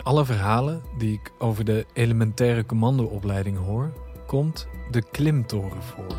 In 0.00 0.06
alle 0.06 0.24
verhalen 0.24 0.82
die 0.98 1.12
ik 1.12 1.32
over 1.38 1.64
de 1.64 1.86
elementaire 1.92 2.66
commandoopleiding 2.66 3.58
hoor, 3.66 3.90
komt 4.26 4.66
de 4.90 5.02
klimtoren 5.10 5.82
voor. 5.82 6.16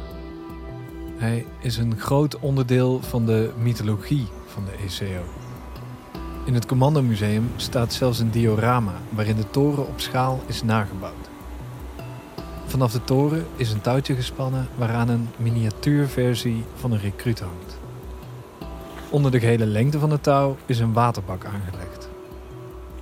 Hij 1.18 1.46
is 1.60 1.78
een 1.78 2.00
groot 2.00 2.40
onderdeel 2.40 3.02
van 3.02 3.26
de 3.26 3.52
mythologie 3.58 4.28
van 4.46 4.66
de 4.66 4.72
ECO. 4.72 5.24
In 6.46 6.54
het 6.54 6.66
Commandomuseum 6.66 7.52
staat 7.56 7.94
zelfs 7.94 8.20
een 8.20 8.32
diorama 8.32 8.94
waarin 9.10 9.36
de 9.36 9.50
toren 9.50 9.88
op 9.88 10.00
schaal 10.00 10.40
is 10.46 10.64
nagebouwd. 10.64 11.30
Vanaf 12.66 12.92
de 12.92 13.04
toren 13.04 13.46
is 13.56 13.72
een 13.72 13.82
touwtje 13.82 14.16
gespannen 14.16 14.68
waaraan 14.76 15.10
een 15.10 15.30
miniatuurversie 15.38 16.64
van 16.76 16.92
een 16.92 17.00
recruut 17.00 17.40
hangt. 17.40 17.78
Onder 19.10 19.32
de 19.32 19.40
gehele 19.40 19.66
lengte 19.66 20.00
van 20.00 20.12
het 20.12 20.24
touw 20.24 20.58
is 20.66 20.80
een 20.80 20.94
waterbak 20.94 21.46
aangelegd. 21.46 21.81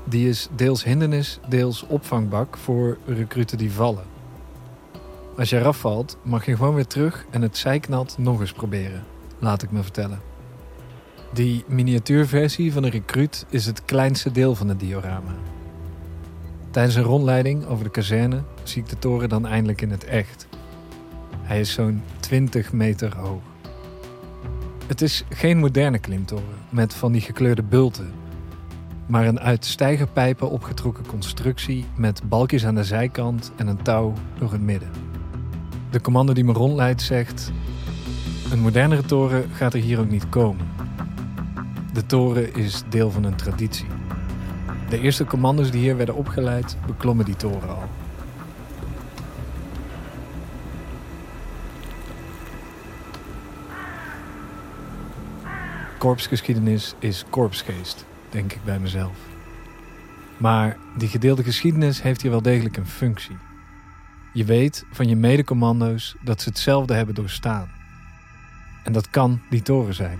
Die 0.09 0.30
is 0.30 0.48
deels 0.55 0.84
hindernis, 0.84 1.40
deels 1.48 1.86
opvangbak 1.88 2.58
voor 2.58 2.98
recruten 3.05 3.58
die 3.58 3.72
vallen. 3.72 4.04
Als 5.38 5.50
je 5.50 5.58
eraf 5.58 5.80
valt, 5.80 6.17
mag 6.22 6.45
je 6.45 6.55
gewoon 6.55 6.76
weer 6.76 6.88
terug 6.88 7.26
en 7.30 7.41
het 7.41 7.58
zijknat 7.58 8.17
nog 8.17 8.40
eens 8.40 8.52
proberen, 8.52 9.03
laat 9.40 9.64
ik 9.64 9.72
me 9.72 9.81
vertellen. 9.81 10.22
Die 11.34 11.64
miniatuurversie 11.67 12.73
van 12.73 12.81
de 12.81 12.90
recruut 12.90 13.45
is 13.50 13.66
het 13.66 13.86
kleinste 13.86 14.31
deel 14.31 14.55
van 14.55 14.67
het 14.67 14.80
diorama. 14.80 15.36
Tijdens 16.72 16.95
een 16.95 17.03
rondleiding 17.03 17.66
over 17.66 17.84
de 17.84 17.91
kazerne 17.91 18.44
zie 18.64 18.81
ik 18.81 18.89
de 18.89 19.00
toren 19.00 19.30
dan 19.30 19.48
eindelijk 19.48 19.81
in 19.81 19.91
het 19.91 20.03
echt. 20.03 20.48
Hij 21.41 21.59
is 21.59 21.73
zo'n 21.73 22.03
20 22.20 22.73
meter 22.73 23.17
hoog. 23.17 23.41
Het 24.88 25.02
is 25.02 25.23
geen 25.30 25.58
moderne 25.58 26.00
klimtoren 26.00 26.58
met 26.70 26.94
van 26.94 27.11
die 27.11 27.22
gekleurde 27.22 27.64
bulten, 27.64 28.14
maar 29.09 29.27
een 29.27 29.39
uit 29.39 29.65
stijgerpijpen 29.65 30.49
opgetrokken 30.49 31.05
constructie 31.05 31.85
met 31.95 32.21
balkjes 32.29 32.65
aan 32.65 32.75
de 32.75 32.83
zijkant 32.83 33.52
en 33.55 33.67
een 33.67 33.81
touw 33.81 34.13
door 34.39 34.52
het 34.52 34.61
midden. 34.61 34.89
De 35.89 36.02
commando 36.02 36.33
die 36.33 36.43
me 36.43 36.53
rondleidt 36.53 37.02
zegt: 37.02 37.52
Een 38.52 38.59
modernere 38.59 39.02
toren 39.02 39.49
gaat 39.49 39.73
er 39.73 39.80
hier 39.80 39.99
ook 39.99 40.09
niet 40.09 40.30
komen. 40.30 40.67
De 41.93 42.05
toren 42.05 42.55
is 42.55 42.83
deel 42.89 43.11
van 43.11 43.23
een 43.23 43.35
traditie. 43.35 43.87
De 44.89 44.99
eerste 44.99 45.25
commando's 45.25 45.71
die 45.71 45.81
hier 45.81 45.97
werden 45.97 46.15
opgeleid 46.15 46.77
beklommen 46.85 47.25
die 47.25 47.35
toren 47.35 47.69
al. 47.69 47.83
Korpsgeschiedenis 55.97 56.95
is 56.99 57.25
korpsgeest, 57.30 58.05
denk 58.30 58.53
ik 58.53 58.63
bij 58.63 58.80
mezelf. 58.80 59.17
Maar 60.38 60.77
die 60.97 61.09
gedeelde 61.09 61.44
geschiedenis 61.44 62.02
heeft 62.02 62.22
hier 62.22 62.31
wel 62.31 62.41
degelijk 62.41 62.77
een 62.77 62.88
functie. 62.88 63.38
Je 64.33 64.45
weet 64.45 64.86
van 64.91 65.08
je 65.08 65.16
medecommando's 65.16 66.16
dat 66.21 66.41
ze 66.41 66.49
hetzelfde 66.49 66.94
hebben 66.94 67.16
doorstaan. 67.16 67.69
En 68.83 68.91
dat 68.91 69.09
kan 69.09 69.41
die 69.49 69.61
toren 69.61 69.94
zijn. 69.94 70.19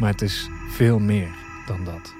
Maar 0.00 0.10
het 0.10 0.22
is 0.22 0.48
veel 0.70 0.98
meer 0.98 1.28
dan 1.66 1.84
dat. 1.84 2.16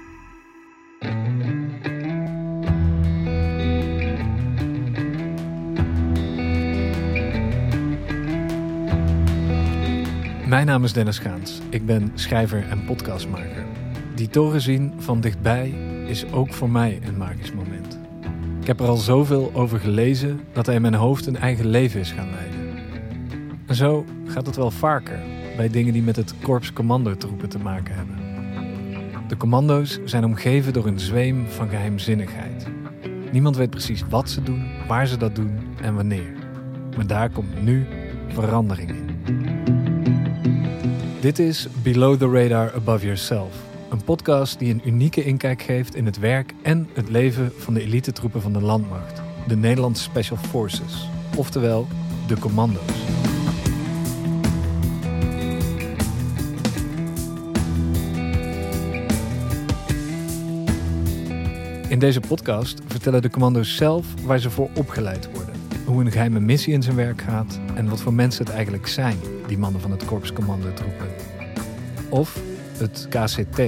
Mijn 10.49 10.65
naam 10.65 10.83
is 10.83 10.93
Dennis 10.93 11.19
Gaans. 11.19 11.59
Ik 11.69 11.85
ben 11.85 12.11
schrijver 12.13 12.69
en 12.69 12.85
podcastmaker. 12.85 13.68
Die 14.19 14.29
toren 14.29 14.61
zien 14.61 14.93
van 14.97 15.21
dichtbij 15.21 15.73
is 16.05 16.31
ook 16.31 16.53
voor 16.53 16.69
mij 16.69 16.99
een 17.03 17.17
magisch 17.17 17.53
moment. 17.53 17.99
Ik 18.61 18.67
heb 18.67 18.79
er 18.79 18.87
al 18.87 18.97
zoveel 18.97 19.51
over 19.53 19.79
gelezen 19.79 20.39
dat 20.53 20.65
hij 20.65 20.75
in 20.75 20.81
mijn 20.81 20.93
hoofd 20.93 21.25
een 21.25 21.37
eigen 21.37 21.67
leven 21.67 21.99
is 21.99 22.11
gaan 22.11 22.29
leiden. 22.29 22.59
En 23.65 23.75
zo 23.75 24.05
gaat 24.25 24.45
het 24.45 24.55
wel 24.55 24.71
vaker 24.71 25.19
bij 25.57 25.69
dingen 25.69 25.93
die 25.93 26.01
met 26.01 26.15
het 26.15 26.33
korps 26.41 26.73
commandotroepen 26.73 27.49
te 27.49 27.59
maken 27.59 27.95
hebben. 27.95 28.15
De 29.27 29.37
commando's 29.37 29.99
zijn 30.05 30.25
omgeven 30.25 30.73
door 30.73 30.85
een 30.85 30.99
zweem 30.99 31.47
van 31.47 31.69
geheimzinnigheid. 31.69 32.67
Niemand 33.31 33.55
weet 33.55 33.69
precies 33.69 34.03
wat 34.09 34.29
ze 34.29 34.43
doen, 34.43 34.63
waar 34.87 35.07
ze 35.07 35.17
dat 35.17 35.35
doen 35.35 35.59
en 35.81 35.95
wanneer. 35.95 36.33
Maar 36.95 37.07
daar 37.07 37.29
komt 37.29 37.61
nu 37.63 37.85
verandering 38.27 38.89
in. 38.89 39.09
Dit 41.19 41.39
is 41.39 41.67
Below 41.83 42.17
the 42.17 42.29
Radar 42.29 42.73
Above 42.75 43.05
Yourself, 43.05 43.68
een 43.89 44.03
podcast 44.03 44.59
die 44.59 44.73
een 44.73 44.81
unieke 44.87 45.23
inkijk 45.23 45.61
geeft 45.61 45.95
in 45.95 46.05
het 46.05 46.19
werk 46.19 46.53
en 46.61 46.89
het 46.93 47.09
leven 47.09 47.51
van 47.57 47.73
de 47.73 47.81
elitetroepen 47.81 48.41
van 48.41 48.53
de 48.53 48.61
landmacht, 48.61 49.21
de 49.47 49.55
Nederlandse 49.55 50.03
Special 50.03 50.37
Forces, 50.37 51.09
oftewel 51.35 51.87
de 52.27 52.39
commando's. 52.39 52.97
In 61.87 61.99
deze 61.99 62.19
podcast 62.19 62.81
vertellen 62.85 63.21
de 63.21 63.29
commando's 63.29 63.75
zelf 63.75 64.05
waar 64.23 64.39
ze 64.39 64.49
voor 64.49 64.69
opgeleid 64.75 65.29
worden, 65.33 65.55
hoe 65.85 66.01
een 66.01 66.11
geheime 66.11 66.39
missie 66.39 66.73
in 66.73 66.83
zijn 66.83 66.95
werk 66.95 67.21
gaat 67.21 67.59
en 67.75 67.89
wat 67.89 68.01
voor 68.01 68.13
mensen 68.13 68.45
het 68.45 68.53
eigenlijk 68.53 68.87
zijn, 68.87 69.17
die 69.47 69.57
mannen 69.57 69.81
van 69.81 69.91
het 69.91 70.05
Korps 70.05 70.33
Commandotroepen. 70.33 71.07
Of 72.09 72.48
het 72.79 73.07
KCT, 73.09 73.61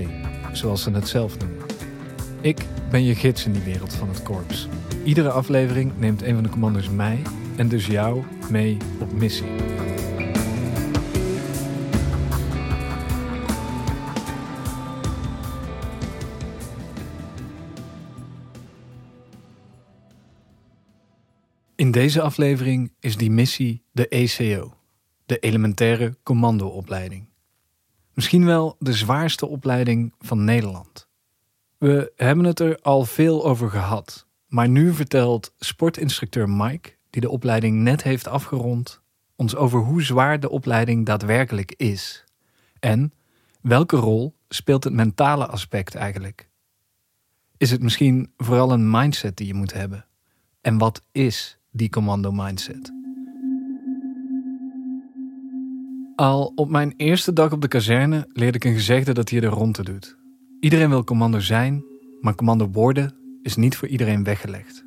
zoals 0.52 0.82
ze 0.82 0.92
het 0.92 1.08
zelf 1.08 1.38
noemen. 1.38 1.66
Ik 2.42 2.66
ben 2.90 3.04
je 3.04 3.16
gids 3.16 3.46
in 3.46 3.52
die 3.52 3.62
wereld 3.62 3.94
van 3.94 4.10
het 4.10 4.24
korps. 4.24 4.68
Iedere 5.04 5.30
aflevering 5.30 5.98
neemt 5.98 6.22
een 6.22 6.34
van 6.34 6.44
de 6.44 6.50
commando's 6.50 6.90
mij 6.90 7.22
en 7.56 7.68
dus 7.68 7.88
jou 7.88 8.24
mee 8.50 8.78
op 9.00 9.12
missie. 9.12 9.50
In 21.76 21.92
deze 21.92 22.22
aflevering 22.22 22.94
is 23.00 23.18
die 23.18 23.32
missie 23.32 23.84
de 23.92 24.08
ECO, 24.08 24.74
de 25.26 25.40
elementaire 25.40 26.18
commandoopleiding. 26.24 27.31
Misschien 28.14 28.46
wel 28.46 28.76
de 28.80 28.94
zwaarste 28.94 29.48
opleiding 29.48 30.14
van 30.20 30.44
Nederland. 30.44 31.08
We 31.78 32.14
hebben 32.16 32.46
het 32.46 32.60
er 32.60 32.80
al 32.82 33.06
veel 33.06 33.46
over 33.46 33.70
gehad, 33.70 34.28
maar 34.48 34.70
nu 34.70 34.94
vertelt 34.94 35.54
sportinstructeur 35.60 36.50
Mike, 36.50 36.92
die 37.10 37.22
de 37.22 37.30
opleiding 37.30 37.78
net 37.78 38.04
heeft 38.04 38.28
afgerond, 38.28 39.02
ons 39.36 39.56
over 39.56 39.80
hoe 39.80 40.04
zwaar 40.04 40.40
de 40.40 40.50
opleiding 40.50 41.06
daadwerkelijk 41.06 41.74
is. 41.78 42.24
En 42.80 43.14
welke 43.62 43.96
rol 43.96 44.36
speelt 44.50 44.84
het 44.84 44.94
mentale 44.94 45.48
aspect 45.48 45.96
eigenlijk? 45.96 46.50
Is 47.58 47.72
het 47.72 47.82
misschien 47.82 48.34
vooral 48.38 48.72
een 48.72 48.90
mindset 48.90 49.38
die 49.38 49.48
je 49.48 49.54
moet 49.54 49.74
hebben? 49.74 50.06
En 50.62 50.78
wat 50.78 51.02
is 51.12 51.58
die 51.72 51.90
commando 51.90 52.32
mindset? 52.32 53.01
Al 56.16 56.52
op 56.56 56.70
mijn 56.70 56.94
eerste 56.98 57.34
dag 57.34 57.52
op 57.52 57.62
de 57.62 57.68
kazerne 57.68 58.28
leerde 58.34 58.58
ik 58.58 58.64
een 58.64 58.74
gezegde 58.74 59.14
dat 59.14 59.30
hier 59.30 59.42
de 59.42 59.48
ronde 59.48 59.84
doet. 59.84 60.18
Iedereen 60.60 60.90
wil 60.90 61.04
commando 61.04 61.40
zijn, 61.40 61.84
maar 62.20 62.36
commando 62.36 62.70
worden 62.72 63.14
is 63.42 63.56
niet 63.56 63.78
voor 63.78 63.88
iedereen 63.88 64.24
weggelegd. 64.24 64.86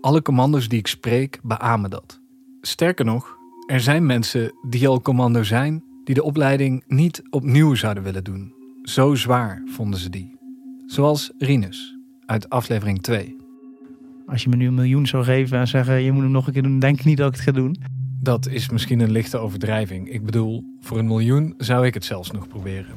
Alle 0.00 0.22
commando's 0.22 0.68
die 0.68 0.78
ik 0.78 0.86
spreek 0.86 1.40
beamen 1.42 1.90
dat. 1.90 2.20
Sterker 2.60 3.04
nog, 3.04 3.36
er 3.66 3.80
zijn 3.80 4.06
mensen 4.06 4.52
die 4.68 4.88
al 4.88 5.00
commando 5.00 5.42
zijn, 5.42 5.84
die 6.04 6.14
de 6.14 6.22
opleiding 6.22 6.84
niet 6.86 7.22
opnieuw 7.30 7.74
zouden 7.74 8.02
willen 8.02 8.24
doen. 8.24 8.54
Zo 8.82 9.14
zwaar 9.14 9.62
vonden 9.66 10.00
ze 10.00 10.10
die. 10.10 10.36
Zoals 10.86 11.32
Rinus 11.38 11.98
uit 12.26 12.48
aflevering 12.48 13.02
2. 13.02 13.36
Als 14.26 14.42
je 14.42 14.48
me 14.48 14.56
nu 14.56 14.66
een 14.66 14.74
miljoen 14.74 15.06
zou 15.06 15.24
geven 15.24 15.58
en 15.58 15.68
zeggen 15.68 16.02
je 16.02 16.12
moet 16.12 16.22
hem 16.22 16.30
nog 16.30 16.46
een 16.46 16.52
keer 16.52 16.62
doen, 16.62 16.78
denk 16.78 16.98
ik 16.98 17.04
niet 17.04 17.16
dat 17.16 17.28
ik 17.28 17.34
het 17.34 17.44
ga 17.44 17.52
doen. 17.52 17.76
Dat 18.24 18.46
is 18.46 18.68
misschien 18.68 19.00
een 19.00 19.10
lichte 19.10 19.38
overdrijving. 19.38 20.10
Ik 20.10 20.24
bedoel, 20.24 20.64
voor 20.80 20.98
een 20.98 21.06
miljoen 21.06 21.54
zou 21.58 21.86
ik 21.86 21.94
het 21.94 22.04
zelfs 22.04 22.30
nog 22.30 22.48
proberen. 22.48 22.94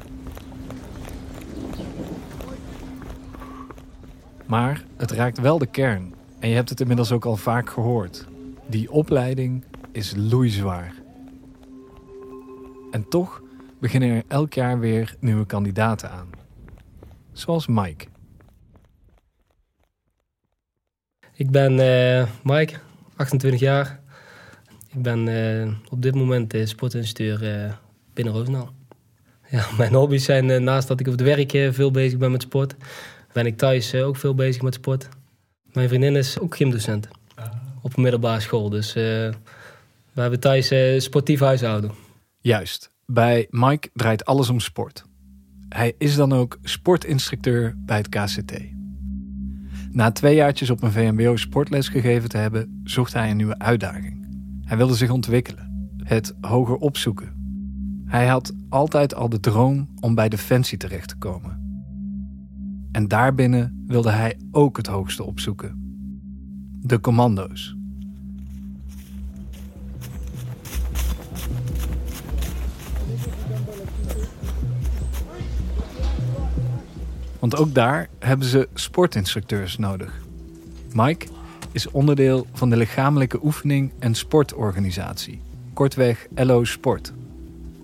Maar 4.45 4.83
het 4.97 5.11
raakt 5.11 5.39
wel 5.39 5.57
de 5.57 5.65
kern. 5.65 6.13
En 6.39 6.49
je 6.49 6.55
hebt 6.55 6.69
het 6.69 6.79
inmiddels 6.79 7.11
ook 7.11 7.25
al 7.25 7.35
vaak 7.35 7.69
gehoord. 7.69 8.27
Die 8.67 8.91
opleiding 8.91 9.63
is 9.91 10.13
loeizwaar. 10.15 10.93
En 12.91 13.09
toch 13.09 13.41
beginnen 13.79 14.09
er 14.09 14.23
elk 14.27 14.53
jaar 14.53 14.79
weer 14.79 15.15
nieuwe 15.19 15.45
kandidaten 15.45 16.11
aan. 16.11 16.29
Zoals 17.31 17.67
Mike. 17.67 18.05
Ik 21.33 21.51
ben 21.51 21.71
uh, 21.71 22.27
Mike, 22.43 22.79
28 23.15 23.59
jaar. 23.59 24.05
Ik 24.97 25.03
ben 25.03 25.27
uh, 25.27 25.73
op 25.89 26.01
dit 26.01 26.15
moment 26.15 26.53
uh, 26.53 26.65
sportinstructeur 26.65 27.65
uh, 27.65 27.73
binnen 28.13 28.33
Roosendaal. 28.33 28.73
Ja, 29.49 29.65
mijn 29.77 29.93
hobby's 29.93 30.23
zijn 30.23 30.63
naast 30.63 30.87
dat 30.87 30.99
ik 30.99 31.07
op 31.07 31.11
het 31.11 31.21
werk 31.21 31.73
veel 31.73 31.91
bezig 31.91 32.17
ben 32.17 32.31
met 32.31 32.41
sport, 32.41 32.75
ben 33.33 33.45
ik 33.45 33.57
thuis 33.57 33.95
ook 33.95 34.15
veel 34.15 34.35
bezig 34.35 34.61
met 34.61 34.73
sport. 34.73 35.09
Mijn 35.73 35.87
vriendin 35.87 36.15
is 36.15 36.39
ook 36.39 36.55
gymdocent 36.55 37.07
op 37.81 37.97
een 37.97 38.01
middelbare 38.01 38.39
school. 38.39 38.69
Dus 38.69 38.93
we 38.93 39.33
hebben 40.13 40.39
thuis 40.39 40.73
sportief 41.03 41.39
huishouden. 41.39 41.91
Juist. 42.39 42.91
Bij 43.05 43.47
Mike 43.49 43.89
draait 43.93 44.25
alles 44.25 44.49
om 44.49 44.59
sport. 44.59 45.03
Hij 45.69 45.93
is 45.97 46.15
dan 46.15 46.33
ook 46.33 46.57
sportinstructeur 46.63 47.73
bij 47.77 47.97
het 47.97 48.09
KCT. 48.09 48.53
Na 49.91 50.11
twee 50.11 50.35
jaartjes 50.35 50.69
op 50.69 50.83
een 50.83 50.91
VMBO 50.91 51.35
sportles 51.35 51.89
gegeven 51.89 52.29
te 52.29 52.37
hebben, 52.37 52.81
zocht 52.83 53.13
hij 53.13 53.29
een 53.29 53.37
nieuwe 53.37 53.59
uitdaging. 53.59 54.16
Hij 54.67 54.77
wilde 54.77 54.95
zich 54.95 55.09
ontwikkelen, 55.09 55.89
het 56.03 56.35
hoger 56.41 56.75
opzoeken. 56.75 57.33
Hij 58.05 58.27
had 58.27 58.53
altijd 58.69 59.15
al 59.15 59.29
de 59.29 59.39
droom 59.39 59.89
om 59.99 60.15
bij 60.15 60.29
Defensie 60.29 60.77
terecht 60.77 61.07
te 61.07 61.15
komen. 61.15 61.59
En 62.91 63.07
daarbinnen 63.07 63.83
wilde 63.85 64.09
hij 64.09 64.39
ook 64.51 64.77
het 64.77 64.87
hoogste 64.87 65.23
opzoeken. 65.23 65.75
De 66.81 66.99
commando's. 66.99 67.75
Want 77.39 77.55
ook 77.55 77.73
daar 77.73 78.09
hebben 78.19 78.47
ze 78.47 78.69
sportinstructeurs 78.73 79.77
nodig. 79.77 80.21
Mike 80.93 81.27
is 81.77 81.91
onderdeel 81.91 82.47
van 82.53 82.69
de 82.69 82.77
lichamelijke 82.77 83.39
oefening 83.43 83.91
en 83.99 84.15
sportorganisatie, 84.15 85.41
kortweg 85.73 86.27
LO 86.35 86.63
Sport. 86.63 87.13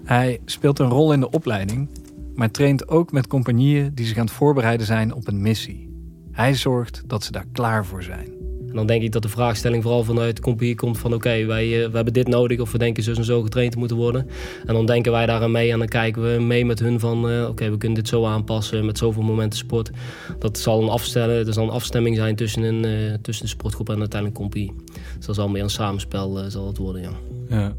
Hij 0.03 0.39
speelt 0.45 0.79
een 0.79 0.89
rol 0.89 1.13
in 1.13 1.19
de 1.19 1.29
opleiding, 1.29 1.87
maar 2.35 2.51
traint 2.51 2.87
ook 2.87 3.11
met 3.11 3.27
compagnieën 3.27 3.91
die 3.93 4.05
zich 4.05 4.17
aan 4.17 4.25
het 4.25 4.33
voorbereiden 4.33 4.85
zijn 4.85 5.13
op 5.13 5.27
een 5.27 5.41
missie. 5.41 5.89
Hij 6.31 6.53
zorgt 6.53 7.03
dat 7.07 7.23
ze 7.23 7.31
daar 7.31 7.45
klaar 7.51 7.85
voor 7.85 8.03
zijn. 8.03 8.29
Dan 8.73 8.87
denk 8.87 9.03
ik 9.03 9.11
dat 9.11 9.21
de 9.21 9.29
vraagstelling 9.29 9.83
vooral 9.83 10.03
vanuit 10.03 10.35
de 10.35 10.41
compagnie 10.41 10.75
komt 10.75 10.97
van... 10.97 11.13
oké, 11.13 11.45
wij 11.45 11.67
uh, 11.67 11.87
we 11.87 11.95
hebben 11.95 12.13
dit 12.13 12.27
nodig 12.27 12.59
of 12.59 12.71
we 12.71 12.77
denken 12.77 13.03
zo 13.03 13.11
en 13.13 13.23
zo 13.23 13.41
getraind 13.41 13.71
te 13.71 13.77
moeten 13.77 13.97
worden. 13.97 14.27
En 14.65 14.73
dan 14.73 14.85
denken 14.85 15.11
wij 15.11 15.25
daar 15.25 15.41
aan 15.41 15.51
mee 15.51 15.71
en 15.71 15.77
dan 15.77 15.87
kijken 15.87 16.21
we 16.21 16.41
mee 16.41 16.65
met 16.65 16.79
hun 16.79 16.99
van... 16.99 17.31
Uh, 17.31 17.47
oké, 17.47 17.69
we 17.69 17.77
kunnen 17.77 17.97
dit 17.97 18.07
zo 18.07 18.25
aanpassen 18.25 18.85
met 18.85 18.97
zoveel 18.97 19.23
momenten 19.23 19.59
sport. 19.59 19.91
Dat 20.39 20.57
zal 20.57 20.81
een, 20.81 20.89
afstellen, 20.89 21.45
dat 21.45 21.53
zal 21.53 21.63
een 21.63 21.69
afstemming 21.69 22.15
zijn 22.15 22.35
tussen, 22.35 22.63
een, 22.63 22.85
uh, 22.85 23.13
tussen 23.21 23.45
de 23.45 23.51
sportgroep 23.51 23.89
en 23.89 23.99
uiteindelijk 23.99 24.39
compagnie. 24.39 24.73
Dus 25.17 25.25
dat 25.25 25.35
zal 25.35 25.49
meer 25.49 25.63
een 25.63 25.69
samenspel 25.69 26.43
zal 26.47 26.67
het 26.67 26.77
worden, 26.77 27.01
ja. 27.01 27.11
ja. 27.49 27.73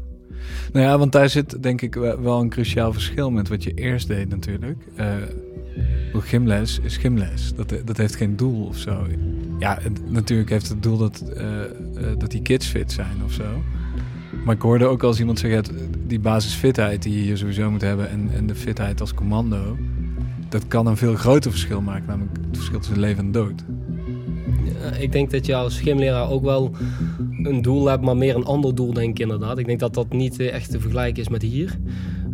Nou 0.73 0.85
ja, 0.85 0.97
want 0.97 1.11
daar 1.11 1.29
zit 1.29 1.63
denk 1.63 1.81
ik 1.81 1.95
wel 1.95 2.39
een 2.39 2.49
cruciaal 2.49 2.93
verschil 2.93 3.31
met 3.31 3.49
wat 3.49 3.63
je 3.63 3.73
eerst 3.73 4.07
deed 4.07 4.29
natuurlijk. 4.29 4.77
Gymles 6.21 6.79
is 6.79 6.97
gymles. 6.97 7.53
Dat, 7.55 7.73
dat 7.85 7.97
heeft 7.97 8.15
geen 8.15 8.35
doel 8.35 8.65
of 8.65 8.77
zo. 8.77 9.07
Ja, 9.59 9.79
natuurlijk 10.07 10.49
heeft 10.49 10.69
het 10.69 10.83
doel 10.83 10.97
dat, 10.97 11.23
uh, 11.37 11.43
uh, 11.43 12.17
dat 12.17 12.31
die 12.31 12.41
kids 12.41 12.67
fit 12.67 12.91
zijn 12.91 13.23
of 13.23 13.31
zo. 13.31 13.63
Maar 14.45 14.55
ik 14.55 14.61
hoorde 14.61 14.85
ook 14.85 15.03
als 15.03 15.19
iemand 15.19 15.39
zeggen, 15.39 15.63
die 16.07 16.19
basisfitheid 16.19 17.03
die 17.03 17.25
je 17.25 17.35
sowieso 17.35 17.71
moet 17.71 17.81
hebben 17.81 18.09
en, 18.09 18.29
en 18.33 18.47
de 18.47 18.55
fitheid 18.55 19.01
als 19.01 19.13
commando, 19.13 19.77
dat 20.49 20.67
kan 20.67 20.87
een 20.87 20.97
veel 20.97 21.15
groter 21.15 21.51
verschil 21.51 21.81
maken, 21.81 22.07
namelijk 22.07 22.37
het 22.47 22.57
verschil 22.57 22.79
tussen 22.79 22.99
leven 22.99 23.23
en 23.23 23.31
dood. 23.31 23.63
ik 24.99 25.11
denk 25.11 25.31
dat 25.31 25.45
je 25.45 25.55
als 25.55 25.79
gymleraar 25.79 26.29
ook 26.29 26.43
wel 26.43 26.71
een 27.43 27.61
doel 27.61 27.85
hebt, 27.85 28.03
maar 28.03 28.17
meer 28.17 28.35
een 28.35 28.45
ander 28.45 28.75
doel 28.75 28.93
denk 28.93 29.09
ik 29.09 29.19
inderdaad. 29.19 29.57
Ik 29.57 29.65
denk 29.65 29.79
dat 29.79 29.93
dat 29.93 30.13
niet 30.13 30.39
echt 30.39 30.71
te 30.71 30.79
vergelijken 30.79 31.21
is 31.21 31.29
met 31.29 31.41
hier. 31.41 31.77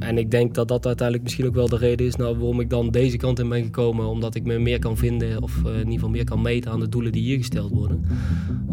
En 0.01 0.17
ik 0.17 0.31
denk 0.31 0.53
dat 0.53 0.67
dat 0.67 0.85
uiteindelijk 0.85 1.23
misschien 1.23 1.47
ook 1.47 1.53
wel 1.53 1.69
de 1.69 1.77
reden 1.77 2.05
is 2.05 2.15
nou, 2.15 2.37
waarom 2.37 2.59
ik 2.59 2.69
dan 2.69 2.89
deze 2.89 3.17
kant 3.17 3.39
in 3.39 3.49
ben 3.49 3.63
gekomen. 3.63 4.05
Omdat 4.05 4.35
ik 4.35 4.43
me 4.43 4.59
meer 4.59 4.79
kan 4.79 4.97
vinden 4.97 5.43
of 5.43 5.57
uh, 5.57 5.71
in 5.71 5.77
ieder 5.77 5.93
geval 5.93 6.09
meer 6.09 6.23
kan 6.23 6.41
meten 6.41 6.71
aan 6.71 6.79
de 6.79 6.89
doelen 6.89 7.11
die 7.11 7.21
hier 7.21 7.37
gesteld 7.37 7.71
worden. 7.71 8.05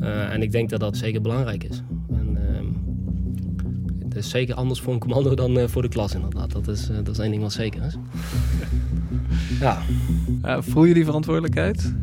Uh, 0.01 0.33
en 0.33 0.43
ik 0.43 0.53
denk 0.53 0.71
dat 0.71 0.81
dat 0.81 0.97
zeker 0.97 1.21
belangrijk 1.21 1.65
is. 1.65 1.83
En, 2.11 2.39
uh, 2.41 2.61
het 4.05 4.17
is 4.17 4.31
zeker 4.31 4.55
anders 4.55 4.81
voor 4.81 4.93
een 4.93 4.99
commando 4.99 5.35
dan 5.35 5.59
uh, 5.59 5.65
voor 5.67 5.83
de 5.83 5.89
klas 5.89 6.15
inderdaad. 6.15 6.53
Dat 6.53 6.69
is, 6.69 6.87
dat 6.87 7.09
is 7.09 7.19
één 7.19 7.31
ding 7.31 7.43
wat 7.43 7.53
zeker 7.53 7.83
is. 7.85 7.97
ja. 9.61 9.83
voel 10.63 10.85
je 10.85 10.95
die 10.95 11.05
verantwoordelijkheid? 11.05 11.95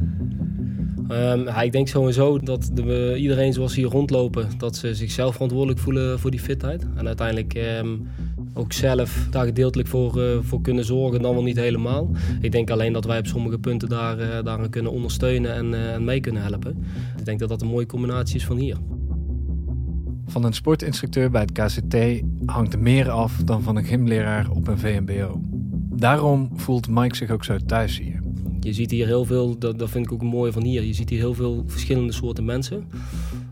Um, 1.10 1.44
ja, 1.44 1.62
ik 1.62 1.72
denk 1.72 1.88
sowieso 1.88 2.40
dat 2.40 2.70
de, 2.74 3.16
iedereen 3.18 3.54
zoals 3.54 3.76
hier 3.76 3.88
rondlopen, 3.88 4.48
dat 4.58 4.76
ze 4.76 4.96
zichzelf 4.96 5.34
verantwoordelijk 5.34 5.80
voelen 5.80 6.20
voor 6.20 6.32
die 6.32 6.40
fitheid. 6.40 6.88
En 6.96 7.08
uiteindelijk 7.08 7.54
um, 7.56 8.08
ook 8.58 8.74
zelf 8.74 9.28
daar 9.30 9.46
gedeeltelijk 9.46 9.90
voor, 9.90 10.18
uh, 10.18 10.38
voor 10.42 10.62
kunnen 10.62 10.86
zorgen, 10.86 11.22
dan 11.22 11.34
wel 11.34 11.44
niet 11.44 11.56
helemaal. 11.56 12.10
Ik 12.42 12.52
denk 12.52 12.70
alleen 12.70 12.94
dat 12.94 13.06
wij 13.06 13.20
op 13.20 13.28
sommige 13.28 13.60
punten 13.60 13.90
daar, 13.90 14.44
uh, 14.46 14.64
kunnen 14.70 14.92
ondersteunen 14.92 15.54
en, 15.54 15.72
uh, 15.72 15.94
en 15.94 16.04
mee 16.04 16.20
kunnen 16.20 16.42
helpen. 16.42 16.84
Ik 17.18 17.26
denk 17.26 17.40
dat 17.40 17.50
dat 17.50 17.62
een 17.62 17.68
mooie 17.68 17.86
combinatie 17.86 18.36
is 18.36 18.46
van 18.46 18.58
hier. 18.58 18.78
Van 20.26 20.44
een 20.44 20.54
sportinstructeur 20.54 21.32
bij 21.32 21.42
het 21.42 21.52
KCT 21.52 22.24
hangt 22.46 22.74
er 22.74 22.80
meer 22.80 23.10
af 23.10 23.42
dan 23.44 23.62
van 23.62 23.76
een 23.76 23.84
gymleraar 23.84 24.50
op 24.50 24.68
een 24.68 24.80
VMBO. 24.80 25.42
Daarom 25.96 26.50
voelt 26.56 26.90
Mike 26.90 27.16
zich 27.16 27.30
ook 27.30 27.44
zo 27.44 27.58
thuis 27.58 28.00
hier. 28.00 28.20
Je 28.60 28.74
ziet 28.74 28.92
hier 28.92 29.06
heel 29.06 29.26
veel, 29.26 29.58
dat, 29.58 29.80
dat 29.80 29.90
vind 29.90 30.06
ik 30.06 30.12
ook 30.12 30.24
mooi 30.24 30.52
van 30.52 30.64
hier. 30.64 30.84
Je 30.84 30.94
ziet 30.94 31.10
hier 31.10 31.20
heel 31.20 31.34
veel 31.34 31.64
verschillende 31.68 32.14
soorten 32.14 32.46
mensen. 32.46 32.84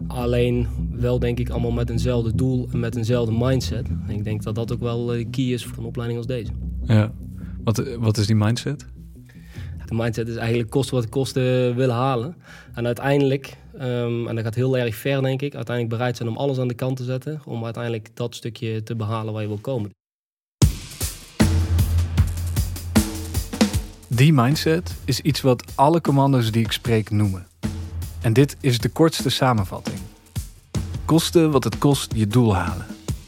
Alleen 0.08 0.68
wel 0.92 1.20
denk 1.20 1.40
ik 1.40 1.50
allemaal 1.50 1.72
met 1.72 1.90
eenzelfde 1.90 2.36
doel 2.36 2.68
en 2.72 2.80
met 2.80 2.96
eenzelfde 2.96 3.36
mindset. 3.38 3.88
En 4.08 4.10
ik 4.10 4.24
denk 4.24 4.44
dat 4.44 4.56
dat 4.56 4.72
ook 4.72 4.80
wel 4.80 5.06
de 5.06 5.26
key 5.30 5.46
is 5.46 5.66
voor 5.66 5.78
een 5.78 5.86
opleiding 5.86 6.20
als 6.20 6.28
deze. 6.28 6.52
Ja, 6.84 7.12
wat, 7.64 7.84
wat 8.00 8.18
is 8.18 8.28
die 8.28 8.36
mindset? 8.36 8.86
De 9.86 9.96
mindset 9.96 10.28
is 10.28 10.36
eigenlijk 10.36 10.70
kosten 10.70 10.96
wat 10.96 11.10
kosten 11.10 11.76
willen 11.76 11.96
halen. 11.96 12.36
En 12.74 12.86
uiteindelijk, 12.86 13.58
um, 13.82 14.28
en 14.28 14.36
dat 14.36 14.44
gaat 14.44 14.56
heel 14.56 14.78
erg 14.78 14.96
ver 14.96 15.22
denk 15.22 15.42
ik, 15.42 15.56
uiteindelijk 15.56 15.96
bereid 15.96 16.18
zijn 16.18 16.30
om 16.30 16.38
alles 16.38 16.58
aan 16.58 16.68
de 16.68 16.74
kant 16.74 16.98
te 16.98 17.04
zetten. 17.04 17.42
Om 17.46 17.64
uiteindelijk 17.64 18.10
dat 18.14 18.36
stukje 18.36 18.84
te 18.84 18.96
behalen 18.96 19.34
waar 19.34 19.42
je 19.42 19.48
wil 19.48 19.58
komen. 19.58 19.92
Die 24.08 24.34
mindset 24.34 24.96
is 25.06 25.20
iets 25.20 25.42
wat 25.42 25.72
alle 25.76 26.02
commando's 26.02 26.52
die 26.52 26.64
ik 26.64 26.72
spreek 26.72 27.10
noemen. 27.10 27.48
En 28.24 28.34
dit 28.34 28.58
is 28.60 28.80
de 28.80 28.90
kortste 28.90 29.30
samenvatting. 29.30 30.00
Kosten 31.06 31.52
wat 31.52 31.64
het 31.64 31.78
kost 31.78 32.14
je 32.16 32.28
doel 32.28 32.56
halen. 32.56 32.86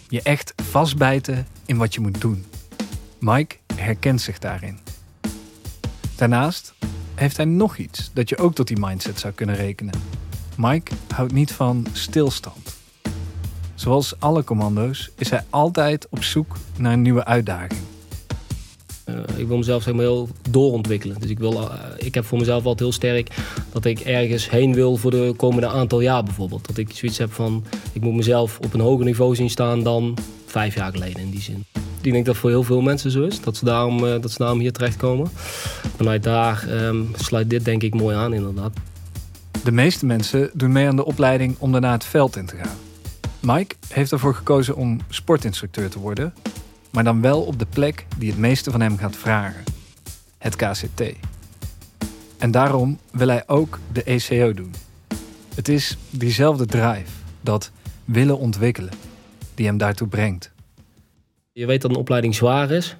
Je 0.08 0.22
echt 0.22 0.54
vastbijten 0.64 1.48
in 1.66 1.78
wat 1.78 1.94
je 1.94 2.00
moet 2.00 2.22
doen. 2.22 2.46
Mike 3.20 3.56
herkent 3.76 4.22
zich 4.22 4.40
daarin. 4.40 4.80
Daarnaast 6.16 6.74
heeft 7.16 7.38
hij 7.38 7.46
nog 7.46 7.78
iets 7.78 8.12
dat 8.14 8.30
je 8.30 8.38
ook 8.38 8.56
tot 8.56 8.68
die 8.68 8.80
mindset 8.80 9.20
zou 9.20 9.34
kunnen 9.34 9.56
rekenen. 9.56 9.94
Mike 10.58 10.92
houdt 11.14 11.34
niet 11.34 11.52
van 11.52 11.86
stilstand. 11.92 12.76
Zoals 13.74 14.20
alle 14.20 14.44
commando's 14.44 15.12
is 15.18 15.30
hij 15.30 15.44
altijd 15.50 16.08
op 16.10 16.24
zoek 16.24 16.58
naar 16.78 16.94
een 16.94 17.02
nieuwe 17.02 17.26
uitdaging. 17.26 17.82
Uh, 19.10 19.16
ik 19.36 19.48
wil 19.48 19.58
mezelf 19.58 19.84
zeg 19.84 19.94
maar, 19.94 20.04
heel 20.04 20.30
doorontwikkelen. 20.50 21.20
Dus 21.20 21.30
ik, 21.30 21.40
wil, 21.40 21.54
uh, 21.54 21.74
ik 21.98 22.14
heb 22.14 22.26
voor 22.26 22.38
mezelf 22.38 22.58
altijd 22.58 22.80
heel 22.80 22.92
sterk 22.92 23.36
dat 23.72 23.86
ik 23.86 24.00
ergens 24.00 24.50
heen 24.50 24.74
wil 24.74 24.98
voor 24.98 25.12
de 25.12 25.34
komende 25.38 25.68
aantal 25.68 26.02
jaar 26.02 26.24
bijvoorbeeld. 26.24 26.68
Dat 26.68 26.78
ik 26.78 26.92
zoiets 26.92 27.18
heb 27.18 27.34
van, 27.34 27.66
ik 27.94 28.02
moet 28.02 28.14
mezelf 28.14 28.60
op 28.60 28.74
een 28.74 28.80
hoger 28.80 29.06
niveau 29.06 29.36
zien 29.36 29.50
staan 29.50 29.84
dan 29.84 30.18
vijf 30.46 30.76
jaar 30.76 30.92
geleden 30.92 31.22
in 31.22 31.30
die 31.30 31.42
zin. 31.42 31.66
Ik 32.02 32.12
denk 32.12 32.26
dat 32.26 32.38
voor 32.38 32.50
heel 32.50 32.64
veel 32.64 32.82
mensen 32.82 33.12
zo 33.12 33.24
is, 33.24 33.42
dat 33.42 33.58
ze 33.58 33.66
daarom, 33.66 34.04
uh, 34.04 34.22
dat 34.22 34.32
ze 34.32 34.38
daarom 34.38 34.60
hier 34.60 34.72
terechtkomen. 34.74 35.28
Vanuit 35.96 36.24
daar 36.24 36.68
um, 36.70 37.12
sluit 37.16 37.50
dit 37.50 37.66
denk 37.66 37.84
ik 37.84 37.94
mooi 37.94 38.16
aan 38.16 38.34
inderdaad. 38.34 38.74
De 39.64 39.72
meeste 39.72 40.06
mensen 40.06 40.50
doen 40.54 40.72
mee 40.72 40.88
aan 40.88 40.96
de 40.96 41.06
opleiding 41.06 41.56
om 41.60 41.72
daarna 41.72 41.92
het 41.92 42.06
veld 42.06 42.36
in 42.36 42.46
te 42.46 42.56
gaan. 42.56 42.78
Mike 43.40 43.76
heeft 43.88 44.12
ervoor 44.12 44.36
gekozen 44.36 44.76
om 44.76 45.00
sportinstructeur 45.10 45.90
te 45.90 46.00
worden 46.00 46.34
maar 46.96 47.04
dan 47.04 47.22
wel 47.22 47.42
op 47.42 47.60
de 47.60 47.66
plek 47.70 48.06
die 48.18 48.30
het 48.30 48.40
meeste 48.40 48.72
van 48.72 48.82
hem 48.82 48.98
gaat 48.98 49.16
vragen: 49.16 49.64
het 50.38 50.56
KCT. 50.56 51.02
En 52.38 52.52
daarom 52.52 53.00
wil 53.12 53.28
hij 53.28 53.44
ook 53.48 53.80
de 53.92 54.04
ECO 54.04 54.54
doen. 54.54 54.74
Het 55.56 55.70
is 55.70 55.98
diezelfde 56.10 56.66
drive, 56.66 57.12
dat 57.42 57.72
willen 58.06 58.38
ontwikkelen, 58.38 58.94
die 59.56 59.66
hem 59.66 59.78
daartoe 59.78 60.08
brengt. 60.08 60.52
Je 61.52 61.66
weet 61.66 61.82
dat 61.82 61.92
een 61.92 61.98
opleiding 61.98 62.36
zwaar 62.36 62.72
is. 62.72 62.96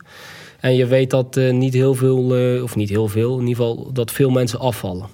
En 0.60 0.76
je 0.76 0.86
weet 0.86 1.10
dat 1.10 1.38
uh, 1.38 1.54
niet 1.54 1.74
heel 1.74 1.96
veel, 1.96 2.38
uh, 2.38 2.64
of 2.64 2.76
niet 2.76 2.90
heel 2.90 3.08
veel, 3.08 3.40
in 3.40 3.48
ieder 3.48 3.66
geval 3.66 3.92
dat 3.94 4.12
veel 4.12 4.30
mensen 4.30 4.60
afvallen. 4.60 5.08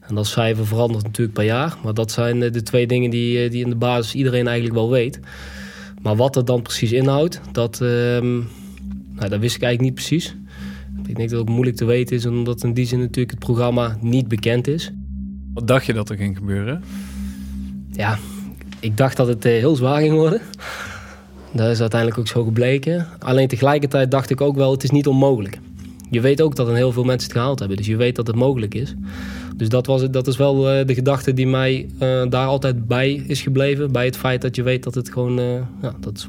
En 0.00 0.14
dat 0.14 0.26
cijfer 0.26 0.66
verandert 0.66 1.04
natuurlijk 1.04 1.36
per 1.36 1.44
jaar. 1.44 1.76
Maar 1.82 1.94
dat 1.94 2.10
zijn 2.10 2.42
uh, 2.42 2.52
de 2.52 2.62
twee 2.62 2.86
dingen 2.86 3.10
die, 3.10 3.48
die 3.48 3.64
in 3.64 3.70
de 3.70 3.76
basis 3.76 4.14
iedereen 4.14 4.46
eigenlijk 4.46 4.76
wel 4.76 4.90
weet. 4.90 5.20
Maar 6.02 6.16
wat 6.16 6.34
het 6.34 6.46
dan 6.46 6.62
precies 6.62 6.92
inhoudt, 6.92 7.40
dat, 7.52 7.80
ehm, 7.80 8.36
nou, 9.12 9.28
dat 9.28 9.40
wist 9.40 9.56
ik 9.56 9.62
eigenlijk 9.62 9.80
niet 9.80 9.94
precies. 9.94 10.36
Ik 11.06 11.16
denk 11.16 11.30
dat 11.30 11.30
het 11.30 11.48
ook 11.48 11.54
moeilijk 11.54 11.76
te 11.76 11.84
weten 11.84 12.16
is, 12.16 12.26
omdat 12.26 12.62
in 12.62 12.72
die 12.72 12.86
zin 12.86 12.98
natuurlijk 12.98 13.30
het 13.30 13.38
programma 13.38 13.96
niet 14.00 14.28
bekend 14.28 14.66
is. 14.66 14.92
Wat 15.54 15.66
dacht 15.66 15.86
je 15.86 15.92
dat 15.92 16.10
er 16.10 16.16
ging 16.16 16.36
gebeuren? 16.36 16.82
Ja, 17.90 18.18
ik 18.80 18.96
dacht 18.96 19.16
dat 19.16 19.26
het 19.26 19.44
uh, 19.44 19.52
heel 19.52 19.76
zwaar 19.76 20.00
ging 20.00 20.14
worden. 20.14 20.40
Dat 21.52 21.70
is 21.70 21.80
uiteindelijk 21.80 22.20
ook 22.20 22.28
zo 22.28 22.44
gebleken. 22.44 23.06
Alleen 23.18 23.48
tegelijkertijd 23.48 24.10
dacht 24.10 24.30
ik 24.30 24.40
ook 24.40 24.56
wel, 24.56 24.70
het 24.70 24.82
is 24.82 24.90
niet 24.90 25.06
onmogelijk. 25.06 25.58
je 26.10 26.20
weet 26.20 26.42
ook 26.42 26.56
dat 26.56 26.68
er 26.68 26.74
heel 26.74 26.92
veel 26.92 27.04
mensen 27.04 27.28
het 27.28 27.38
gehaald 27.38 27.58
hebben. 27.58 27.76
Dus 27.76 27.86
je 27.86 27.96
weet 27.96 28.16
dat 28.16 28.26
het 28.26 28.36
mogelijk 28.36 28.74
is. 28.74 28.94
Dus 29.56 29.68
dat, 29.68 29.86
was, 29.86 30.10
dat 30.10 30.26
is 30.26 30.36
wel 30.36 30.78
uh, 30.78 30.86
de 30.86 30.94
gedachte 30.94 31.32
die 31.32 31.46
mij 31.46 31.88
uh, 31.94 31.98
daar 32.28 32.46
altijd 32.46 32.86
bij 32.86 33.12
is 33.12 33.42
gebleven. 33.42 33.92
Bij 33.92 34.04
het 34.04 34.16
feit 34.16 34.42
dat 34.42 34.56
je 34.56 34.62
weet 34.62 34.82
dat 34.82 34.94
het 34.94 35.10
gewoon 35.10 35.38
uh, 35.38 35.60
ja, 35.82 35.94
dat 36.00 36.16
is. 36.16 36.26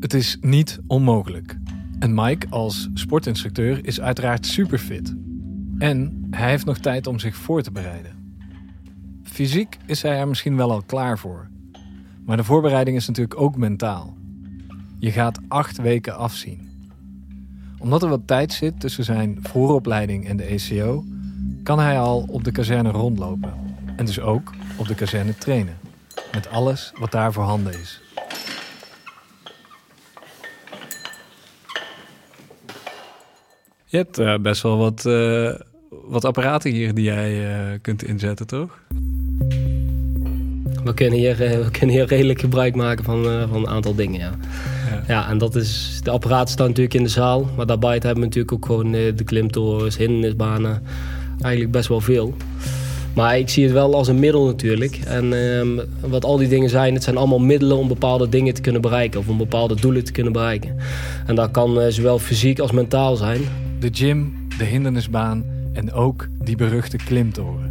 Het 0.00 0.14
is 0.14 0.38
niet 0.40 0.80
onmogelijk. 0.86 1.58
En 1.98 2.14
Mike 2.14 2.46
als 2.50 2.88
sportinstructeur 2.94 3.86
is 3.86 4.00
uiteraard 4.00 4.46
super 4.46 4.78
fit. 4.78 5.14
En 5.78 6.26
hij 6.30 6.50
heeft 6.50 6.64
nog 6.64 6.78
tijd 6.78 7.06
om 7.06 7.18
zich 7.18 7.36
voor 7.36 7.62
te 7.62 7.70
bereiden. 7.70 8.12
Fysiek 9.22 9.76
is 9.86 10.02
hij 10.02 10.18
er 10.18 10.28
misschien 10.28 10.56
wel 10.56 10.70
al 10.70 10.82
klaar 10.82 11.18
voor. 11.18 11.48
Maar 12.24 12.36
de 12.36 12.44
voorbereiding 12.44 12.96
is 12.96 13.06
natuurlijk 13.06 13.40
ook 13.40 13.56
mentaal. 13.56 14.16
Je 14.98 15.10
gaat 15.10 15.40
acht 15.48 15.76
weken 15.76 16.16
afzien. 16.16 16.73
Omdat 17.84 18.02
er 18.02 18.08
wat 18.08 18.26
tijd 18.26 18.52
zit 18.52 18.80
tussen 18.80 19.04
zijn 19.04 19.38
vooropleiding 19.42 20.28
en 20.28 20.36
de 20.36 20.44
ECO, 20.44 21.04
kan 21.62 21.78
hij 21.78 21.98
al 21.98 22.26
op 22.30 22.44
de 22.44 22.52
kazerne 22.52 22.90
rondlopen. 22.90 23.52
En 23.96 24.06
dus 24.06 24.20
ook 24.20 24.50
op 24.76 24.86
de 24.86 24.94
kazerne 24.94 25.34
trainen. 25.38 25.76
Met 26.32 26.48
alles 26.48 26.92
wat 26.98 27.12
daar 27.12 27.32
voorhanden 27.32 27.72
is. 27.80 28.00
Je 33.84 33.96
hebt 33.96 34.18
uh, 34.18 34.38
best 34.38 34.62
wel 34.62 34.76
wat, 34.76 35.04
uh, 35.04 35.54
wat 35.90 36.24
apparaten 36.24 36.70
hier 36.70 36.94
die 36.94 37.04
jij 37.04 37.58
uh, 37.72 37.78
kunt 37.80 38.02
inzetten, 38.02 38.46
toch? 38.46 38.82
We 40.84 40.94
kunnen 40.94 41.18
hier, 41.18 41.36
we 41.36 41.68
kunnen 41.70 41.96
hier 41.96 42.06
redelijk 42.06 42.40
gebruik 42.40 42.74
maken 42.74 43.04
van, 43.04 43.24
van 43.50 43.60
een 43.60 43.68
aantal 43.68 43.94
dingen, 43.94 44.20
ja. 44.20 44.30
ja. 44.90 45.02
Ja, 45.08 45.28
en 45.28 45.38
dat 45.38 45.56
is... 45.56 46.00
De 46.02 46.10
apparaten 46.10 46.52
staan 46.52 46.66
natuurlijk 46.66 46.94
in 46.94 47.02
de 47.02 47.08
zaal. 47.08 47.48
Maar 47.56 47.66
daarbuiten 47.66 48.06
hebben 48.08 48.28
we 48.28 48.34
natuurlijk 48.34 48.54
ook 48.54 48.66
gewoon 48.66 48.92
de 48.92 49.24
klimtorens, 49.24 49.96
hindernisbanen. 49.96 50.82
Eigenlijk 51.40 51.72
best 51.72 51.88
wel 51.88 52.00
veel. 52.00 52.34
Maar 53.14 53.38
ik 53.38 53.48
zie 53.48 53.64
het 53.64 53.72
wel 53.72 53.94
als 53.94 54.08
een 54.08 54.18
middel 54.18 54.44
natuurlijk. 54.44 55.00
En 55.06 55.32
um, 55.32 55.80
wat 56.00 56.24
al 56.24 56.36
die 56.36 56.48
dingen 56.48 56.70
zijn, 56.70 56.94
het 56.94 57.02
zijn 57.02 57.16
allemaal 57.16 57.38
middelen 57.38 57.76
om 57.76 57.88
bepaalde 57.88 58.28
dingen 58.28 58.54
te 58.54 58.60
kunnen 58.60 58.80
bereiken. 58.80 59.20
Of 59.20 59.28
om 59.28 59.38
bepaalde 59.38 59.74
doelen 59.74 60.04
te 60.04 60.12
kunnen 60.12 60.32
bereiken. 60.32 60.76
En 61.26 61.34
dat 61.34 61.50
kan 61.50 61.80
uh, 61.80 61.86
zowel 61.88 62.18
fysiek 62.18 62.58
als 62.58 62.72
mentaal 62.72 63.16
zijn. 63.16 63.40
De 63.80 63.88
gym, 63.92 64.32
de 64.58 64.64
hindernisbaan 64.64 65.44
en 65.72 65.92
ook 65.92 66.28
die 66.44 66.56
beruchte 66.56 66.96
klimtoren. 66.96 67.63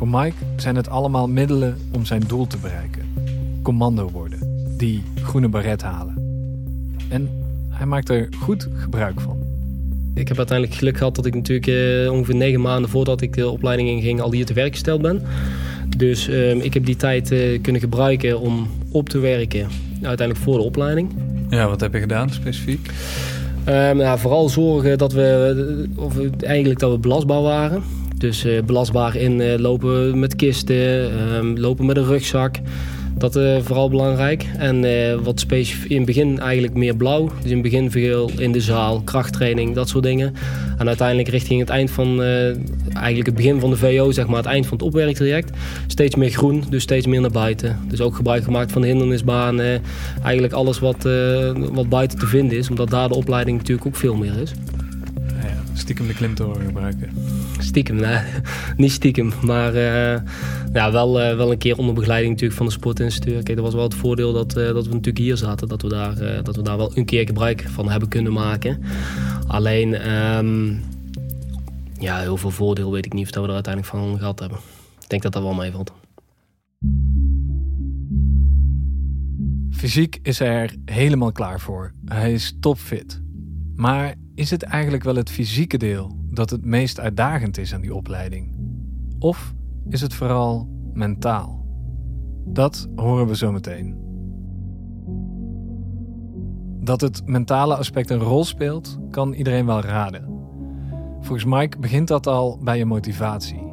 Voor 0.00 0.08
Mike 0.08 0.36
zijn 0.56 0.76
het 0.76 0.88
allemaal 0.88 1.28
middelen 1.28 1.76
om 1.92 2.04
zijn 2.04 2.22
doel 2.26 2.46
te 2.46 2.56
bereiken. 2.56 3.02
Commando 3.62 4.10
worden, 4.10 4.38
die 4.76 5.02
groene 5.22 5.48
baret 5.48 5.82
halen. 5.82 6.14
En 7.08 7.28
hij 7.68 7.86
maakt 7.86 8.08
er 8.08 8.28
goed 8.42 8.68
gebruik 8.74 9.20
van. 9.20 9.38
Ik 10.14 10.28
heb 10.28 10.36
uiteindelijk 10.36 10.78
geluk 10.78 10.96
gehad 10.96 11.14
dat 11.14 11.26
ik 11.26 11.34
natuurlijk 11.34 11.66
uh, 11.66 12.12
ongeveer 12.12 12.34
negen 12.34 12.60
maanden 12.60 12.90
voordat 12.90 13.20
ik 13.20 13.34
de 13.34 13.48
opleiding 13.48 13.88
inging 13.88 14.20
al 14.20 14.32
hier 14.32 14.46
te 14.46 14.52
werk 14.52 14.72
gesteld 14.72 15.02
ben. 15.02 15.22
Dus 15.96 16.28
uh, 16.28 16.64
ik 16.64 16.74
heb 16.74 16.84
die 16.84 16.96
tijd 16.96 17.32
uh, 17.32 17.60
kunnen 17.62 17.80
gebruiken 17.80 18.40
om 18.40 18.68
op 18.90 19.08
te 19.08 19.18
werken, 19.18 19.68
uiteindelijk 20.02 20.46
voor 20.46 20.56
de 20.58 20.64
opleiding. 20.64 21.10
Ja, 21.50 21.68
wat 21.68 21.80
heb 21.80 21.92
je 21.92 22.00
gedaan 22.00 22.30
specifiek? 22.30 22.90
Um, 23.68 23.96
nou, 23.96 24.18
vooral 24.18 24.48
zorgen 24.48 24.98
dat 24.98 25.12
we, 25.12 25.88
of 25.96 26.14
eigenlijk 26.40 26.80
dat 26.80 26.90
we 26.90 26.98
belastbaar 26.98 27.42
waren. 27.42 27.82
Dus 28.20 28.46
belastbaar 28.66 29.16
in 29.16 29.60
lopen 29.60 30.18
met 30.18 30.36
kisten, 30.36 31.12
um, 31.34 31.58
lopen 31.58 31.86
met 31.86 31.96
een 31.96 32.04
rugzak. 32.04 32.54
Dat 33.18 33.36
is 33.36 33.58
uh, 33.58 33.64
vooral 33.64 33.88
belangrijk. 33.88 34.46
En 34.58 34.84
wat 35.22 35.40
specifiek 35.40 35.90
in 35.90 35.96
het 35.96 36.06
begin 36.06 36.38
eigenlijk 36.38 36.74
meer 36.74 36.96
blauw. 36.96 37.30
Dus 37.42 37.50
in 37.50 37.52
het 37.52 37.62
begin 37.62 37.90
veel 37.90 38.30
in 38.38 38.52
de 38.52 38.60
zaal, 38.60 39.00
krachttraining, 39.00 39.74
dat 39.74 39.88
soort 39.88 40.04
dingen. 40.04 40.34
En 40.78 40.86
uiteindelijk 40.86 41.28
richting 41.28 41.60
het 41.60 41.68
eind 41.68 41.90
van, 41.90 42.22
eigenlijk 42.92 43.26
het 43.26 43.34
begin 43.34 43.60
van 43.60 43.70
de 43.70 43.76
VO, 43.76 44.10
zeg 44.10 44.26
maar, 44.26 44.36
het 44.36 44.46
eind 44.46 44.66
van 44.66 44.76
het 44.76 44.86
opwerktraject. 44.86 45.56
Steeds 45.86 46.14
meer 46.14 46.30
groen, 46.30 46.64
dus 46.70 46.82
steeds 46.82 47.06
meer 47.06 47.20
naar 47.20 47.30
buiten. 47.30 47.78
Dus 47.88 48.00
ook 48.00 48.16
gebruik 48.16 48.44
gemaakt 48.44 48.72
van 48.72 48.82
de 48.82 48.88
hindernisbanen. 48.88 49.82
Eigenlijk 50.22 50.52
alles 50.52 50.78
wat, 50.78 51.02
wat 51.72 51.88
buiten 51.88 52.18
te 52.18 52.26
vinden 52.26 52.58
is, 52.58 52.70
omdat 52.70 52.90
daar 52.90 53.08
de 53.08 53.16
opleiding 53.16 53.58
natuurlijk 53.58 53.86
ook 53.86 53.96
veel 53.96 54.16
meer 54.16 54.40
is. 54.42 54.52
Stiekem 55.72 56.06
de 56.06 56.14
klimtoren 56.14 56.64
gebruiken. 56.66 57.12
Stiekem, 57.58 57.96
nee. 57.96 58.20
niet 58.76 58.92
stiekem. 58.92 59.32
Maar 59.42 59.74
uh, 59.74 60.20
ja, 60.72 60.92
wel, 60.92 61.20
uh, 61.20 61.36
wel 61.36 61.52
een 61.52 61.58
keer 61.58 61.78
onder 61.78 61.94
begeleiding 61.94 62.32
natuurlijk 62.32 62.58
van 62.58 62.66
de 62.66 62.72
sportinstructeur. 62.72 63.42
Kijk, 63.42 63.56
dat 63.56 63.64
was 63.64 63.74
wel 63.74 63.82
het 63.82 63.94
voordeel 63.94 64.32
dat, 64.32 64.56
uh, 64.56 64.66
dat 64.66 64.84
we 64.84 64.92
natuurlijk 64.92 65.18
hier 65.18 65.36
zaten. 65.36 65.68
Dat 65.68 65.82
we, 65.82 65.88
daar, 65.88 66.42
dat 66.42 66.56
we 66.56 66.62
daar 66.62 66.76
wel 66.76 66.92
een 66.94 67.04
keer 67.04 67.26
gebruik 67.26 67.64
van 67.68 67.90
hebben 67.90 68.08
kunnen 68.08 68.32
maken. 68.32 68.82
Alleen, 69.46 70.10
um, 70.12 70.82
ja, 71.98 72.18
heel 72.18 72.36
veel 72.36 72.50
voordeel 72.50 72.92
weet 72.92 73.06
ik 73.06 73.12
niet 73.12 73.24
of 73.24 73.30
dat 73.30 73.42
we 73.42 73.48
er 73.48 73.54
uiteindelijk 73.54 73.94
van 73.94 74.18
gehad 74.18 74.38
hebben. 74.38 74.58
Ik 75.00 75.08
denk 75.08 75.22
dat 75.22 75.32
dat 75.32 75.42
wel 75.42 75.54
meevalt. 75.54 75.92
Fysiek 79.70 80.18
is 80.22 80.38
hij 80.38 80.48
er 80.48 80.74
helemaal 80.84 81.32
klaar 81.32 81.60
voor. 81.60 81.92
Hij 82.04 82.32
is 82.32 82.56
topfit. 82.60 83.20
Maar 83.76 84.14
is 84.40 84.50
het 84.50 84.62
eigenlijk 84.62 85.02
wel 85.02 85.14
het 85.14 85.30
fysieke 85.30 85.76
deel 85.76 86.16
dat 86.30 86.50
het 86.50 86.64
meest 86.64 87.00
uitdagend 87.00 87.58
is 87.58 87.74
aan 87.74 87.80
die 87.80 87.94
opleiding? 87.94 88.54
Of 89.18 89.54
is 89.88 90.00
het 90.00 90.14
vooral 90.14 90.68
mentaal? 90.92 91.66
Dat 92.44 92.88
horen 92.96 93.26
we 93.26 93.36
zo 93.36 93.52
meteen. 93.52 93.98
Dat 96.80 97.00
het 97.00 97.26
mentale 97.26 97.76
aspect 97.76 98.10
een 98.10 98.18
rol 98.18 98.44
speelt, 98.44 98.98
kan 99.10 99.32
iedereen 99.32 99.66
wel 99.66 99.80
raden. 99.80 100.24
Volgens 101.20 101.44
Mike 101.44 101.78
begint 101.78 102.08
dat 102.08 102.26
al 102.26 102.58
bij 102.62 102.78
je 102.78 102.84
motivatie. 102.84 103.72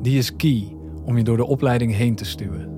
Die 0.00 0.18
is 0.18 0.36
key 0.36 0.76
om 1.04 1.16
je 1.16 1.24
door 1.24 1.36
de 1.36 1.46
opleiding 1.46 1.94
heen 1.94 2.14
te 2.14 2.24
stuwen. 2.24 2.71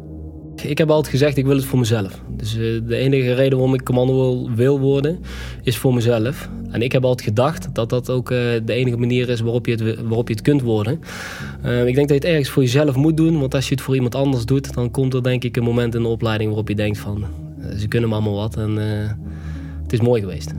Ik 0.63 0.79
heb 0.79 0.91
altijd 0.91 1.09
gezegd, 1.09 1.37
ik 1.37 1.47
wil 1.47 1.57
het 1.57 1.65
voor 1.65 1.79
mezelf. 1.79 2.21
Dus 2.37 2.57
uh, 2.57 2.81
de 2.87 2.97
enige 2.97 3.35
reden 3.35 3.59
waarom 3.59 3.75
ik 3.75 3.85
commando 3.85 4.49
wil 4.55 4.81
worden, 4.81 5.19
is 5.63 5.77
voor 5.77 5.95
mezelf. 5.95 6.49
En 6.71 6.83
ik 6.83 6.93
heb 6.93 7.05
altijd 7.05 7.29
gedacht 7.29 7.69
dat 7.73 7.89
dat 7.89 8.11
ook 8.11 8.31
uh, 8.31 8.39
de 8.65 8.73
enige 8.73 8.97
manier 8.97 9.29
is 9.29 9.41
waarop 9.41 9.67
je 9.67 9.73
het, 9.73 10.01
waarop 10.03 10.29
je 10.29 10.35
het 10.35 10.43
kunt 10.43 10.63
worden. 10.63 11.01
Uh, 11.65 11.87
ik 11.87 11.95
denk 11.95 12.09
dat 12.09 12.17
je 12.17 12.23
het 12.23 12.33
ergens 12.33 12.49
voor 12.49 12.63
jezelf 12.63 12.97
moet 12.97 13.17
doen. 13.17 13.41
Want 13.41 13.55
als 13.55 13.69
je 13.69 13.75
het 13.75 13.83
voor 13.83 13.95
iemand 13.95 14.15
anders 14.15 14.45
doet, 14.45 14.75
dan 14.75 14.91
komt 14.91 15.15
er 15.15 15.23
denk 15.23 15.45
ik 15.45 15.57
een 15.57 15.63
moment 15.63 15.95
in 15.95 16.03
de 16.03 16.09
opleiding 16.09 16.49
waarop 16.49 16.69
je 16.69 16.75
denkt 16.75 16.99
van... 16.99 17.25
ze 17.77 17.89
kunnen 17.89 18.09
me 18.09 18.15
allemaal 18.15 18.35
wat 18.35 18.57
en 18.57 18.77
het 19.83 19.93
is 19.93 20.01
mooi 20.01 20.21
geweest. 20.21 20.53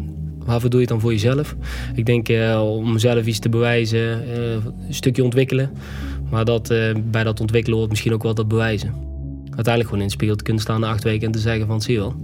Waarvoor 0.45 0.69
doe 0.69 0.79
je 0.79 0.85
het 0.85 0.93
dan 0.93 1.01
voor 1.01 1.11
jezelf? 1.11 1.55
Ik 1.95 2.05
denk 2.05 2.27
om 2.61 2.93
mezelf 2.93 3.25
iets 3.25 3.39
te 3.39 3.49
bewijzen, 3.49 4.37
een 4.87 4.93
stukje 4.93 5.23
ontwikkelen. 5.23 5.71
Maar 6.29 6.45
dat, 6.45 6.73
bij 7.11 7.23
dat 7.23 7.39
ontwikkelen 7.39 7.77
hoort 7.77 7.89
misschien 7.89 8.13
ook 8.13 8.23
wel 8.23 8.33
dat 8.33 8.47
bewijzen 8.47 9.14
uiteindelijk 9.55 9.85
gewoon 9.85 9.99
in 9.99 10.05
het 10.05 10.11
spiegel 10.11 10.35
te 10.35 10.43
kunnen 10.43 10.61
staan 10.61 10.79
na 10.79 10.89
acht 10.89 11.03
weken 11.03 11.25
en 11.25 11.31
te 11.31 11.39
zeggen 11.39 11.67
van 11.67 11.81
zie 11.81 11.93
je 11.93 11.99
wel, 11.99 12.15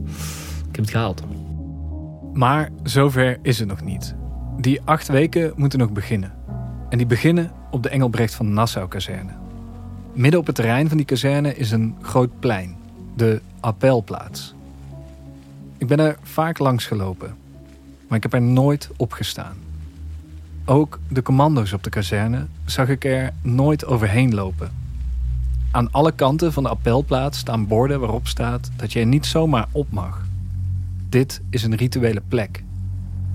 ik 0.69 0.75
heb 0.75 0.85
het 0.85 0.89
gehaald. 0.89 1.23
Maar 2.33 2.69
zover 2.83 3.37
is 3.41 3.59
het 3.59 3.67
nog 3.67 3.81
niet. 3.81 4.15
Die 4.57 4.81
acht 4.81 5.07
weken 5.07 5.53
moeten 5.55 5.79
nog 5.79 5.91
beginnen. 5.91 6.33
En 6.89 6.97
die 6.97 7.07
beginnen 7.07 7.51
op 7.71 7.83
de 7.83 7.89
Engelbrecht 7.89 8.33
van 8.33 8.53
Nassau-kazerne. 8.53 9.31
Midden 10.13 10.39
op 10.39 10.45
het 10.45 10.55
terrein 10.55 10.87
van 10.87 10.97
die 10.97 11.05
kazerne 11.05 11.55
is 11.55 11.71
een 11.71 11.95
groot 12.01 12.39
plein, 12.39 12.75
de 13.15 13.41
appelplaats. 13.59 14.53
Ik 15.77 15.87
ben 15.87 15.99
er 15.99 16.17
vaak 16.21 16.59
langs 16.59 16.85
gelopen, 16.85 17.35
maar 18.07 18.17
ik 18.17 18.23
heb 18.23 18.33
er 18.33 18.41
nooit 18.41 18.89
opgestaan. 18.97 19.55
Ook 20.65 20.99
de 21.07 21.21
commando's 21.21 21.73
op 21.73 21.83
de 21.83 21.89
kazerne 21.89 22.45
zag 22.65 22.89
ik 22.89 23.05
er 23.05 23.33
nooit 23.41 23.85
overheen 23.85 24.33
lopen. 24.33 24.71
Aan 25.73 25.91
alle 25.91 26.11
kanten 26.11 26.53
van 26.53 26.63
de 26.63 26.69
appelplaats 26.69 27.37
staan 27.37 27.67
borden 27.67 27.99
waarop 27.99 28.27
staat 28.27 28.71
dat 28.75 28.93
er 28.93 29.05
niet 29.05 29.25
zomaar 29.25 29.67
op 29.71 29.87
mag. 29.91 30.25
Dit 31.09 31.41
is 31.49 31.63
een 31.63 31.75
rituele 31.75 32.21
plek. 32.27 32.63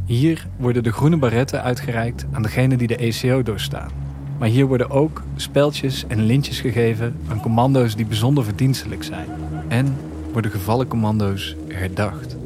Hier 0.05 0.47
worden 0.57 0.83
de 0.83 0.93
groene 0.93 1.17
baretten 1.17 1.63
uitgereikt 1.63 2.27
aan 2.33 2.43
degenen 2.43 2.79
die 2.79 2.87
de 2.87 2.97
ECO 2.97 3.43
doorstaan. 3.43 3.91
Maar 4.39 4.49
hier 4.49 4.67
worden 4.67 4.91
ook 4.91 5.23
speldjes 5.37 6.07
en 6.07 6.23
lintjes 6.23 6.61
gegeven 6.61 7.17
aan 7.29 7.41
commando's 7.41 7.97
die 7.97 8.07
bijzonder 8.07 8.45
verdienstelijk 8.45 9.05
zijn. 9.05 9.29
En 9.69 9.97
worden 10.33 10.51
gevallen 10.51 10.89
commando's 10.89 11.57
herdacht. 11.69 12.37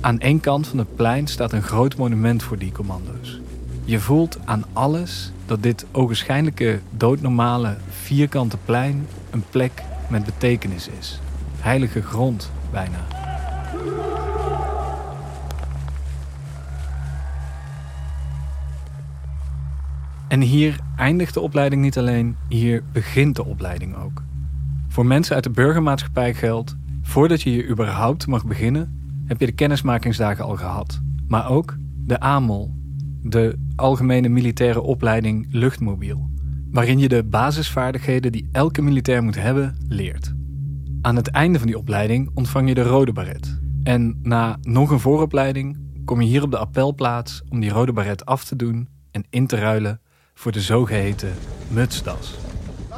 Aan 0.00 0.20
één 0.20 0.40
kant 0.40 0.66
van 0.66 0.78
het 0.78 0.96
plein 0.96 1.26
staat 1.26 1.52
een 1.52 1.62
groot 1.62 1.96
monument 1.96 2.42
voor 2.42 2.58
die 2.58 2.72
commando's. 2.72 3.40
Je 3.84 4.00
voelt 4.00 4.38
aan 4.44 4.64
alles 4.72 5.32
dat 5.46 5.62
dit 5.62 5.86
ogenschijnlijke 5.92 6.80
doodnormale 6.90 7.76
vierkante 7.88 8.56
plein 8.64 9.06
een 9.34 9.44
plek 9.50 9.82
met 10.08 10.24
betekenis 10.24 10.88
is. 10.88 11.20
Heilige 11.60 12.02
grond 12.02 12.50
bijna. 12.70 12.98
En 20.28 20.40
hier 20.40 20.78
eindigt 20.96 21.34
de 21.34 21.40
opleiding 21.40 21.82
niet 21.82 21.98
alleen, 21.98 22.36
hier 22.48 22.82
begint 22.92 23.36
de 23.36 23.44
opleiding 23.44 23.96
ook. 23.96 24.22
Voor 24.88 25.06
mensen 25.06 25.34
uit 25.34 25.44
de 25.44 25.50
burgermaatschappij 25.50 26.34
geldt: 26.34 26.76
voordat 27.02 27.42
je 27.42 27.50
hier 27.50 27.68
überhaupt 27.68 28.26
mag 28.26 28.46
beginnen, 28.46 29.00
heb 29.26 29.40
je 29.40 29.46
de 29.46 29.52
kennismakingsdagen 29.52 30.44
al 30.44 30.56
gehad. 30.56 31.00
Maar 31.28 31.50
ook 31.50 31.76
de 32.04 32.20
AMOL, 32.20 32.74
de 33.22 33.58
Algemene 33.76 34.28
Militaire 34.28 34.80
Opleiding 34.80 35.46
Luchtmobiel, 35.50 36.30
waarin 36.74 36.98
je 36.98 37.08
de 37.08 37.24
basisvaardigheden 37.24 38.32
die 38.32 38.48
elke 38.52 38.82
militair 38.82 39.22
moet 39.22 39.34
hebben 39.34 39.76
leert. 39.88 40.32
Aan 41.00 41.16
het 41.16 41.28
einde 41.28 41.58
van 41.58 41.66
die 41.66 41.78
opleiding 41.78 42.30
ontvang 42.34 42.68
je 42.68 42.74
de 42.74 42.82
rode 42.82 43.12
baret. 43.12 43.60
En 43.82 44.18
na 44.22 44.56
nog 44.62 44.90
een 44.90 45.00
vooropleiding 45.00 45.78
kom 46.04 46.20
je 46.20 46.26
hier 46.26 46.42
op 46.42 46.50
de 46.50 46.58
appelplaats 46.58 47.42
om 47.48 47.60
die 47.60 47.70
rode 47.70 47.92
baret 47.92 48.24
af 48.26 48.44
te 48.44 48.56
doen 48.56 48.88
en 49.10 49.24
in 49.30 49.46
te 49.46 49.56
ruilen 49.56 50.00
voor 50.34 50.52
de 50.52 50.60
zogeheten 50.60 51.32
mutsdas. 51.68 52.34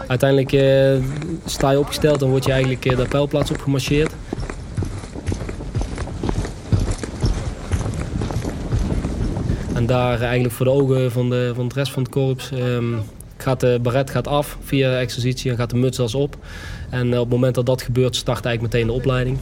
Uiteindelijk 0.06 0.52
eh, 0.52 1.02
sta 1.45 1.71
je 1.71 1.78
opgesteld 1.78 2.23
en 2.23 2.28
word 2.28 2.45
je 2.45 2.52
eigenlijk 2.52 2.85
eh, 2.85 2.97
de 2.97 3.02
appelplaats 3.02 3.50
opgemarcheerd. 3.50 4.12
En 9.75 9.87
daar 9.87 10.21
eigenlijk 10.21 10.54
voor 10.54 10.66
de 10.66 10.73
ogen 10.73 11.12
van 11.12 11.30
de, 11.30 11.52
van 11.54 11.64
het 11.64 11.75
rest 11.75 11.92
van 11.92 12.02
het 12.02 12.12
korps 12.12 12.52
ehm, 12.52 12.95
gaat 13.37 13.61
de 13.61 13.78
baret 13.83 14.11
gaat 14.11 14.28
af 14.28 14.59
via 14.61 14.99
exercitie 14.99 15.50
en 15.50 15.57
gaat 15.57 15.71
de 15.71 15.76
mutsdas 15.76 16.14
op. 16.14 16.37
En 16.90 17.12
eh, 17.12 17.19
op 17.19 17.25
het 17.25 17.35
moment 17.35 17.55
dat 17.55 17.66
dat 17.66 17.83
gebeurt 17.83 18.16
start 18.16 18.45
eigenlijk 18.45 18.75
meteen 18.75 18.88
de 18.88 18.99
opleiding. 18.99 19.38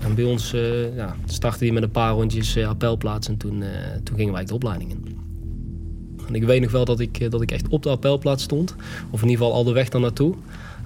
En 0.00 0.14
bij 0.14 0.24
ons 0.24 0.54
uh, 0.54 0.96
ja, 0.96 1.16
startte 1.24 1.64
hij 1.64 1.72
met 1.72 1.82
een 1.82 1.90
paar 1.90 2.12
rondjes 2.12 2.56
uh, 2.56 2.68
appelplaats 2.68 3.28
en 3.28 3.36
toen, 3.36 3.64
toen 4.02 4.16
gingen 4.16 4.32
wij 4.32 4.44
de 4.44 4.54
opleiding 4.54 4.90
in. 4.90 5.18
En 6.26 6.34
ik 6.34 6.44
weet 6.44 6.60
nog 6.60 6.70
wel 6.70 6.84
dat 6.84 7.00
ik, 7.00 7.30
dat 7.30 7.42
ik 7.42 7.50
echt 7.50 7.68
op 7.68 7.82
de 7.82 7.88
appelplaats 7.88 8.42
stond. 8.42 8.74
Of 9.10 9.22
in 9.22 9.28
ieder 9.28 9.44
geval 9.44 9.58
al 9.58 9.64
de 9.64 9.72
weg 9.72 9.88
daar 9.88 10.00
naartoe. 10.00 10.34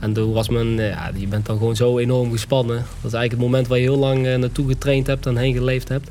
En 0.01 0.13
toen 0.13 0.33
was 0.33 0.49
men, 0.49 0.67
ja, 0.77 1.11
je 1.15 1.27
bent 1.27 1.47
dan 1.47 1.59
gewoon 1.59 1.77
zo 1.77 1.99
enorm 1.99 2.31
gespannen. 2.31 2.77
Dat 2.77 2.85
is 2.87 3.13
eigenlijk 3.13 3.31
het 3.33 3.41
moment 3.41 3.67
waar 3.67 3.79
je 3.79 3.85
heel 3.85 3.99
lang 3.99 4.37
naartoe 4.37 4.69
getraind 4.69 5.07
hebt 5.07 5.27
en 5.27 5.37
heen 5.37 5.55
geleefd 5.55 5.89
hebt. 5.89 6.11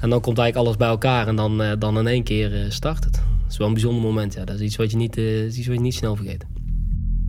En 0.00 0.10
dan 0.10 0.20
komt 0.20 0.38
eigenlijk 0.38 0.56
alles 0.56 0.76
bij 0.76 0.88
elkaar 0.88 1.28
en 1.28 1.36
dan, 1.36 1.62
dan 1.78 1.98
in 1.98 2.06
één 2.06 2.22
keer 2.22 2.66
start 2.68 3.04
het. 3.04 3.12
Dat 3.12 3.50
is 3.50 3.56
wel 3.56 3.66
een 3.66 3.72
bijzonder 3.72 4.02
moment, 4.02 4.34
ja. 4.34 4.44
Dat 4.44 4.54
is 4.54 4.60
iets 4.60 4.76
wat 4.76 4.90
je 4.90 4.96
niet, 4.96 5.16
iets 5.16 5.66
wat 5.66 5.76
je 5.76 5.82
niet 5.82 5.94
snel 5.94 6.16
vergeet. 6.16 6.46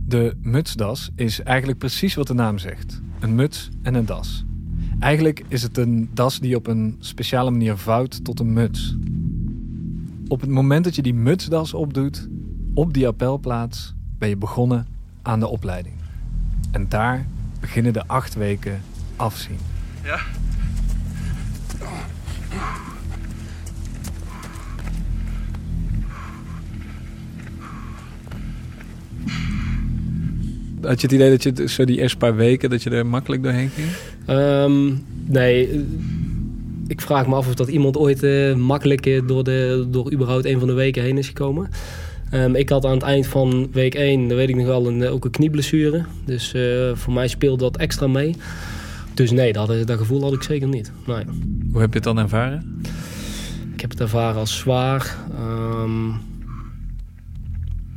De 0.06 0.36
mutsdas 0.40 1.10
is 1.14 1.40
eigenlijk 1.40 1.78
precies 1.78 2.14
wat 2.14 2.26
de 2.26 2.34
naam 2.34 2.58
zegt. 2.58 3.00
Een 3.20 3.34
muts 3.34 3.68
en 3.82 3.94
een 3.94 4.06
das. 4.06 4.44
Eigenlijk 4.98 5.44
is 5.48 5.62
het 5.62 5.78
een 5.78 6.10
das 6.14 6.38
die 6.38 6.56
op 6.56 6.66
een 6.66 6.96
speciale 6.98 7.50
manier 7.50 7.76
vouwt 7.76 8.24
tot 8.24 8.40
een 8.40 8.52
muts. 8.52 8.96
Op 10.28 10.40
het 10.40 10.50
moment 10.50 10.84
dat 10.84 10.94
je 10.94 11.02
die 11.02 11.14
mutsdas 11.14 11.74
opdoet, 11.74 12.28
op 12.74 12.94
die 12.94 13.06
appelplaats, 13.06 13.94
ben 14.18 14.28
je 14.28 14.36
begonnen 14.36 14.86
aan 15.22 15.40
de 15.40 15.48
opleiding. 15.48 15.94
En 16.70 16.88
daar 16.88 17.26
beginnen 17.60 17.92
de 17.92 18.06
acht 18.06 18.34
weken 18.34 18.82
afzien. 19.16 19.58
Ja. 20.02 20.18
Had 30.82 31.00
je 31.00 31.06
het 31.06 31.12
idee 31.12 31.30
dat 31.30 31.42
je 31.42 31.68
zo 31.68 31.84
die 31.84 31.98
eerste 31.98 32.18
paar 32.18 32.36
weken 32.36 32.70
dat 32.70 32.82
je 32.82 32.90
er 32.90 33.06
makkelijk 33.06 33.42
doorheen 33.42 33.70
ging? 33.74 33.88
Um, 34.38 35.04
nee, 35.24 35.84
ik 36.86 37.00
vraag 37.00 37.26
me 37.26 37.34
af 37.34 37.48
of 37.48 37.54
dat 37.54 37.68
iemand 37.68 37.96
ooit 37.96 38.22
uh, 38.22 38.54
makkelijk 38.54 39.28
door, 39.28 39.44
de, 39.44 39.86
door 39.90 40.12
überhaupt 40.12 40.44
een 40.44 40.58
van 40.58 40.68
de 40.68 40.74
weken 40.74 41.02
heen 41.02 41.18
is 41.18 41.26
gekomen. 41.26 41.68
Um, 42.34 42.54
ik 42.54 42.68
had 42.68 42.84
aan 42.84 42.92
het 42.92 43.02
eind 43.02 43.26
van 43.26 43.68
week 43.72 43.94
1, 43.94 44.28
dat 44.28 44.36
weet 44.36 44.48
ik 44.48 44.56
nog 44.56 44.66
wel, 44.66 44.86
een, 44.86 45.08
ook 45.08 45.24
een 45.24 45.30
knieblessure. 45.30 46.04
Dus 46.24 46.54
uh, 46.54 46.90
voor 46.94 47.12
mij 47.12 47.28
speelde 47.28 47.62
dat 47.62 47.76
extra 47.76 48.06
mee. 48.06 48.36
Dus 49.14 49.30
nee, 49.30 49.52
dat, 49.52 49.86
dat 49.86 49.98
gevoel 49.98 50.22
had 50.22 50.32
ik 50.32 50.42
zeker 50.42 50.68
niet. 50.68 50.92
Nee. 51.06 51.24
Hoe 51.72 51.80
heb 51.80 51.88
je 51.88 51.94
het 51.94 52.04
dan 52.04 52.18
ervaren? 52.18 52.80
Ik 53.74 53.80
heb 53.80 53.90
het 53.90 54.00
ervaren 54.00 54.40
als 54.40 54.58
zwaar. 54.58 55.16
Um, 55.82 56.20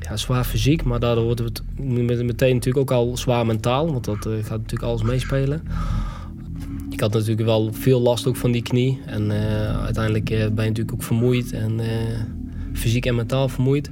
ja, 0.10 0.18
zwaar 0.18 0.44
fysiek, 0.44 0.84
maar 0.84 1.00
daardoor 1.00 1.24
wordt 1.24 1.40
het 1.40 1.62
meteen 2.24 2.54
natuurlijk 2.54 2.78
ook 2.78 2.92
al 2.92 3.18
zwaar 3.18 3.46
mentaal. 3.46 3.92
Want 3.92 4.06
dat 4.06 4.26
uh, 4.26 4.34
gaat 4.34 4.58
natuurlijk 4.58 4.84
alles 4.84 5.02
meespelen. 5.02 5.64
Ik 6.90 7.00
had 7.00 7.14
natuurlijk 7.14 7.46
wel 7.46 7.74
veel 7.74 8.00
last 8.00 8.28
ook 8.28 8.36
van 8.36 8.52
die 8.52 8.62
knie. 8.62 9.00
En 9.06 9.30
uh, 9.30 9.84
uiteindelijk 9.84 10.30
uh, 10.30 10.38
ben 10.38 10.64
je 10.64 10.70
natuurlijk 10.70 10.94
ook 10.94 11.04
vermoeid. 11.04 11.52
En 11.52 11.80
fysiek 12.74 13.06
en 13.06 13.16
mentaal 13.16 13.50
vermoeid. 13.50 13.92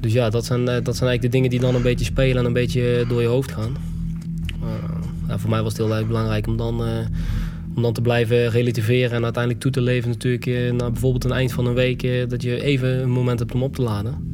Dus 0.00 0.12
ja, 0.12 0.30
dat 0.30 0.44
zijn, 0.44 0.64
dat 0.64 0.96
zijn 0.96 1.08
eigenlijk 1.08 1.22
de 1.22 1.28
dingen 1.28 1.50
die 1.50 1.60
dan 1.60 1.74
een 1.74 1.82
beetje 1.82 2.04
spelen 2.04 2.36
en 2.36 2.44
een 2.44 2.52
beetje 2.52 3.04
door 3.08 3.20
je 3.20 3.28
hoofd 3.28 3.52
gaan. 3.52 3.76
Ja, 5.28 5.38
voor 5.38 5.50
mij 5.50 5.62
was 5.62 5.72
het 5.72 5.86
heel 5.86 5.96
erg 5.96 6.06
belangrijk 6.06 6.46
om 6.46 6.56
dan, 6.56 6.82
om 7.74 7.82
dan 7.82 7.92
te 7.92 8.00
blijven 8.00 8.50
relativeren 8.50 9.16
en 9.16 9.24
uiteindelijk 9.24 9.62
toe 9.62 9.72
te 9.72 9.80
leven 9.80 10.10
natuurlijk 10.10 10.46
naar 10.72 10.90
bijvoorbeeld 10.90 11.24
een 11.24 11.32
eind 11.32 11.52
van 11.52 11.66
een 11.66 11.74
week 11.74 12.30
dat 12.30 12.42
je 12.42 12.62
even 12.62 13.02
een 13.02 13.10
moment 13.10 13.38
hebt 13.38 13.54
om 13.54 13.62
op 13.62 13.74
te 13.74 13.82
laden. 13.82 14.33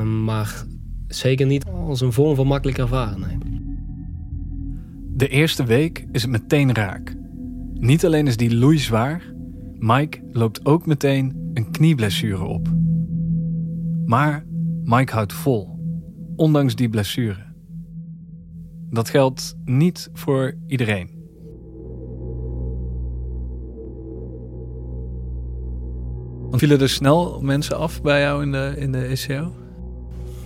Um, 0.00 0.24
maar 0.24 0.64
zeker 1.06 1.46
niet 1.46 1.64
als 1.64 2.00
een 2.00 2.12
vorm 2.12 2.34
van 2.34 2.46
makkelijk 2.46 2.78
ervaren. 2.78 3.20
Nee. 3.20 3.38
De 5.16 5.28
eerste 5.28 5.64
week 5.64 6.06
is 6.12 6.22
het 6.22 6.30
meteen 6.30 6.74
raak. 6.74 7.16
Niet 7.74 8.04
alleen 8.04 8.26
is 8.26 8.36
die 8.36 8.56
loei 8.56 8.78
zwaar, 8.78 9.34
Mike 9.78 10.20
loopt 10.32 10.66
ook 10.66 10.86
meteen 10.86 11.50
een 11.54 11.70
knieblessure 11.70 12.44
op. 12.44 12.68
Maar 14.04 14.46
Mike 14.84 15.12
houdt 15.12 15.32
vol, 15.32 15.78
ondanks 16.36 16.74
die 16.74 16.88
blessure. 16.88 17.48
Dat 18.90 19.08
geldt 19.08 19.56
niet 19.64 20.10
voor 20.12 20.54
iedereen. 20.66 21.18
Vielen 26.50 26.80
er 26.80 26.88
snel 26.88 27.40
mensen 27.42 27.78
af 27.78 28.02
bij 28.02 28.20
jou 28.20 28.42
in 28.42 28.52
de, 28.52 28.74
in 28.76 28.92
de 28.92 28.98
ECO? 28.98 29.52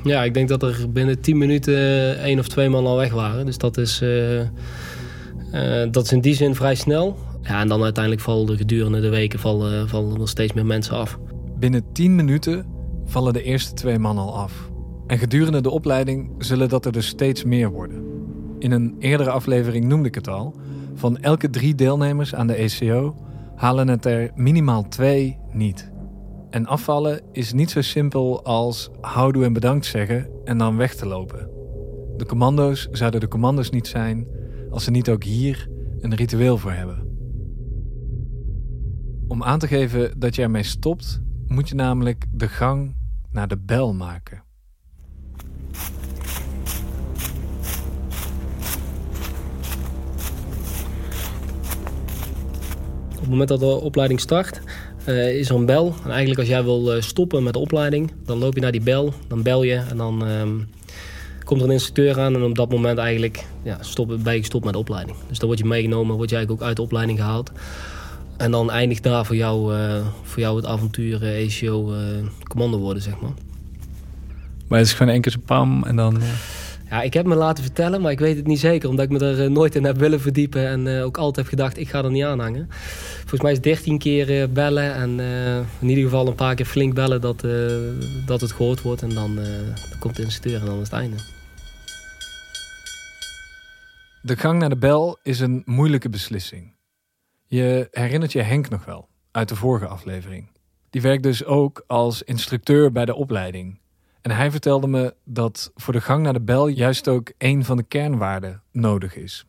Ja, 0.04 0.24
ik 0.24 0.34
denk 0.34 0.48
dat 0.48 0.62
er 0.62 0.86
binnen 0.92 1.20
10 1.20 1.38
minuten 1.38 1.76
één 2.18 2.38
of 2.38 2.48
twee 2.48 2.68
man 2.68 2.86
al 2.86 2.96
weg 2.96 3.12
waren. 3.12 3.46
Dus 3.46 3.58
dat 3.58 3.76
is, 3.76 4.02
uh, 4.02 4.40
uh, 4.40 4.46
dat 5.90 6.04
is 6.04 6.12
in 6.12 6.20
die 6.20 6.34
zin 6.34 6.54
vrij 6.54 6.74
snel. 6.74 7.16
Ja, 7.42 7.60
en 7.60 7.68
dan 7.68 7.82
uiteindelijk 7.82 8.24
vallen 8.24 8.56
gedurende 8.56 9.00
de 9.00 9.08
weken 9.08 9.38
vallen, 9.38 9.88
vallen 9.88 10.20
er 10.20 10.28
steeds 10.28 10.52
meer 10.52 10.66
mensen 10.66 10.96
af. 10.96 11.18
Binnen 11.58 11.84
10 11.92 12.14
minuten 12.14 12.66
vallen 13.04 13.32
de 13.32 13.42
eerste 13.42 13.74
twee 13.74 13.98
man 13.98 14.18
al 14.18 14.36
af. 14.36 14.70
En 15.06 15.18
gedurende 15.18 15.60
de 15.60 15.70
opleiding 15.70 16.30
zullen 16.38 16.68
dat 16.68 16.84
er 16.84 16.92
dus 16.92 17.06
steeds 17.06 17.44
meer 17.44 17.70
worden. 17.70 18.04
In 18.58 18.70
een 18.70 18.96
eerdere 18.98 19.30
aflevering 19.30 19.84
noemde 19.84 20.08
ik 20.08 20.14
het 20.14 20.28
al. 20.28 20.54
Van 20.94 21.18
elke 21.18 21.50
drie 21.50 21.74
deelnemers 21.74 22.34
aan 22.34 22.46
de 22.46 22.54
ECO 22.54 23.16
halen 23.54 23.88
het 23.88 24.04
er 24.04 24.30
minimaal 24.34 24.88
twee 24.88 25.38
niet. 25.52 25.92
En 26.54 26.66
afvallen 26.66 27.20
is 27.32 27.52
niet 27.52 27.70
zo 27.70 27.80
simpel 27.80 28.44
als 28.44 28.90
houdoe 29.00 29.44
en 29.44 29.52
bedankt 29.52 29.86
zeggen 29.86 30.30
en 30.44 30.58
dan 30.58 30.76
weg 30.76 30.94
te 30.94 31.06
lopen. 31.06 31.50
De 32.16 32.26
commando's 32.26 32.88
zouden 32.90 33.20
de 33.20 33.28
commando's 33.28 33.70
niet 33.70 33.86
zijn 33.86 34.26
als 34.70 34.84
ze 34.84 34.90
niet 34.90 35.08
ook 35.08 35.24
hier 35.24 35.68
een 36.00 36.14
ritueel 36.14 36.58
voor 36.58 36.72
hebben. 36.72 37.16
Om 39.28 39.42
aan 39.42 39.58
te 39.58 39.66
geven 39.66 40.20
dat 40.20 40.34
je 40.34 40.42
ermee 40.42 40.62
stopt, 40.62 41.20
moet 41.46 41.68
je 41.68 41.74
namelijk 41.74 42.24
de 42.32 42.48
gang 42.48 42.96
naar 43.30 43.48
de 43.48 43.58
bel 43.58 43.94
maken. 43.94 44.42
Op 53.12 53.20
het 53.20 53.28
moment 53.28 53.48
dat 53.48 53.60
de 53.60 53.66
opleiding 53.66 54.20
start, 54.20 54.62
uh, 55.08 55.38
is 55.38 55.48
er 55.48 55.54
een 55.54 55.66
bel. 55.66 55.94
En 56.04 56.10
eigenlijk 56.10 56.40
als 56.40 56.48
jij 56.48 56.64
wil 56.64 56.92
eh, 56.92 57.02
stoppen 57.02 57.42
met 57.42 57.52
de 57.52 57.58
opleiding, 57.58 58.12
dan 58.24 58.38
loop 58.38 58.54
je 58.54 58.60
naar 58.60 58.72
die 58.72 58.80
bel, 58.80 59.12
dan 59.28 59.42
bel 59.42 59.62
je 59.62 59.74
en 59.74 59.96
dan 59.96 60.28
um, 60.28 60.68
komt 61.44 61.60
er 61.60 61.66
een 61.66 61.72
instructeur 61.72 62.20
aan 62.20 62.34
en 62.34 62.42
op 62.42 62.54
dat 62.54 62.70
moment 62.70 62.98
eigenlijk 62.98 63.44
ja, 63.62 63.78
stop, 63.80 64.18
ben 64.22 64.34
je 64.34 64.38
gestopt 64.38 64.64
met 64.64 64.72
de 64.72 64.78
opleiding. 64.78 65.16
Dus 65.28 65.38
dan 65.38 65.46
word 65.46 65.60
je 65.60 65.64
meegenomen, 65.64 66.16
word 66.16 66.30
je 66.30 66.36
eigenlijk 66.36 66.62
ook 66.62 66.68
uit 66.68 66.76
de 66.76 66.82
opleiding 66.82 67.18
gehaald. 67.18 67.50
En 68.36 68.50
dan 68.50 68.70
eindigt 68.70 69.02
daar 69.02 69.26
voor 69.26 69.36
jou, 69.36 69.76
uh, 69.76 70.06
voor 70.22 70.40
jou 70.40 70.56
het 70.56 70.66
avontuur 70.66 71.22
uh, 71.22 71.46
ACO 71.46 71.92
commando 72.48 72.78
worden, 72.78 73.02
zeg 73.02 73.20
maar. 73.20 73.32
Maar 74.68 74.78
het 74.78 74.88
is 74.88 74.94
gewoon 74.94 75.12
één 75.12 75.20
keer 75.20 75.32
zo 75.32 75.38
pam 75.44 75.84
en 75.84 75.96
dan... 75.96 76.20
Ja, 76.94 77.02
ik 77.02 77.14
heb 77.14 77.26
me 77.26 77.34
laten 77.34 77.64
vertellen, 77.64 78.00
maar 78.00 78.12
ik 78.12 78.18
weet 78.18 78.36
het 78.36 78.46
niet 78.46 78.58
zeker. 78.58 78.88
Omdat 78.88 79.04
ik 79.04 79.10
me 79.10 79.18
er 79.18 79.50
nooit 79.50 79.74
in 79.74 79.84
heb 79.84 79.96
willen 79.96 80.20
verdiepen. 80.20 80.66
En 80.66 81.02
ook 81.02 81.16
altijd 81.16 81.36
heb 81.36 81.46
gedacht, 81.46 81.78
ik 81.78 81.88
ga 81.88 82.04
er 82.04 82.10
niet 82.10 82.24
aan 82.24 82.40
hangen. 82.40 82.66
Volgens 83.20 83.40
mij 83.40 83.52
is 83.52 83.60
13 83.60 83.98
keer 83.98 84.40
eh, 84.40 84.48
bellen 84.48 84.94
en 84.94 85.20
eh, 85.20 85.56
in 85.56 85.88
ieder 85.88 86.04
geval 86.04 86.26
een 86.26 86.34
paar 86.34 86.54
keer 86.54 86.66
flink 86.66 86.94
bellen 86.94 87.20
dat, 87.20 87.44
eh, 87.44 87.50
dat 88.26 88.40
het 88.40 88.52
gehoord 88.52 88.82
wordt. 88.82 89.02
En 89.02 89.08
dan, 89.08 89.34
dan 89.34 89.98
komt 89.98 90.16
de 90.16 90.22
instructeur 90.22 90.60
en 90.60 90.66
dan 90.66 90.80
is 90.80 90.90
het 90.90 90.92
einde. 90.92 91.16
De 94.22 94.36
gang 94.36 94.58
naar 94.58 94.68
de 94.68 94.76
bel 94.76 95.18
is 95.22 95.40
een 95.40 95.62
moeilijke 95.64 96.08
beslissing. 96.08 96.74
Je 97.46 97.88
herinnert 97.90 98.32
je 98.32 98.42
Henk 98.42 98.68
nog 98.68 98.84
wel 98.84 99.08
uit 99.30 99.48
de 99.48 99.56
vorige 99.56 99.86
aflevering. 99.86 100.50
Die 100.90 101.02
werkt 101.02 101.22
dus 101.22 101.44
ook 101.44 101.84
als 101.86 102.22
instructeur 102.22 102.92
bij 102.92 103.04
de 103.04 103.14
opleiding. 103.14 103.82
En 104.24 104.30
hij 104.30 104.50
vertelde 104.50 104.86
me 104.86 105.14
dat 105.24 105.72
voor 105.74 105.92
de 105.92 106.00
gang 106.00 106.22
naar 106.22 106.32
de 106.32 106.40
bel 106.40 106.68
juist 106.68 107.08
ook 107.08 107.32
een 107.38 107.64
van 107.64 107.76
de 107.76 107.82
kernwaarden 107.82 108.62
nodig 108.72 109.16
is. 109.16 109.46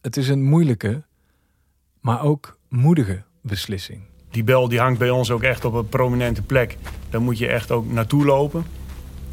het 0.00 0.16
is 0.16 0.28
een 0.28 0.42
moeilijke, 0.42 1.02
maar 2.00 2.22
ook 2.22 2.58
moedige 2.68 3.22
beslissing. 3.40 4.00
Die 4.30 4.44
bel 4.44 4.68
die 4.68 4.78
hangt 4.78 4.98
bij 4.98 5.10
ons 5.10 5.30
ook 5.30 5.42
echt 5.42 5.64
op 5.64 5.74
een 5.74 5.88
prominente 5.88 6.42
plek. 6.42 6.76
Daar 7.10 7.22
moet 7.22 7.38
je 7.38 7.46
echt 7.46 7.70
ook 7.70 7.92
naartoe 7.92 8.24
lopen. 8.24 8.64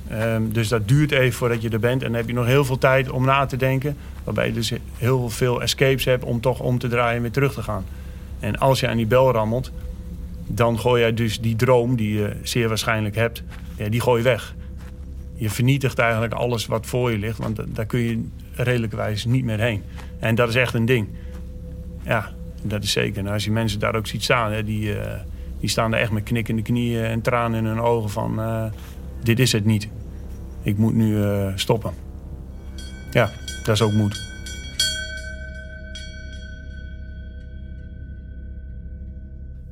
Ehm, 0.08 0.50
dus 0.52 0.68
dat 0.68 0.88
duurt 0.88 1.12
even 1.12 1.38
voordat 1.38 1.62
je 1.62 1.70
er 1.70 1.80
bent. 1.80 2.02
En 2.02 2.08
dan 2.08 2.20
heb 2.20 2.28
je 2.28 2.34
nog 2.34 2.46
heel 2.46 2.66
veel 2.66 2.78
tijd 2.78 3.10
om 3.10 3.26
na 3.26 3.46
te 3.46 3.58
denken. 3.58 3.98
Waarbij 4.24 4.48
je 4.48 4.54
dus 4.54 4.74
heel 4.98 5.30
veel 5.30 5.62
escapes 5.62 6.06
hebt 6.06 6.24
om 6.24 6.42
toch 6.42 6.60
om 6.60 6.78
te 6.78 6.88
draaien 6.88 7.16
en 7.16 7.22
weer 7.22 7.32
terug 7.32 7.54
te 7.54 7.64
gaan. 7.64 7.86
En 8.40 8.58
als 8.58 8.80
je 8.80 8.88
aan 8.88 8.98
die 8.98 9.08
bel 9.08 9.32
rammelt, 9.32 9.72
dan 10.48 10.80
gooi 10.80 11.06
je 11.06 11.14
dus 11.14 11.40
die 11.42 11.56
droom 11.56 11.96
die 11.96 12.14
je 12.14 12.36
zeer 12.44 12.68
waarschijnlijk 12.68 13.16
hebt, 13.16 13.44
ja, 13.76 13.90
die 13.90 14.02
gooi 14.02 14.18
je 14.18 14.30
weg. 14.30 14.58
Je 15.40 15.50
vernietigt 15.50 16.00
eigenlijk 16.00 16.34
alles 16.34 16.66
wat 16.66 16.86
voor 16.86 17.12
je 17.12 17.18
ligt, 17.18 17.38
want 17.38 17.76
daar 17.76 17.86
kun 17.86 18.00
je 18.00 18.28
redelijkwijs 18.52 19.26
niet 19.26 19.44
meer 19.46 19.60
heen. 19.60 19.84
En 20.20 20.36
dat 20.36 20.50
is 20.50 20.56
echt 20.56 20.74
een 20.74 20.86
ding. 20.86 21.08
Ja, 22.04 22.32
dat 22.62 22.84
is 22.84 22.92
zeker. 22.92 23.18
En 23.18 23.32
als 23.32 23.44
je 23.44 23.52
mensen 23.52 23.80
daar 23.80 23.96
ook 23.96 24.08
ziet 24.08 24.24
staan, 24.24 24.52
hè, 24.52 24.64
die, 24.64 24.96
uh, 24.96 25.14
die 25.60 25.70
staan 25.70 25.94
er 25.94 26.00
echt 26.00 26.12
met 26.12 26.24
knikkende 26.24 26.62
knieën 26.62 27.04
en 27.04 27.22
tranen 27.22 27.60
in 27.60 27.66
hun 27.66 27.80
ogen 27.80 28.10
van... 28.10 28.40
Uh, 28.40 28.66
dit 29.24 29.40
is 29.40 29.52
het 29.52 29.66
niet. 29.66 29.90
Ik 30.62 30.78
moet 30.78 30.94
nu 30.94 31.16
uh, 31.16 31.52
stoppen. 31.56 31.94
Ja, 33.12 33.30
dat 33.64 33.76
is 33.76 33.82
ook 33.82 33.94
moed. 33.94 34.28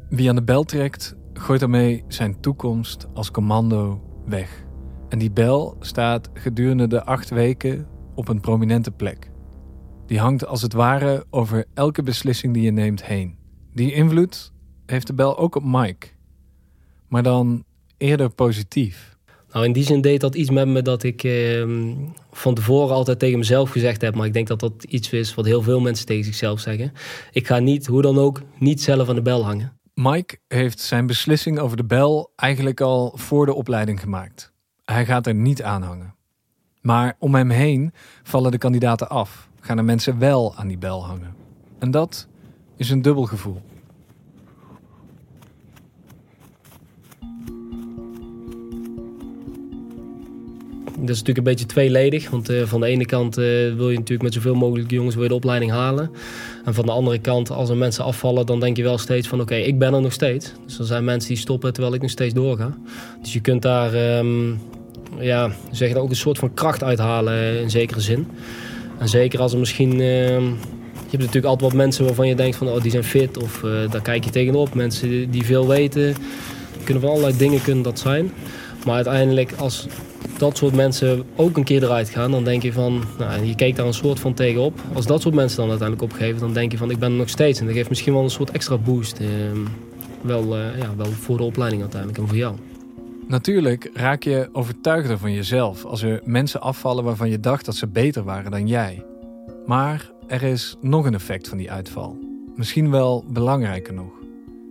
Wie 0.09 0.29
aan 0.29 0.35
de 0.35 0.43
bel 0.43 0.63
trekt, 0.63 1.15
gooit 1.33 1.59
daarmee 1.59 2.03
zijn 2.07 2.39
toekomst 2.39 3.07
als 3.13 3.31
commando 3.31 4.01
weg. 4.25 4.65
En 5.09 5.19
die 5.19 5.31
bel 5.31 5.77
staat 5.79 6.29
gedurende 6.33 6.87
de 6.87 7.03
acht 7.03 7.29
weken 7.29 7.87
op 8.15 8.27
een 8.27 8.39
prominente 8.39 8.91
plek. 8.91 9.31
Die 10.05 10.19
hangt 10.19 10.45
als 10.45 10.61
het 10.61 10.73
ware 10.73 11.25
over 11.29 11.65
elke 11.73 12.03
beslissing 12.03 12.53
die 12.53 12.63
je 12.63 12.71
neemt 12.71 13.05
heen. 13.05 13.37
Die 13.73 13.93
invloed 13.93 14.51
heeft 14.85 15.07
de 15.07 15.13
bel 15.13 15.37
ook 15.37 15.55
op 15.55 15.63
Mike. 15.63 16.07
Maar 17.07 17.23
dan 17.23 17.63
eerder 17.97 18.29
positief. 18.29 19.17
Nou, 19.51 19.65
in 19.65 19.73
die 19.73 19.83
zin 19.83 20.01
deed 20.01 20.21
dat 20.21 20.35
iets 20.35 20.49
met 20.49 20.67
me 20.67 20.81
dat 20.81 21.03
ik 21.03 21.23
eh, 21.23 21.67
van 22.31 22.53
tevoren 22.53 22.95
altijd 22.95 23.19
tegen 23.19 23.37
mezelf 23.37 23.69
gezegd 23.69 24.01
heb. 24.01 24.15
Maar 24.15 24.25
ik 24.25 24.33
denk 24.33 24.47
dat 24.47 24.59
dat 24.59 24.83
iets 24.83 25.09
is 25.09 25.35
wat 25.35 25.45
heel 25.45 25.61
veel 25.61 25.79
mensen 25.79 26.05
tegen 26.05 26.25
zichzelf 26.25 26.59
zeggen. 26.59 26.91
Ik 27.31 27.47
ga 27.47 27.59
niet, 27.59 27.85
hoe 27.87 28.01
dan 28.01 28.17
ook, 28.17 28.41
niet 28.59 28.81
zelf 28.81 29.09
aan 29.09 29.15
de 29.15 29.21
bel 29.21 29.45
hangen. 29.45 29.79
Mike 29.93 30.37
heeft 30.47 30.79
zijn 30.79 31.07
beslissing 31.07 31.59
over 31.59 31.77
de 31.77 31.85
bel 31.85 32.31
eigenlijk 32.35 32.81
al 32.81 33.11
voor 33.15 33.45
de 33.45 33.53
opleiding 33.53 33.99
gemaakt. 33.99 34.51
Hij 34.91 35.05
gaat 35.05 35.27
er 35.27 35.35
niet 35.35 35.63
aan 35.63 35.81
hangen. 35.81 36.15
Maar 36.81 37.15
om 37.19 37.35
hem 37.35 37.49
heen 37.49 37.93
vallen 38.23 38.51
de 38.51 38.57
kandidaten 38.57 39.09
af, 39.09 39.49
gaan 39.59 39.77
er 39.77 39.83
mensen 39.83 40.19
wel 40.19 40.55
aan 40.55 40.67
die 40.67 40.77
bel 40.77 41.05
hangen. 41.05 41.35
En 41.79 41.91
dat 41.91 42.27
is 42.75 42.89
een 42.89 43.01
dubbel 43.01 43.23
gevoel. 43.23 43.61
Dat 50.83 51.09
is 51.09 51.19
natuurlijk 51.19 51.37
een 51.37 51.43
beetje 51.43 51.65
tweeledig. 51.65 52.29
Want 52.29 52.49
uh, 52.49 52.65
van 52.65 52.79
de 52.79 52.87
ene 52.87 53.05
kant 53.05 53.37
uh, 53.37 53.45
wil 53.75 53.89
je 53.89 53.97
natuurlijk 53.97 54.21
met 54.21 54.33
zoveel 54.33 54.55
mogelijk 54.55 54.91
jongens 54.91 55.15
weer 55.15 55.27
de 55.27 55.35
opleiding 55.35 55.71
halen. 55.71 56.11
En 56.65 56.73
van 56.73 56.85
de 56.85 56.91
andere 56.91 57.19
kant, 57.19 57.49
als 57.49 57.69
er 57.69 57.77
mensen 57.77 58.03
afvallen, 58.03 58.45
dan 58.45 58.59
denk 58.59 58.77
je 58.77 58.83
wel 58.83 58.97
steeds 58.97 59.27
van 59.27 59.41
oké, 59.41 59.55
ik 59.55 59.79
ben 59.79 59.93
er 59.93 60.01
nog 60.01 60.13
steeds. 60.13 60.53
Dus 60.65 60.79
er 60.79 60.85
zijn 60.85 61.03
mensen 61.03 61.29
die 61.29 61.37
stoppen 61.37 61.73
terwijl 61.73 61.93
ik 61.93 62.01
nog 62.01 62.11
steeds 62.11 62.33
doorga. 62.33 62.77
Dus 63.21 63.33
je 63.33 63.41
kunt 63.41 63.61
daar 63.61 64.17
um, 64.17 64.59
ja, 65.19 65.51
zeg 65.71 65.95
ook 65.95 66.09
een 66.09 66.15
soort 66.15 66.37
van 66.37 66.53
kracht 66.53 66.83
uithalen 66.83 67.61
in 67.61 67.69
zekere 67.69 68.01
zin. 68.01 68.27
En 68.97 69.07
zeker 69.09 69.39
als 69.39 69.53
er 69.53 69.59
misschien. 69.59 69.99
Uh, 69.99 70.39
je 71.09 71.13
hebt 71.13 71.23
natuurlijk 71.23 71.53
altijd 71.53 71.71
wat 71.71 71.81
mensen 71.81 72.05
waarvan 72.05 72.27
je 72.27 72.35
denkt 72.35 72.55
van 72.55 72.67
oh, 72.67 72.81
die 72.81 72.91
zijn 72.91 73.03
fit 73.03 73.43
of 73.43 73.63
uh, 73.63 73.91
daar 73.91 74.01
kijk 74.01 74.23
je 74.23 74.29
tegenop. 74.29 74.73
Mensen 74.73 75.31
die, 75.31 75.45
veel 75.45 75.67
weten. 75.67 76.15
Kunnen 76.83 77.03
van 77.03 77.11
allerlei 77.11 77.37
dingen 77.37 77.61
kunnen 77.61 77.83
dat 77.83 77.99
zijn. 77.99 78.31
Maar 78.85 78.95
uiteindelijk 78.95 79.51
als 79.57 79.87
dat 80.37 80.57
soort 80.57 80.75
mensen 80.75 81.23
ook 81.35 81.57
een 81.57 81.63
keer 81.63 81.83
eruit 81.83 82.09
gaan, 82.09 82.31
dan 82.31 82.43
denk 82.43 82.63
je 82.63 82.73
van, 82.73 83.03
nou, 83.17 83.45
je 83.45 83.55
kijkt 83.55 83.77
daar 83.77 83.85
een 83.85 83.93
soort 83.93 84.19
van 84.19 84.33
tegenop. 84.33 84.79
Als 84.93 85.05
dat 85.05 85.21
soort 85.21 85.35
mensen 85.35 85.57
dan 85.57 85.69
uiteindelijk 85.69 86.11
opgeven, 86.11 86.39
dan 86.39 86.53
denk 86.53 86.71
je 86.71 86.77
van, 86.77 86.91
ik 86.91 86.99
ben 86.99 87.11
er 87.11 87.17
nog 87.17 87.29
steeds. 87.29 87.59
En 87.59 87.65
dat 87.65 87.75
geeft 87.75 87.89
misschien 87.89 88.13
wel 88.13 88.23
een 88.23 88.29
soort 88.29 88.51
extra 88.51 88.77
boost. 88.77 89.19
Eh, 89.19 89.27
wel, 90.21 90.57
ja, 90.57 90.93
wel 90.97 91.11
voor 91.11 91.37
de 91.37 91.43
opleiding 91.43 91.81
uiteindelijk 91.81 92.21
en 92.21 92.27
voor 92.27 92.37
jou. 92.37 92.55
Natuurlijk 93.27 93.89
raak 93.93 94.23
je 94.23 94.49
overtuigder 94.51 95.17
van 95.17 95.33
jezelf 95.33 95.85
als 95.85 96.01
er 96.01 96.21
mensen 96.23 96.61
afvallen 96.61 97.03
waarvan 97.03 97.29
je 97.29 97.39
dacht 97.39 97.65
dat 97.65 97.75
ze 97.75 97.87
beter 97.87 98.23
waren 98.23 98.51
dan 98.51 98.67
jij. 98.67 99.05
Maar 99.65 100.11
er 100.27 100.43
is 100.43 100.75
nog 100.81 101.05
een 101.05 101.13
effect 101.13 101.47
van 101.47 101.57
die 101.57 101.71
uitval. 101.71 102.17
Misschien 102.55 102.91
wel 102.91 103.25
belangrijker 103.27 103.93
nog. 103.93 104.11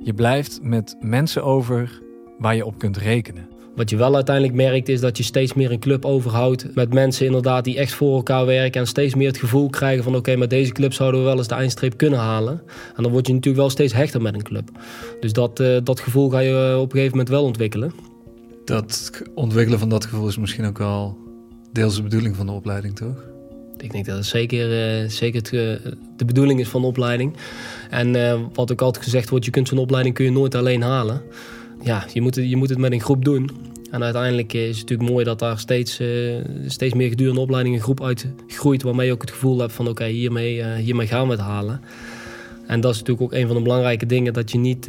Je 0.02 0.14
blijft 0.14 0.58
met 0.62 0.96
mensen 1.00 1.44
over 1.44 2.02
waar 2.38 2.56
je 2.56 2.66
op 2.66 2.78
kunt 2.78 2.96
rekenen. 2.96 3.48
Wat 3.74 3.90
je 3.90 3.96
wel 3.96 4.14
uiteindelijk 4.14 4.54
merkt 4.54 4.88
is 4.88 5.00
dat 5.00 5.16
je 5.16 5.22
steeds 5.22 5.54
meer 5.54 5.70
een 5.70 5.78
club 5.78 6.04
overhoudt 6.04 6.74
met 6.74 6.92
mensen 6.92 7.26
inderdaad 7.26 7.64
die 7.64 7.78
echt 7.78 7.92
voor 7.92 8.16
elkaar 8.16 8.46
werken 8.46 8.80
en 8.80 8.86
steeds 8.86 9.14
meer 9.14 9.26
het 9.26 9.38
gevoel 9.38 9.70
krijgen 9.70 10.04
van 10.04 10.16
oké, 10.16 10.36
met 10.36 10.50
deze 10.50 10.72
club 10.72 10.92
zouden 10.92 11.20
we 11.20 11.26
wel 11.26 11.36
eens 11.36 11.48
de 11.48 11.54
eindstreep 11.54 11.96
kunnen 11.96 12.18
halen. 12.18 12.62
En 12.96 13.02
dan 13.02 13.12
word 13.12 13.26
je 13.26 13.32
natuurlijk 13.32 13.62
wel 13.62 13.70
steeds 13.70 13.92
hechter 13.92 14.22
met 14.22 14.34
een 14.34 14.42
club. 14.42 14.70
Dus 15.20 15.32
dat, 15.32 15.60
uh, 15.60 15.78
dat 15.82 16.00
gevoel 16.00 16.30
ga 16.30 16.38
je 16.38 16.76
op 16.76 16.84
een 16.84 16.90
gegeven 16.90 17.10
moment 17.10 17.28
wel 17.28 17.44
ontwikkelen. 17.44 17.92
Dat 18.66 19.22
ontwikkelen 19.34 19.78
van 19.78 19.88
dat 19.88 20.04
gevoel 20.04 20.28
is 20.28 20.38
misschien 20.38 20.64
ook 20.64 20.78
wel 20.78 21.18
deels 21.72 21.96
de 21.96 22.02
bedoeling 22.02 22.36
van 22.36 22.46
de 22.46 22.52
opleiding, 22.52 22.96
toch? 22.96 23.24
Ik 23.76 23.92
denk 23.92 24.06
dat 24.06 24.16
het 24.16 24.26
zeker, 24.26 25.02
uh, 25.02 25.08
zeker 25.08 25.42
uh, 25.42 25.92
de 26.16 26.24
bedoeling 26.24 26.60
is 26.60 26.68
van 26.68 26.80
de 26.80 26.86
opleiding. 26.86 27.36
En 27.90 28.14
uh, 28.14 28.40
wat 28.52 28.72
ook 28.72 28.80
altijd 28.80 29.04
gezegd 29.04 29.28
wordt, 29.28 29.44
je 29.44 29.50
kunt 29.50 29.68
zo'n 29.68 29.78
opleiding 29.78 30.14
kun 30.14 30.24
je 30.24 30.30
nooit 30.30 30.54
alleen 30.54 30.82
halen. 30.82 31.22
Ja, 31.82 32.04
je 32.12 32.20
moet, 32.20 32.34
het, 32.34 32.48
je 32.48 32.56
moet 32.56 32.68
het 32.68 32.78
met 32.78 32.92
een 32.92 33.00
groep 33.00 33.24
doen. 33.24 33.50
En 33.90 34.02
uiteindelijk 34.02 34.52
is 34.52 34.78
het 34.78 34.78
natuurlijk 34.78 35.10
mooi 35.10 35.24
dat 35.24 35.38
daar 35.38 35.58
steeds, 35.58 36.00
steeds 36.66 36.94
meer 36.94 37.08
gedurende 37.08 37.40
opleiding 37.40 37.74
een 37.74 37.82
groep 37.82 38.02
uitgroeit... 38.02 38.82
waarmee 38.82 39.06
je 39.06 39.12
ook 39.12 39.20
het 39.20 39.30
gevoel 39.30 39.58
hebt 39.58 39.72
van 39.72 39.88
oké, 39.88 40.04
hiermee, 40.04 40.64
hiermee 40.64 41.06
gaan 41.06 41.26
we 41.26 41.32
het 41.32 41.40
halen. 41.40 41.80
En 42.66 42.80
dat 42.80 42.92
is 42.92 42.98
natuurlijk 42.98 43.26
ook 43.26 43.38
een 43.38 43.46
van 43.46 43.56
de 43.56 43.62
belangrijke 43.62 44.06
dingen... 44.06 44.32
dat 44.32 44.50
je 44.50 44.58
niet 44.58 44.88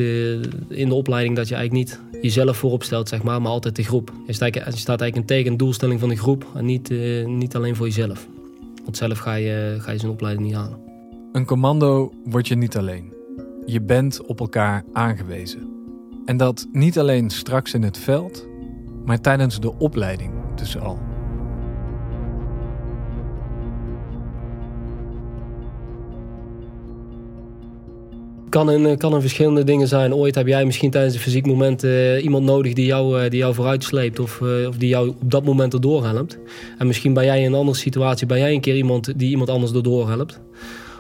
in 0.70 0.90
de 0.90 0.94
opleiding 0.94 1.36
dat 1.36 1.48
je 1.48 1.56
eigenlijk 1.56 1.88
niet 1.88 2.00
jezelf 2.22 2.58
voorop 2.58 2.84
stelt, 2.84 3.10
zeg 3.10 3.24
maar, 3.24 3.42
maar 3.42 3.52
altijd 3.52 3.76
de 3.76 3.84
groep. 3.84 4.12
Je 4.28 4.34
staat, 4.34 4.54
je 4.54 4.72
staat 4.74 5.02
eigenlijk 5.02 5.48
een 5.48 5.58
doelstelling 5.58 6.00
van 6.00 6.10
de 6.10 6.16
groep 6.16 6.46
en 6.56 6.66
niet, 6.66 6.90
uh, 6.90 7.26
niet 7.26 7.56
alleen 7.56 7.76
voor 7.76 7.86
jezelf. 7.86 8.28
Want 8.84 8.98
zelf 8.98 9.18
ga 9.18 9.34
je, 9.34 9.76
ga 9.80 9.92
je 9.92 10.00
zo'n 10.00 10.10
opleiding 10.10 10.48
niet 10.48 10.56
halen. 10.56 10.80
Een 11.32 11.46
commando 11.46 12.14
word 12.24 12.48
je 12.48 12.56
niet 12.56 12.78
alleen. 12.78 13.14
Je 13.66 13.82
bent 13.82 14.26
op 14.26 14.40
elkaar 14.40 14.84
aangewezen. 14.94 15.76
En 16.26 16.38
dat 16.38 16.68
niet 16.72 17.00
alleen 17.00 17.30
straks 17.30 17.74
in 17.74 17.84
het 17.84 17.98
veld, 17.98 18.48
maar 19.06 19.22
tijdens 19.22 19.60
de 19.60 19.78
opleiding 19.78 20.32
tussen 20.56 20.82
al. 20.82 21.07
Kan 28.58 28.72
in, 28.72 28.98
kan 28.98 29.14
in 29.14 29.22
verschillende 29.22 29.64
dingen 29.64 29.88
zijn. 29.88 30.14
Ooit 30.14 30.36
heb 30.36 30.48
jij 30.48 30.66
misschien 30.66 30.92
tijdens 30.92 31.14
een 31.14 31.20
fysiek 31.20 31.46
moment 31.46 31.84
uh, 31.84 32.24
iemand 32.24 32.46
nodig 32.46 32.74
die 32.74 32.86
jou, 32.86 33.24
uh, 33.24 33.30
die 33.30 33.40
jou 33.40 33.54
vooruit 33.54 33.84
sleept 33.84 34.20
of, 34.20 34.40
uh, 34.40 34.68
of 34.68 34.78
die 34.78 34.90
jou 34.90 35.10
op 35.10 35.32
dat 35.32 35.44
moment 35.44 35.74
erdoor 35.74 36.06
helpt. 36.06 36.38
En 36.78 36.88
misschien 36.88 37.14
ben 37.14 37.26
jij 37.26 37.40
in 37.40 37.46
een 37.46 37.60
andere 37.60 37.78
situatie, 37.78 38.28
ben 38.28 38.38
jij 38.38 38.54
een 38.54 38.62
keer 38.62 38.76
iemand 38.76 39.20
die 39.20 39.30
iemand 39.30 39.50
anders 39.50 39.74
erdoor 39.74 40.08
helpt. 40.08 40.40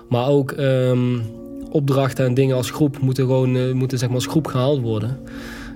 Maar 0.10 0.28
ook 0.28 0.52
um, 0.52 1.22
opdrachten 1.72 2.26
en 2.26 2.34
dingen 2.34 2.56
als 2.56 2.72
groep 2.72 3.00
moeten 3.00 3.26
gewoon 3.26 3.76
moeten, 3.78 3.98
zeg 3.98 4.08
maar, 4.08 4.17
als 4.17 4.28
groep 4.28 4.48
gehaald 4.48 4.82
worden. 4.82 5.20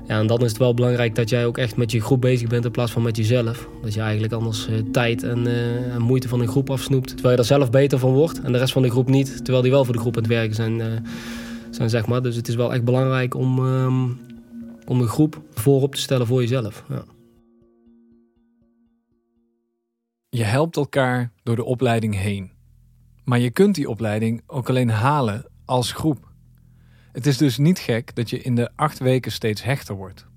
Ja, 0.07 0.19
en 0.19 0.27
dan 0.27 0.41
is 0.41 0.49
het 0.49 0.57
wel 0.57 0.73
belangrijk 0.73 1.15
dat 1.15 1.29
jij 1.29 1.45
ook 1.45 1.57
echt 1.57 1.77
met 1.77 1.91
je 1.91 2.01
groep 2.01 2.21
bezig 2.21 2.47
bent 2.47 2.65
in 2.65 2.71
plaats 2.71 2.91
van 2.91 3.01
met 3.01 3.17
jezelf. 3.17 3.67
Dat 3.83 3.93
je 3.93 4.01
eigenlijk 4.01 4.33
anders 4.33 4.67
tijd 4.91 5.23
en, 5.23 5.47
en, 5.93 6.01
moeite 6.01 6.27
van 6.27 6.41
een 6.41 6.47
groep 6.47 6.69
afsnoept. 6.69 7.07
Terwijl 7.07 7.29
je 7.29 7.35
daar 7.35 7.57
zelf 7.57 7.69
beter 7.69 7.99
van 7.99 8.13
wordt 8.13 8.41
en 8.41 8.51
de 8.51 8.57
rest 8.57 8.73
van 8.73 8.81
de 8.81 8.89
groep 8.89 9.09
niet. 9.09 9.35
Terwijl 9.35 9.61
die 9.61 9.71
wel 9.71 9.85
voor 9.85 9.93
de 9.93 9.99
groep 9.99 10.15
aan 10.15 10.23
het 10.23 10.31
werken 10.31 10.55
zijn 10.55 10.81
zijn, 11.75 11.89
zeg 11.89 12.07
maar. 12.07 12.21
Dus 12.21 12.35
het 12.35 12.47
is 12.47 12.55
wel 12.55 12.73
echt 12.73 12.83
belangrijk 12.83 13.35
om, 13.35 13.59
um, 13.59 14.19
om 14.85 15.01
een 15.01 15.07
groep 15.07 15.41
voorop 15.53 15.95
te 15.95 16.01
stellen 16.01 16.27
voor 16.27 16.41
jezelf. 16.41 16.83
Ja. 16.89 17.03
Je 20.29 20.43
helpt 20.43 20.75
elkaar 20.75 21.31
door 21.43 21.55
de 21.55 21.63
opleiding 21.63 22.15
heen. 22.15 22.51
Maar 23.23 23.39
je 23.39 23.51
kunt 23.51 23.75
die 23.75 23.89
opleiding 23.89 24.41
ook 24.47 24.69
alleen 24.69 24.89
halen 24.89 25.45
als 25.65 25.91
groep. 25.91 26.29
Het 27.11 27.25
is 27.25 27.37
dus 27.37 27.57
niet 27.57 27.79
gek 27.79 28.15
dat 28.15 28.29
je 28.29 28.41
in 28.41 28.55
de 28.55 28.69
acht 28.75 28.99
weken 28.99 29.31
steeds 29.31 29.63
hechter 29.63 29.95
wordt. 29.95 30.27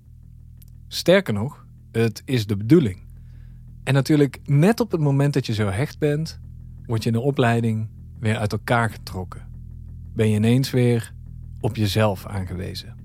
Sterker 0.87 1.33
nog, 1.33 1.65
het 1.91 2.21
is 2.25 2.47
de 2.47 2.57
bedoeling. 2.57 3.03
En 3.83 3.93
natuurlijk, 3.93 4.39
net 4.43 4.79
op 4.79 4.91
het 4.91 5.01
moment 5.01 5.33
dat 5.33 5.45
je 5.45 5.53
zo 5.53 5.67
hecht 5.67 5.99
bent, 5.99 6.39
word 6.85 7.03
je 7.03 7.09
in 7.09 7.15
de 7.15 7.21
opleiding 7.21 7.89
weer 8.19 8.37
uit 8.37 8.51
elkaar 8.51 8.89
getrokken. 8.89 9.47
Ben 10.13 10.29
je 10.29 10.35
ineens 10.35 10.71
weer 10.71 11.13
op 11.65 11.75
jezelf 11.75 12.25
aangewezen. 12.25 12.95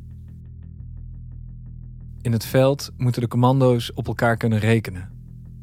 In 2.23 2.33
het 2.33 2.45
veld 2.45 2.91
moeten 2.97 3.23
de 3.23 3.29
commando's 3.29 3.93
op 3.95 4.07
elkaar 4.07 4.37
kunnen 4.37 4.59
rekenen. 4.59 5.11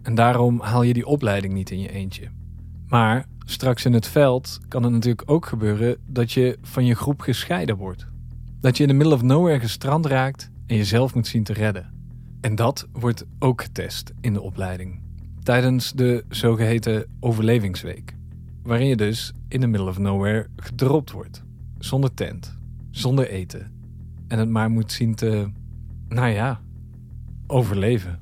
En 0.02 0.16
daarom 0.16 0.60
haal 0.60 0.84
je 0.84 0.94
die 0.94 1.06
opleiding 1.06 1.54
niet 1.54 1.70
in 1.70 1.80
je 1.80 1.92
eentje. 1.92 2.30
Maar 2.88 3.26
Straks 3.50 3.86
in 3.86 3.94
het 3.94 4.08
veld 4.08 4.60
kan 4.68 4.84
het 4.84 4.92
natuurlijk 4.92 5.32
ook 5.32 5.46
gebeuren 5.46 5.98
dat 6.06 6.32
je 6.32 6.58
van 6.62 6.86
je 6.86 6.96
groep 6.96 7.22
gescheiden 7.22 7.78
wordt. 7.78 8.08
Dat 8.60 8.78
je 8.78 8.84
in 8.84 8.90
de 8.90 8.96
middle 8.96 9.14
of 9.14 9.22
nowhere 9.22 9.60
gestrand 9.60 10.06
raakt 10.06 10.50
en 10.66 10.76
jezelf 10.76 11.14
moet 11.14 11.28
zien 11.28 11.44
te 11.44 11.54
redden. 11.54 11.94
En 12.42 12.56
dat 12.56 12.88
wordt 12.92 13.26
ook 13.40 13.62
getest 13.62 14.14
in 14.22 14.34
de 14.34 14.42
opleiding. 14.42 15.02
Tijdens 15.44 15.92
de 15.92 16.26
zogeheten 16.30 17.06
overlevingsweek. 17.20 18.16
Waarin 18.64 18.88
je 18.88 18.96
dus 18.96 19.34
in 19.48 19.60
de 19.60 19.68
middle 19.68 19.90
of 19.90 19.98
nowhere 19.98 20.48
gedropt 20.56 21.12
wordt. 21.12 21.44
Zonder 21.80 22.14
tent, 22.14 22.58
zonder 22.98 23.30
eten. 23.30 23.72
En 24.28 24.40
het 24.40 24.50
maar 24.50 24.70
moet 24.70 24.92
zien 24.92 25.16
te, 25.16 25.48
nou 26.10 26.30
ja, 26.30 26.60
overleven. 27.48 28.20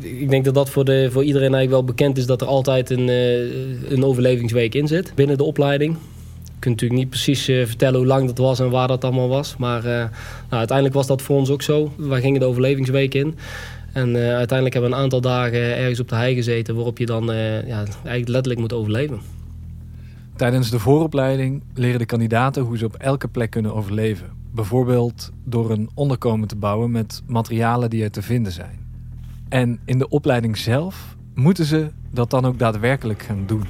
Ik 0.00 0.30
denk 0.30 0.44
dat 0.44 0.54
dat 0.54 0.70
voor, 0.70 0.84
de, 0.84 1.08
voor 1.10 1.24
iedereen 1.24 1.54
eigenlijk 1.54 1.70
wel 1.70 1.94
bekend 1.94 2.18
is 2.18 2.26
dat 2.26 2.40
er 2.40 2.46
altijd 2.46 2.90
een, 2.90 3.08
uh, 3.08 3.90
een 3.90 4.04
overlevingsweek 4.04 4.74
in 4.74 4.88
zit 4.88 5.12
binnen 5.14 5.36
de 5.36 5.44
opleiding. 5.44 5.96
Je 6.44 6.66
kunt 6.66 6.74
natuurlijk 6.74 7.00
niet 7.00 7.10
precies 7.10 7.48
uh, 7.48 7.66
vertellen 7.66 7.98
hoe 7.98 8.06
lang 8.06 8.26
dat 8.26 8.38
was 8.38 8.60
en 8.60 8.70
waar 8.70 8.88
dat 8.88 9.04
allemaal 9.04 9.28
was. 9.28 9.56
Maar 9.56 9.84
uh, 9.84 9.90
nou, 9.90 10.10
uiteindelijk 10.48 10.96
was 10.96 11.06
dat 11.06 11.22
voor 11.22 11.36
ons 11.36 11.50
ook 11.50 11.62
zo. 11.62 11.92
Wij 11.96 12.20
gingen 12.20 12.40
de 12.40 12.46
overlevingsweek 12.46 13.14
in. 13.14 13.34
En 13.92 14.16
uiteindelijk 14.16 14.72
hebben 14.72 14.90
we 14.90 14.96
een 14.96 15.02
aantal 15.02 15.20
dagen 15.20 15.76
ergens 15.76 16.00
op 16.00 16.08
de 16.08 16.14
hei 16.14 16.34
gezeten... 16.34 16.74
waarop 16.74 16.98
je 16.98 17.06
dan 17.06 17.24
ja, 17.66 17.84
eigenlijk 17.84 18.28
letterlijk 18.28 18.60
moet 18.60 18.72
overleven. 18.72 19.20
Tijdens 20.36 20.70
de 20.70 20.78
vooropleiding 20.78 21.62
leren 21.74 21.98
de 21.98 22.06
kandidaten 22.06 22.62
hoe 22.62 22.78
ze 22.78 22.84
op 22.84 22.94
elke 22.94 23.28
plek 23.28 23.50
kunnen 23.50 23.74
overleven. 23.74 24.26
Bijvoorbeeld 24.54 25.30
door 25.44 25.70
een 25.70 25.90
onderkomen 25.94 26.48
te 26.48 26.56
bouwen 26.56 26.90
met 26.90 27.22
materialen 27.26 27.90
die 27.90 28.02
er 28.02 28.10
te 28.10 28.22
vinden 28.22 28.52
zijn. 28.52 28.78
En 29.48 29.80
in 29.84 29.98
de 29.98 30.08
opleiding 30.08 30.56
zelf 30.56 31.16
moeten 31.34 31.64
ze 31.64 31.90
dat 32.10 32.30
dan 32.30 32.44
ook 32.44 32.58
daadwerkelijk 32.58 33.22
gaan 33.22 33.42
doen. 33.46 33.64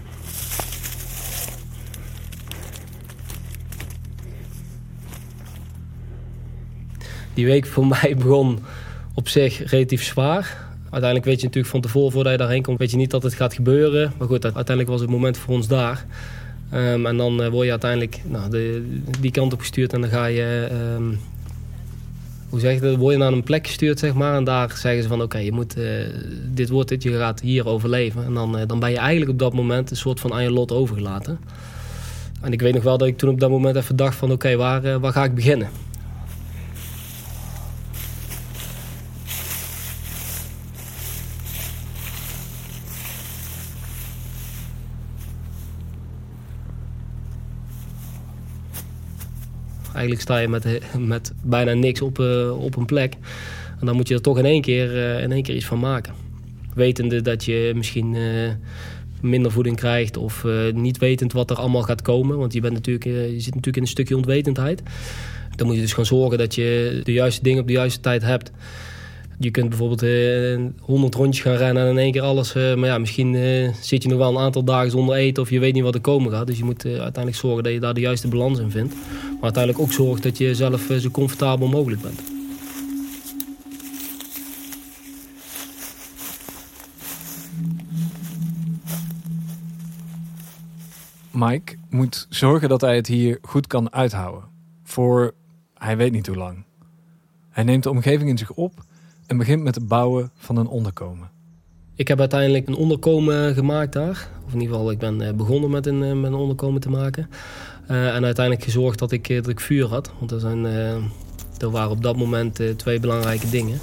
Die 7.34 7.46
week 7.46 7.66
voor 7.66 7.86
mij 8.02 8.16
begon 8.18 8.58
op 9.14 9.28
zich 9.28 9.70
relatief 9.70 10.04
zwaar. 10.04 10.68
Uiteindelijk 10.82 11.24
weet 11.24 11.40
je 11.40 11.46
natuurlijk 11.46 11.72
van 11.72 11.80
tevoren, 11.80 12.12
voordat 12.12 12.32
je 12.32 12.38
daarheen 12.38 12.62
komt, 12.62 12.78
weet 12.78 12.90
je 12.90 12.96
niet 12.96 13.10
dat 13.10 13.22
het 13.22 13.34
gaat 13.34 13.54
gebeuren. 13.54 14.12
Maar 14.18 14.28
goed, 14.28 14.44
uiteindelijk 14.44 14.88
was 14.88 15.00
het 15.00 15.10
moment 15.10 15.38
voor 15.38 15.54
ons 15.54 15.68
daar. 15.68 16.06
Um, 16.74 17.06
en 17.06 17.16
dan 17.16 17.42
uh, 17.42 17.48
word 17.48 17.64
je 17.64 17.70
uiteindelijk 17.70 18.20
nou, 18.24 18.50
de, 18.50 18.86
die 19.20 19.30
kant 19.30 19.52
op 19.52 19.60
gestuurd 19.60 19.92
en 19.92 20.00
dan 20.00 20.10
ga 20.10 20.24
je 20.24 20.68
um, 20.96 21.18
hoe 22.48 22.60
zeg 22.60 22.74
je 22.74 22.80
dat, 22.80 22.96
word 22.96 23.12
je 23.12 23.18
naar 23.18 23.32
een 23.32 23.42
plek 23.42 23.66
gestuurd, 23.66 23.98
zeg 23.98 24.14
maar. 24.14 24.36
En 24.36 24.44
daar 24.44 24.76
zeggen 24.76 25.02
ze 25.02 25.08
van, 25.08 25.22
oké, 25.22 25.38
je 25.38 25.52
moet, 25.52 25.78
uh, 25.78 25.84
dit 26.52 26.68
wordt 26.68 26.90
het, 26.90 27.02
je 27.02 27.16
gaat 27.16 27.40
hier 27.40 27.66
overleven. 27.66 28.24
En 28.24 28.34
dan, 28.34 28.58
uh, 28.58 28.62
dan 28.66 28.78
ben 28.80 28.90
je 28.90 28.98
eigenlijk 28.98 29.30
op 29.30 29.38
dat 29.38 29.52
moment 29.52 29.90
een 29.90 29.96
soort 29.96 30.20
van 30.20 30.32
aan 30.32 30.42
je 30.42 30.50
lot 30.50 30.72
overgelaten. 30.72 31.38
En 32.40 32.52
ik 32.52 32.60
weet 32.60 32.74
nog 32.74 32.82
wel 32.82 32.98
dat 32.98 33.08
ik 33.08 33.18
toen 33.18 33.30
op 33.30 33.40
dat 33.40 33.50
moment 33.50 33.76
even 33.76 33.96
dacht 33.96 34.16
van, 34.16 34.32
oké, 34.32 34.56
waar, 34.56 35.00
waar 35.00 35.12
ga 35.12 35.24
ik 35.24 35.34
beginnen? 35.34 35.68
Eigenlijk 50.00 50.28
sta 50.28 50.38
je 50.38 50.48
met, 50.48 50.80
met 50.98 51.32
bijna 51.42 51.72
niks 51.72 52.00
op, 52.00 52.18
uh, 52.18 52.62
op 52.62 52.76
een 52.76 52.84
plek. 52.84 53.14
En 53.80 53.86
dan 53.86 53.96
moet 53.96 54.08
je 54.08 54.14
er 54.14 54.20
toch 54.20 54.38
in 54.38 54.44
één 54.44 54.60
keer, 54.60 54.94
uh, 54.94 55.22
in 55.22 55.32
één 55.32 55.42
keer 55.42 55.54
iets 55.54 55.64
van 55.64 55.78
maken. 55.78 56.14
Wetende 56.74 57.22
dat 57.22 57.44
je 57.44 57.72
misschien 57.74 58.14
uh, 58.14 58.50
minder 59.20 59.52
voeding 59.52 59.76
krijgt 59.76 60.16
of 60.16 60.46
niet 60.74 60.98
wetend 60.98 61.32
wat 61.32 61.50
er 61.50 61.56
allemaal 61.56 61.82
gaat 61.82 62.02
komen. 62.02 62.38
Want 62.38 62.52
je, 62.52 62.60
bent 62.60 62.72
natuurlijk, 62.72 63.04
je 63.04 63.40
zit 63.40 63.54
natuurlijk 63.54 63.76
in 63.76 63.82
een 63.82 63.88
stukje 63.88 64.16
onwetendheid. 64.16 64.82
Dan 65.56 65.66
moet 65.66 65.76
je 65.76 65.82
dus 65.82 65.92
gaan 65.92 66.06
zorgen 66.06 66.38
dat 66.38 66.54
je 66.54 67.00
de 67.04 67.12
juiste 67.12 67.42
dingen 67.42 67.60
op 67.60 67.66
de 67.66 67.72
juiste 67.72 68.00
tijd 68.00 68.22
hebt. 68.22 68.50
Je 69.38 69.50
kunt 69.50 69.68
bijvoorbeeld 69.68 70.02
uh, 70.02 70.60
100 70.80 71.14
rondjes 71.14 71.44
gaan 71.44 71.56
rennen 71.56 71.82
en 71.82 71.90
in 71.90 71.98
één 71.98 72.12
keer 72.12 72.22
alles. 72.22 72.52
Maar 72.52 72.86
ja, 72.86 72.98
misschien 72.98 73.36
zit 73.80 74.02
je 74.02 74.08
nog 74.08 74.18
wel 74.18 74.30
een 74.30 74.42
aantal 74.42 74.64
dagen 74.64 74.90
zonder 74.90 75.14
eten 75.14 75.42
of 75.42 75.50
je 75.50 75.58
weet 75.58 75.74
niet 75.74 75.82
wat 75.82 75.94
er 75.94 76.00
komen 76.00 76.32
gaat. 76.32 76.46
Dus 76.46 76.58
je 76.58 76.64
moet 76.64 76.84
uiteindelijk 76.84 77.36
zorgen 77.36 77.62
dat 77.62 77.72
je 77.72 77.80
daar 77.80 77.94
de 77.94 78.00
juiste 78.00 78.28
balans 78.28 78.58
in 78.58 78.70
vindt. 78.70 78.94
Maar 79.40 79.52
uiteindelijk 79.52 79.84
ook 79.84 79.92
zorgt 79.92 80.22
dat 80.22 80.38
je 80.38 80.54
zelf 80.54 80.92
zo 80.98 81.10
comfortabel 81.10 81.68
mogelijk 81.68 82.02
bent. 82.02 82.20
Mike 91.30 91.76
moet 91.88 92.26
zorgen 92.28 92.68
dat 92.68 92.80
hij 92.80 92.96
het 92.96 93.06
hier 93.06 93.38
goed 93.42 93.66
kan 93.66 93.92
uithouden. 93.92 94.44
Voor 94.82 95.34
hij 95.74 95.96
weet 95.96 96.12
niet 96.12 96.26
hoe 96.26 96.36
lang. 96.36 96.64
Hij 97.50 97.64
neemt 97.64 97.82
de 97.82 97.90
omgeving 97.90 98.30
in 98.30 98.38
zich 98.38 98.50
op 98.52 98.72
en 99.26 99.36
begint 99.36 99.62
met 99.62 99.74
het 99.74 99.88
bouwen 99.88 100.30
van 100.34 100.56
een 100.56 100.66
onderkomen. 100.66 101.30
Ik 101.94 102.08
heb 102.08 102.20
uiteindelijk 102.20 102.68
een 102.68 102.74
onderkomen 102.74 103.54
gemaakt 103.54 103.92
daar. 103.92 104.28
Of 104.46 104.52
in 104.52 104.60
ieder 104.60 104.74
geval, 104.74 104.90
ik 104.90 104.98
ben 104.98 105.36
begonnen 105.36 105.70
met 105.70 105.86
een, 105.86 106.20
met 106.20 106.30
een 106.32 106.38
onderkomen 106.38 106.80
te 106.80 106.90
maken. 106.90 107.28
Uh, 107.90 108.14
en 108.14 108.24
uiteindelijk 108.24 108.64
gezorgd 108.64 108.98
dat 108.98 109.12
ik, 109.12 109.28
dat 109.28 109.48
ik 109.48 109.60
vuur 109.60 109.86
had. 109.86 110.10
Want 110.18 110.30
er, 110.30 110.40
zijn, 110.40 110.64
uh, 110.64 110.94
er 111.58 111.70
waren 111.70 111.90
op 111.90 112.02
dat 112.02 112.16
moment 112.16 112.60
twee 112.76 113.00
belangrijke 113.00 113.50
dingen. 113.50 113.80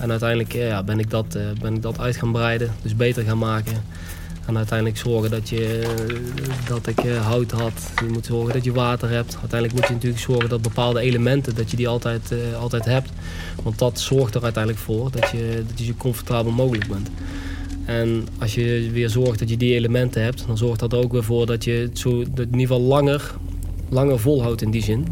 En 0.00 0.10
uiteindelijk 0.10 0.52
ja, 0.52 0.82
ben, 0.82 0.98
ik 0.98 1.10
dat, 1.10 1.38
ben 1.60 1.74
ik 1.74 1.82
dat 1.82 1.98
uit 1.98 2.16
gaan 2.16 2.32
breiden. 2.32 2.74
Dus 2.82 2.96
beter 2.96 3.24
gaan 3.24 3.38
maken. 3.38 3.84
En 4.46 4.56
uiteindelijk 4.56 4.98
zorgen 4.98 5.30
dat, 5.30 5.48
je, 5.48 5.86
dat 6.68 6.86
ik 6.86 6.98
hout 6.98 7.50
had. 7.50 7.92
Je 8.00 8.08
moet 8.12 8.26
zorgen 8.26 8.52
dat 8.52 8.64
je 8.64 8.72
water 8.72 9.10
hebt. 9.10 9.36
Uiteindelijk 9.40 9.72
moet 9.72 9.88
je 9.88 9.94
natuurlijk 9.94 10.22
zorgen 10.22 10.48
dat 10.48 10.62
bepaalde 10.62 11.00
elementen, 11.00 11.54
dat 11.54 11.70
je 11.70 11.76
die 11.76 11.88
altijd, 11.88 12.34
altijd 12.58 12.84
hebt. 12.84 13.10
Want 13.62 13.78
dat 13.78 14.00
zorgt 14.00 14.34
er 14.34 14.42
uiteindelijk 14.42 14.84
voor 14.84 15.10
dat 15.10 15.30
je, 15.30 15.64
dat 15.68 15.78
je 15.78 15.84
zo 15.84 15.92
comfortabel 15.96 16.52
mogelijk 16.52 16.88
bent. 16.88 17.10
En 17.84 18.26
als 18.38 18.54
je 18.54 18.88
weer 18.92 19.10
zorgt 19.10 19.38
dat 19.38 19.48
je 19.48 19.56
die 19.56 19.74
elementen 19.74 20.22
hebt, 20.22 20.44
dan 20.46 20.58
zorgt 20.58 20.80
dat 20.80 20.92
er 20.92 20.98
ook 20.98 21.12
weer 21.12 21.24
voor 21.24 21.46
dat 21.46 21.64
je 21.64 21.70
het 21.72 21.98
zo, 21.98 22.20
in 22.20 22.28
ieder 22.36 22.60
geval 22.60 22.80
langer, 22.80 23.34
langer 23.88 24.18
volhoudt 24.18 24.62
in 24.62 24.70
die 24.70 24.82
zin. 24.82 25.06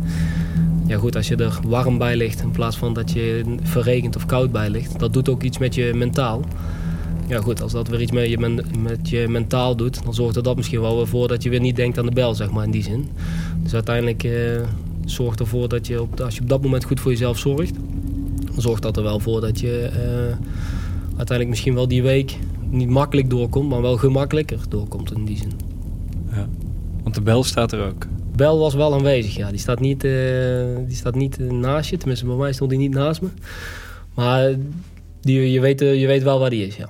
Ja 0.86 0.98
goed, 0.98 1.16
als 1.16 1.28
je 1.28 1.36
er 1.36 1.58
warm 1.66 1.98
bij 1.98 2.16
ligt 2.16 2.42
in 2.42 2.50
plaats 2.50 2.76
van 2.76 2.94
dat 2.94 3.12
je 3.12 3.44
verregend 3.62 4.16
of 4.16 4.26
koud 4.26 4.52
bij 4.52 4.70
ligt, 4.70 4.98
dat 4.98 5.12
doet 5.12 5.28
ook 5.28 5.42
iets 5.42 5.58
met 5.58 5.74
je 5.74 5.94
mentaal. 5.94 6.44
Ja 7.28 7.40
goed, 7.40 7.62
als 7.62 7.72
dat 7.72 7.88
weer 7.88 8.00
iets 8.00 8.12
met 8.12 8.28
je, 8.30 8.62
met 8.78 9.08
je 9.08 9.28
mentaal 9.28 9.76
doet, 9.76 10.04
dan 10.04 10.14
zorgt 10.14 10.36
er 10.36 10.42
dat 10.42 10.56
misschien 10.56 10.80
wel 10.80 10.96
weer 10.96 11.06
voor 11.06 11.28
dat 11.28 11.42
je 11.42 11.50
weer 11.50 11.60
niet 11.60 11.76
denkt 11.76 11.98
aan 11.98 12.06
de 12.06 12.12
bel, 12.12 12.34
zeg 12.34 12.50
maar, 12.50 12.64
in 12.64 12.70
die 12.70 12.82
zin. 12.82 13.08
Dus 13.62 13.74
uiteindelijk 13.74 14.24
eh, 14.24 14.32
zorgt 15.04 15.40
ervoor 15.40 15.68
dat 15.68 15.86
je, 15.86 16.06
als 16.22 16.34
je 16.34 16.40
op 16.40 16.48
dat 16.48 16.62
moment 16.62 16.84
goed 16.84 17.00
voor 17.00 17.10
jezelf 17.10 17.38
zorgt, 17.38 17.74
dan 18.52 18.60
zorgt 18.62 18.82
dat 18.82 18.96
er 18.96 19.02
wel 19.02 19.20
voor 19.20 19.40
dat 19.40 19.60
je 19.60 19.90
uh, 19.92 20.36
uiteindelijk 21.06 21.48
misschien 21.48 21.74
wel 21.74 21.88
die 21.88 22.02
week 22.02 22.36
niet 22.70 22.88
makkelijk 22.88 23.30
doorkomt, 23.30 23.68
maar 23.68 23.82
wel 23.82 23.96
gemakkelijker 23.96 24.58
doorkomt 24.68 25.12
in 25.12 25.24
die 25.24 25.36
zin. 25.36 25.52
Ja, 26.30 26.48
want 27.02 27.14
de 27.14 27.20
bel 27.20 27.44
staat 27.44 27.72
er 27.72 27.86
ook. 27.86 28.06
Bel 28.36 28.58
was 28.58 28.74
wel 28.74 28.94
aanwezig, 28.94 29.36
ja. 29.36 29.50
Die 29.50 29.58
staat 29.58 29.80
niet, 29.80 30.04
uh, 30.04 30.12
die 30.86 30.96
staat 30.96 31.14
niet 31.14 31.38
uh, 31.38 31.50
naast 31.50 31.90
je. 31.90 31.96
Tenminste, 31.96 32.26
bij 32.26 32.34
mij 32.34 32.52
stond 32.52 32.70
die 32.70 32.78
niet 32.78 32.94
naast 32.94 33.22
me. 33.22 33.28
Maar 34.14 34.54
die, 35.20 35.50
je, 35.50 35.60
weet, 35.60 35.82
uh, 35.82 36.00
je 36.00 36.06
weet 36.06 36.22
wel 36.22 36.38
waar 36.38 36.50
die 36.50 36.66
is, 36.66 36.76
ja. 36.76 36.88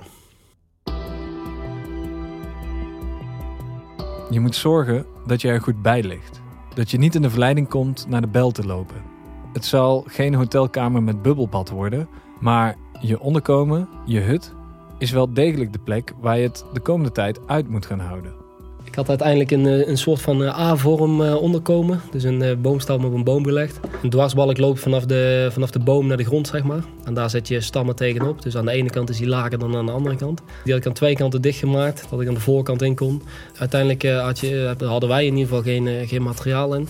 Je 4.29 4.39
moet 4.39 4.55
zorgen 4.55 5.05
dat 5.25 5.41
je 5.41 5.47
er 5.47 5.61
goed 5.61 5.81
bij 5.81 6.03
ligt. 6.03 6.41
Dat 6.73 6.91
je 6.91 6.97
niet 6.97 7.15
in 7.15 7.21
de 7.21 7.29
verleiding 7.29 7.67
komt 7.67 8.05
naar 8.09 8.21
de 8.21 8.27
bel 8.27 8.51
te 8.51 8.65
lopen. 8.65 8.95
Het 9.53 9.65
zal 9.65 10.03
geen 10.07 10.33
hotelkamer 10.33 11.03
met 11.03 11.21
bubbelbad 11.21 11.69
worden, 11.69 12.07
maar 12.39 12.75
je 13.01 13.19
onderkomen, 13.19 13.87
je 14.05 14.19
hut 14.19 14.53
is 15.01 15.11
wel 15.11 15.33
degelijk 15.33 15.73
de 15.73 15.79
plek 15.79 16.13
waar 16.19 16.37
je 16.37 16.43
het 16.43 16.65
de 16.73 16.79
komende 16.79 17.11
tijd 17.11 17.39
uit 17.47 17.69
moet 17.69 17.85
gaan 17.85 17.99
houden. 17.99 18.31
Ik 18.83 18.95
had 18.95 19.09
uiteindelijk 19.09 19.51
een, 19.51 19.89
een 19.89 19.97
soort 19.97 20.21
van 20.21 20.41
A-vorm 20.41 21.21
onderkomen. 21.21 22.01
Dus 22.11 22.23
een 22.23 22.61
boomstam 22.61 23.05
op 23.05 23.13
een 23.13 23.23
boom 23.23 23.43
belegd. 23.43 23.79
Een 24.03 24.09
dwarsbalk 24.09 24.57
loopt 24.57 24.79
vanaf 24.79 25.05
de, 25.05 25.49
vanaf 25.51 25.71
de 25.71 25.79
boom 25.79 26.07
naar 26.07 26.17
de 26.17 26.23
grond, 26.23 26.47
zeg 26.47 26.63
maar. 26.63 26.83
En 27.03 27.13
daar 27.13 27.29
zet 27.29 27.47
je 27.47 27.61
stammen 27.61 27.95
tegenop. 27.95 28.41
Dus 28.41 28.57
aan 28.57 28.65
de 28.65 28.71
ene 28.71 28.89
kant 28.89 29.09
is 29.09 29.17
die 29.17 29.27
lager 29.27 29.59
dan 29.59 29.75
aan 29.75 29.85
de 29.85 29.91
andere 29.91 30.15
kant. 30.15 30.41
Die 30.63 30.73
had 30.73 30.81
ik 30.81 30.87
aan 30.87 30.93
twee 30.93 31.15
kanten 31.15 31.41
dichtgemaakt, 31.41 32.07
dat 32.09 32.21
ik 32.21 32.27
aan 32.27 32.33
de 32.33 32.39
voorkant 32.39 32.81
in 32.81 32.95
kon. 32.95 33.21
Uiteindelijk 33.57 34.03
hadden 34.83 35.09
wij 35.09 35.25
in 35.25 35.37
ieder 35.37 35.47
geval 35.47 35.63
geen, 35.63 36.07
geen 36.07 36.23
materiaal 36.23 36.75
in. 36.75 36.87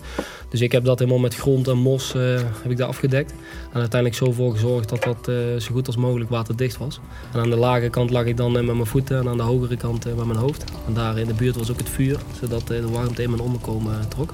Dus 0.52 0.62
ik 0.62 0.72
heb 0.72 0.84
dat 0.86 1.00
helemaal 1.00 1.20
met 1.20 1.36
grond 1.36 1.68
en 1.68 1.78
mos 1.78 2.16
uh, 2.16 2.22
heb 2.62 2.72
ik 2.72 2.78
daar 2.78 2.88
afgedekt. 2.88 3.32
En 3.72 3.80
uiteindelijk 3.80 4.16
zo 4.16 4.32
voor 4.32 4.52
gezorgd 4.52 4.90
dat 4.90 5.04
dat 5.04 5.28
uh, 5.28 5.36
zo 5.60 5.74
goed 5.74 5.88
als 5.88 5.96
mogelijk 5.96 6.30
waterdicht 6.30 6.78
was. 6.78 7.00
En 7.34 7.40
aan 7.40 7.50
de 7.50 7.56
lage 7.56 7.90
kant 7.90 8.10
lag 8.10 8.26
ik 8.26 8.38
dan 8.38 8.52
met 8.52 8.66
mijn 8.66 8.86
voeten 8.86 9.20
en 9.20 9.28
aan 9.28 9.38
de 9.38 9.44
hogere 9.44 9.78
kant 9.78 10.06
met 10.06 10.26
mijn 10.26 10.40
hoofd. 10.40 10.64
En 10.88 10.94
daar 10.94 11.18
in 11.18 11.28
de 11.28 11.34
buurt 11.34 11.56
was 11.56 11.72
ook 11.72 11.78
het 11.78 11.90
vuur, 11.90 12.20
zodat 12.40 12.68
de 12.68 12.90
warmte 12.90 13.24
in 13.24 13.30
mijn 13.30 13.42
onderkomen 13.42 14.10
trok. 14.10 14.34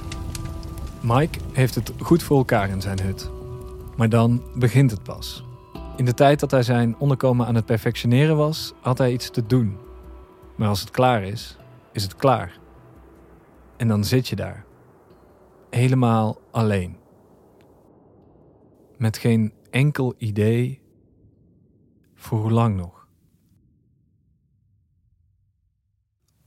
Mike 1.02 1.40
heeft 1.52 1.76
het 1.76 1.92
goed 2.00 2.24
voor 2.24 2.38
elkaar 2.38 2.70
in 2.70 2.82
zijn 2.82 3.02
hut. 3.02 3.30
Maar 3.96 4.10
dan 4.10 4.44
begint 4.56 4.92
het 4.92 5.04
pas. 5.04 5.44
In 5.98 6.06
de 6.06 6.14
tijd 6.14 6.40
dat 6.40 6.52
hij 6.52 6.64
zijn 6.64 6.96
onderkomen 6.98 7.48
aan 7.48 7.56
het 7.56 7.66
perfectioneren 7.66 8.38
was, 8.38 8.74
had 8.82 8.98
hij 8.98 9.12
iets 9.12 9.30
te 9.30 9.46
doen. 9.48 9.78
Maar 10.56 10.68
als 10.68 10.80
het 10.80 10.92
klaar 10.92 11.24
is, 11.24 11.58
is 11.92 12.04
het 12.04 12.16
klaar. 12.16 12.60
En 13.78 13.88
dan 13.88 14.04
zit 14.04 14.28
je 14.28 14.36
daar. 14.36 14.67
Helemaal 15.70 16.42
alleen. 16.52 16.96
Met 18.98 19.18
geen 19.18 19.54
enkel 19.70 20.14
idee 20.18 20.82
voor 22.16 22.40
hoe 22.40 22.52
lang 22.52 22.76
nog. 22.76 23.08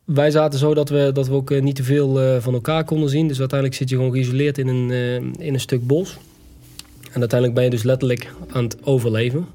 Wij 0.04 0.30
zaten 0.30 0.58
zo 0.58 0.74
dat 0.74 0.88
we, 0.88 1.10
dat 1.12 1.28
we 1.28 1.34
ook 1.34 1.50
eh, 1.50 1.62
niet 1.62 1.76
te 1.76 1.82
veel 1.82 2.20
eh, 2.20 2.40
van 2.40 2.54
elkaar 2.54 2.84
konden 2.84 3.08
zien. 3.08 3.28
Dus 3.28 3.38
uiteindelijk 3.38 3.78
zit 3.78 3.88
je 3.88 3.96
gewoon 3.96 4.12
geïsoleerd 4.12 4.58
in 4.58 4.68
een, 4.68 4.90
eh, 4.90 5.14
in 5.46 5.54
een 5.54 5.60
stuk 5.60 5.86
bos. 5.86 6.18
En 7.12 7.20
uiteindelijk 7.20 7.54
ben 7.54 7.64
je 7.64 7.70
dus 7.70 7.82
letterlijk 7.82 8.32
aan 8.48 8.64
het 8.64 8.86
overleven. 8.86 9.46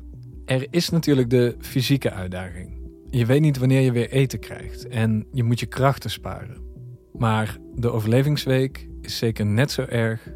Er 0.46 0.68
is 0.70 0.90
natuurlijk 0.90 1.30
de 1.30 1.56
fysieke 1.60 2.12
uitdaging. 2.12 2.70
Je 3.10 3.26
weet 3.26 3.42
niet 3.42 3.58
wanneer 3.58 3.82
je 3.82 3.92
weer 3.92 4.10
eten 4.10 4.40
krijgt 4.40 4.88
en 4.88 5.26
je 5.32 5.44
moet 5.44 5.60
je 5.60 5.66
krachten 5.66 6.10
sparen. 6.10 6.58
Maar 7.18 7.58
de 7.76 7.92
overlevingsweek 7.92 8.88
is 9.06 9.18
zeker 9.18 9.46
net 9.46 9.72
zo 9.72 9.82
erg 9.82 10.30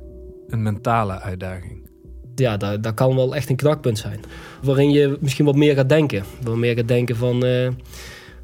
een 0.48 0.62
mentale 0.62 1.20
uitdaging. 1.20 1.88
Ja, 2.36 2.58
dat, 2.58 2.84
dat 2.84 2.94
kan 2.94 3.16
wel 3.16 3.36
echt 3.36 3.50
een 3.50 3.56
knakpunt 3.56 3.98
zijn. 3.98 4.20
Waarin 4.64 4.92
je 4.92 5.18
misschien 5.20 5.46
wat 5.46 5.56
meer 5.56 5.76
gaat 5.76 5.90
denken. 5.90 6.24
Wat 6.44 6.56
meer 6.56 6.76
gaat 6.76 6.88
denken 6.88 7.16
van... 7.16 7.46
Uh, 7.46 7.70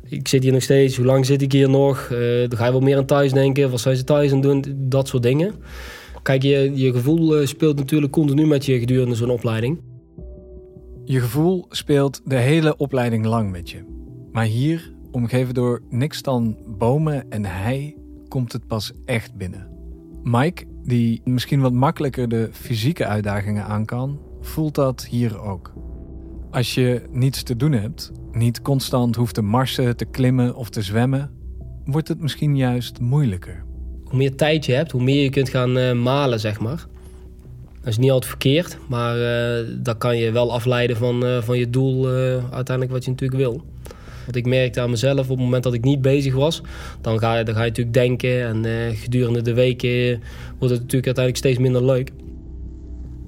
ik 0.09 0.27
zit 0.27 0.43
hier 0.43 0.51
nog 0.51 0.61
steeds, 0.61 0.95
hoe 0.95 1.05
lang 1.05 1.25
zit 1.25 1.41
ik 1.41 1.51
hier 1.51 1.69
nog? 1.69 2.09
Uh, 2.11 2.19
dan 2.49 2.57
ga 2.57 2.65
je 2.65 2.71
wel 2.71 2.79
meer 2.81 2.97
aan 2.97 3.05
thuis 3.05 3.31
denken. 3.31 3.69
Wat 3.69 3.79
zijn 3.79 3.95
ze 3.95 4.03
thuis 4.03 4.31
aan 4.31 4.41
doen? 4.41 4.63
Dat 4.75 5.07
soort 5.07 5.23
dingen. 5.23 5.53
Kijk, 6.21 6.41
je, 6.41 6.71
je 6.73 6.91
gevoel 6.91 7.37
eh, 7.37 7.45
speelt 7.45 7.77
natuurlijk 7.77 8.11
continu 8.11 8.47
met 8.47 8.65
je 8.65 8.79
gedurende 8.79 9.15
zo'n 9.15 9.29
opleiding. 9.29 9.81
Je 11.03 11.19
gevoel 11.19 11.65
speelt 11.69 12.21
de 12.23 12.35
hele 12.35 12.77
opleiding 12.77 13.25
lang 13.25 13.51
met 13.51 13.69
je. 13.69 13.83
Maar 14.31 14.45
hier, 14.45 14.93
omgeven 15.11 15.53
door 15.53 15.81
niks 15.89 16.21
dan 16.21 16.57
bomen 16.67 17.29
en 17.29 17.45
hei, 17.45 17.95
komt 18.27 18.51
het 18.53 18.67
pas 18.67 18.91
echt 19.05 19.35
binnen. 19.35 19.74
Mike, 20.25 20.63
die 20.83 21.21
misschien 21.23 21.61
wat 21.61 21.73
makkelijker 21.73 22.27
de 22.27 22.49
fysieke 22.51 23.05
uitdagingen 23.05 23.65
aan 23.65 23.85
kan, 23.85 24.19
voelt 24.41 24.75
dat 24.75 25.05
hier 25.09 25.39
ook. 25.41 25.73
Als 26.51 26.73
je 26.73 27.01
niets 27.11 27.43
te 27.43 27.55
doen 27.55 27.71
hebt, 27.71 28.11
niet 28.31 28.61
constant 28.61 29.15
hoeft 29.15 29.33
te 29.33 29.41
marsen, 29.41 29.97
te 29.97 30.05
klimmen 30.05 30.55
of 30.55 30.69
te 30.69 30.81
zwemmen, 30.81 31.31
wordt 31.83 32.07
het 32.07 32.21
misschien 32.21 32.57
juist 32.57 32.99
moeilijker. 32.99 33.63
Hoe 34.03 34.17
meer 34.17 34.35
tijd 34.35 34.65
je 34.65 34.73
hebt, 34.73 34.91
hoe 34.91 35.03
meer 35.03 35.23
je 35.23 35.29
kunt 35.29 35.49
gaan 35.49 35.77
uh, 35.77 35.93
malen, 35.93 36.39
zeg 36.39 36.59
maar. 36.59 36.85
Dat 37.79 37.87
is 37.87 37.97
niet 37.97 38.11
altijd 38.11 38.31
verkeerd, 38.31 38.77
maar 38.87 39.17
uh, 39.17 39.67
dat 39.77 39.97
kan 39.97 40.17
je 40.17 40.31
wel 40.31 40.53
afleiden 40.53 40.97
van, 40.97 41.25
uh, 41.25 41.41
van 41.41 41.57
je 41.57 41.69
doel 41.69 42.07
uiteindelijk 42.51 42.91
wat 42.91 43.03
je 43.03 43.09
natuurlijk 43.09 43.41
wil. 43.41 43.63
Want 44.25 44.35
ik 44.35 44.45
merkte 44.45 44.81
aan 44.81 44.89
mezelf 44.89 45.19
op 45.19 45.35
het 45.37 45.45
moment 45.45 45.63
dat 45.63 45.73
ik 45.73 45.83
niet 45.83 46.01
bezig 46.01 46.33
was, 46.33 46.61
dan 47.01 47.19
ga, 47.19 47.43
dan 47.43 47.55
ga 47.55 47.61
je 47.61 47.69
natuurlijk 47.69 47.93
denken. 47.93 48.47
En 48.47 48.65
uh, 48.65 48.97
gedurende 48.97 49.41
de 49.41 49.53
weken 49.53 50.21
wordt 50.59 50.73
het 50.73 50.81
natuurlijk 50.81 51.05
uiteindelijk 51.05 51.37
steeds 51.37 51.57
minder 51.57 51.85
leuk. 51.85 52.11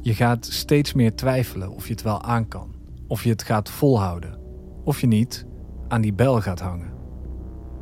Je 0.01 0.13
gaat 0.13 0.45
steeds 0.45 0.93
meer 0.93 1.15
twijfelen 1.15 1.71
of 1.71 1.88
je 1.88 1.93
het 1.93 2.01
wel 2.01 2.21
aan 2.21 2.47
kan. 2.47 2.75
Of 3.07 3.23
je 3.23 3.29
het 3.29 3.43
gaat 3.43 3.69
volhouden. 3.69 4.38
Of 4.83 5.01
je 5.01 5.07
niet 5.07 5.45
aan 5.88 6.01
die 6.01 6.13
bel 6.13 6.41
gaat 6.41 6.60
hangen. 6.60 6.91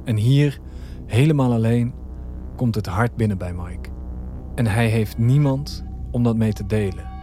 En 0.04 0.16
hier, 0.16 0.60
helemaal 1.06 1.54
alleen, 1.54 1.94
komt 2.56 2.76
het 2.76 2.86
hart 2.86 3.16
binnen 3.16 3.38
bij 3.38 3.54
Mike. 3.54 3.90
En 4.56 4.68
hij 4.68 4.88
heeft 4.88 5.18
niemand 5.18 5.84
om 6.12 6.24
dat 6.24 6.36
mee 6.38 6.54
te 6.54 6.66
delen. 6.66 7.14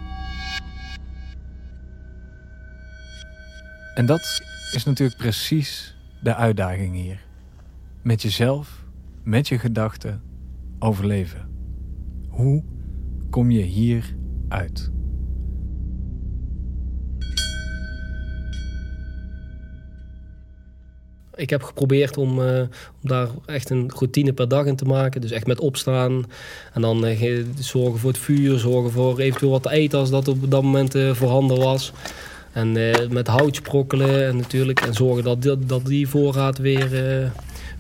En 3.94 4.07
dat 4.07 4.42
is 4.74 4.85
natuurlijk 4.85 5.18
precies 5.18 5.96
de 6.22 6.35
uitdaging 6.35 6.94
hier. 6.94 7.24
Met 8.02 8.22
jezelf, 8.22 8.85
met 9.22 9.48
je 9.48 9.58
gedachten, 9.58 10.22
overleven. 10.78 11.48
Hoe 12.28 12.64
kom 13.30 13.50
je 13.50 13.62
hier 13.62 14.14
uit? 14.48 14.90
Ik 21.35 21.50
heb 21.50 21.62
geprobeerd 21.62 22.16
om, 22.16 22.38
uh, 22.38 22.61
om, 22.61 22.68
daar 23.00 23.28
echt 23.46 23.70
een 23.70 23.90
routine 23.90 24.32
per 24.32 24.48
dag 24.48 24.66
in 24.66 24.76
te 24.76 24.85
maken. 24.85 25.20
Dus 25.20 25.30
echt 25.30 25.46
met 25.46 25.61
opstaan 25.61 26.24
en 26.72 26.80
dan 26.80 27.06
uh, 27.06 27.44
zorgen 27.58 27.98
voor 27.98 28.11
het 28.11 28.18
vuur, 28.18 28.58
zorgen 28.58 28.90
voor 28.90 29.18
eventueel 29.18 29.50
wat 29.50 29.62
te 29.62 29.70
eten 29.70 29.98
als 29.98 30.11
dat 30.11 30.28
op 30.28 30.50
dat 30.50 30.62
moment 30.62 30.94
uh, 30.94 31.14
voorhanden 31.14 31.58
was. 31.58 31.92
En 32.53 32.77
uh, 32.77 32.95
met 33.11 33.27
hout 33.27 33.57
sprokkelen 33.57 34.27
en 34.27 34.37
natuurlijk. 34.37 34.81
En 34.81 34.95
zorgen 34.95 35.25
dat, 35.25 35.43
die, 35.43 35.67
dat 35.67 35.87
die 35.87 36.09
voorraad 36.09 36.59
weer, 36.59 37.21
uh, 37.23 37.31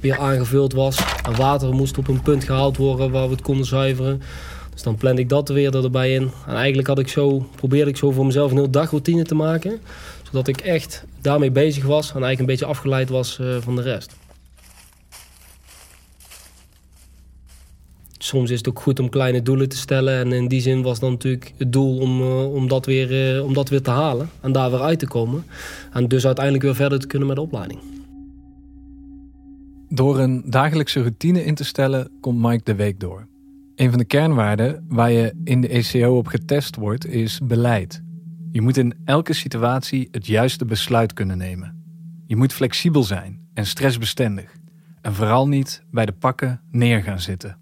weer 0.00 0.18
aangevuld 0.18 0.72
was. 0.72 0.98
En 1.26 1.36
water 1.36 1.74
moest 1.74 1.98
op 1.98 2.08
een 2.08 2.22
punt 2.22 2.44
gehaald 2.44 2.76
worden 2.76 3.10
waar 3.10 3.26
we 3.26 3.32
het 3.32 3.42
konden 3.42 3.66
zuiveren. 3.66 4.22
Dus 4.72 4.82
dan 4.82 4.96
plande 4.96 5.20
ik 5.20 5.28
dat 5.28 5.48
weer 5.48 5.76
erbij 5.76 6.14
in. 6.14 6.30
En 6.46 6.54
eigenlijk 6.54 6.88
had 6.88 6.98
ik 6.98 7.08
zo, 7.08 7.48
probeerde 7.56 7.90
ik 7.90 7.96
zo 7.96 8.10
voor 8.10 8.26
mezelf 8.26 8.50
een 8.50 8.56
heel 8.56 8.70
dagroutine 8.70 9.22
te 9.22 9.34
maken. 9.34 9.80
Zodat 10.22 10.48
ik 10.48 10.60
echt 10.60 11.04
daarmee 11.20 11.50
bezig 11.50 11.84
was 11.84 12.06
en 12.06 12.22
eigenlijk 12.22 12.40
een 12.40 12.46
beetje 12.46 12.64
afgeleid 12.64 13.08
was 13.08 13.38
uh, 13.40 13.56
van 13.60 13.76
de 13.76 13.82
rest. 13.82 14.16
Soms 18.24 18.50
is 18.50 18.58
het 18.58 18.68
ook 18.68 18.80
goed 18.80 19.00
om 19.00 19.08
kleine 19.08 19.42
doelen 19.42 19.68
te 19.68 19.76
stellen. 19.76 20.18
En 20.18 20.32
in 20.32 20.48
die 20.48 20.60
zin 20.60 20.82
was 20.82 20.98
dan 20.98 21.10
natuurlijk 21.10 21.52
het 21.56 21.72
doel 21.72 21.98
om, 21.98 22.20
uh, 22.20 22.54
om, 22.54 22.68
dat 22.68 22.86
weer, 22.86 23.36
uh, 23.36 23.44
om 23.44 23.54
dat 23.54 23.68
weer 23.68 23.82
te 23.82 23.90
halen. 23.90 24.30
En 24.40 24.52
daar 24.52 24.70
weer 24.70 24.80
uit 24.80 24.98
te 24.98 25.06
komen. 25.06 25.44
En 25.92 26.08
dus 26.08 26.26
uiteindelijk 26.26 26.64
weer 26.64 26.74
verder 26.74 26.98
te 26.98 27.06
kunnen 27.06 27.28
met 27.28 27.36
de 27.36 27.42
opleiding. 27.42 27.80
Door 29.88 30.18
een 30.18 30.42
dagelijkse 30.46 31.00
routine 31.00 31.44
in 31.44 31.54
te 31.54 31.64
stellen, 31.64 32.08
komt 32.20 32.42
Mike 32.42 32.64
de 32.64 32.74
week 32.74 33.00
door. 33.00 33.26
Een 33.74 33.90
van 33.90 33.98
de 33.98 34.04
kernwaarden 34.04 34.86
waar 34.88 35.10
je 35.10 35.32
in 35.44 35.60
de 35.60 35.68
ECO 35.68 36.16
op 36.16 36.26
getest 36.26 36.76
wordt, 36.76 37.06
is 37.06 37.40
beleid. 37.42 38.02
Je 38.50 38.60
moet 38.60 38.76
in 38.76 38.94
elke 39.04 39.32
situatie 39.32 40.08
het 40.10 40.26
juiste 40.26 40.64
besluit 40.64 41.12
kunnen 41.12 41.38
nemen. 41.38 41.84
Je 42.26 42.36
moet 42.36 42.52
flexibel 42.52 43.02
zijn 43.02 43.40
en 43.54 43.66
stressbestendig. 43.66 44.56
En 45.00 45.14
vooral 45.14 45.48
niet 45.48 45.82
bij 45.90 46.06
de 46.06 46.12
pakken 46.12 46.60
neer 46.70 47.02
gaan 47.02 47.20
zitten. 47.20 47.61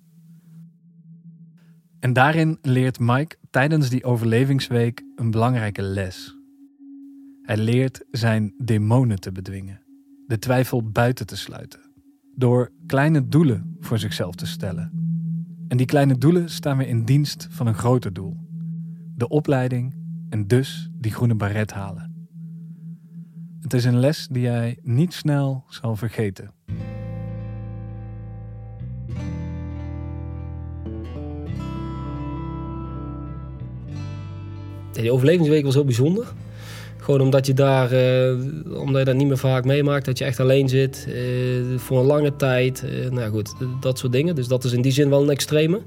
En 2.00 2.12
daarin 2.12 2.58
leert 2.62 2.98
Mike 2.98 3.36
tijdens 3.50 3.88
die 3.88 4.04
overlevingsweek 4.04 5.04
een 5.16 5.30
belangrijke 5.30 5.82
les. 5.82 6.36
Hij 7.42 7.56
leert 7.56 8.04
zijn 8.10 8.54
demonen 8.58 9.20
te 9.20 9.32
bedwingen, 9.32 9.80
de 10.26 10.38
twijfel 10.38 10.90
buiten 10.90 11.26
te 11.26 11.36
sluiten, 11.36 11.80
door 12.34 12.72
kleine 12.86 13.28
doelen 13.28 13.76
voor 13.80 13.98
zichzelf 13.98 14.34
te 14.34 14.46
stellen. 14.46 14.92
En 15.68 15.76
die 15.76 15.86
kleine 15.86 16.18
doelen 16.18 16.50
staan 16.50 16.76
weer 16.76 16.88
in 16.88 17.04
dienst 17.04 17.46
van 17.50 17.66
een 17.66 17.74
groter 17.74 18.12
doel: 18.12 18.36
de 19.14 19.28
opleiding 19.28 19.94
en 20.28 20.46
dus 20.46 20.90
die 20.92 21.12
groene 21.12 21.34
baret 21.34 21.72
halen. 21.72 22.28
Het 23.60 23.74
is 23.74 23.84
een 23.84 23.98
les 23.98 24.28
die 24.30 24.46
hij 24.46 24.78
niet 24.82 25.12
snel 25.12 25.64
zal 25.68 25.96
vergeten. 25.96 26.50
Die 34.92 35.12
overlevingsweek 35.12 35.64
was 35.64 35.74
heel 35.74 35.84
bijzonder. 35.84 36.26
Gewoon 37.00 37.20
omdat 37.20 37.46
je 37.46 37.54
daar, 37.54 37.92
uh, 37.92 38.78
omdat 38.80 38.98
je 38.98 39.04
dat 39.04 39.14
niet 39.14 39.26
meer 39.26 39.38
vaak 39.38 39.64
meemaakt, 39.64 40.04
dat 40.04 40.18
je 40.18 40.24
echt 40.24 40.40
alleen 40.40 40.68
zit 40.68 41.06
uh, 41.08 41.78
voor 41.78 41.98
een 41.98 42.06
lange 42.06 42.36
tijd. 42.36 42.84
Uh, 42.84 43.10
nou 43.10 43.30
goed, 43.30 43.54
dat 43.80 43.98
soort 43.98 44.12
dingen. 44.12 44.34
Dus 44.34 44.48
dat 44.48 44.64
is 44.64 44.72
in 44.72 44.82
die 44.82 44.92
zin 44.92 45.10
wel 45.10 45.22
een 45.22 45.30
extreme. 45.30 45.80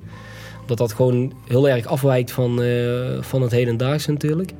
Dat 0.65 0.77
dat 0.77 0.93
gewoon 0.93 1.33
heel 1.47 1.69
erg 1.69 1.85
afwijkt 1.85 2.31
van, 2.31 2.61
van 3.19 3.41
het 3.41 3.51
hedendaagse 3.51 4.11
natuurlijk. 4.11 4.51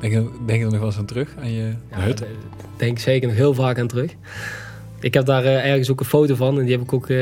Denk 0.00 0.12
je, 0.12 0.28
denk 0.46 0.58
je 0.58 0.64
er 0.64 0.70
nog 0.70 0.78
wel 0.78 0.88
eens 0.88 0.98
aan 0.98 1.06
terug, 1.06 1.34
aan 1.38 1.52
je 1.52 1.72
ja, 1.90 2.00
hut? 2.00 2.22
Denk 2.76 2.98
zeker 2.98 3.28
nog 3.28 3.36
heel 3.36 3.54
vaak 3.54 3.78
aan 3.78 3.86
terug. 3.86 4.12
Ik 5.00 5.14
heb 5.14 5.26
daar 5.26 5.44
ergens 5.44 5.90
ook 5.90 6.00
een 6.00 6.06
foto 6.06 6.34
van 6.34 6.58
en 6.58 6.64
die 6.64 6.72
heb 6.72 6.82
ik 6.82 6.92
ook, 6.92 7.06
die 7.06 7.16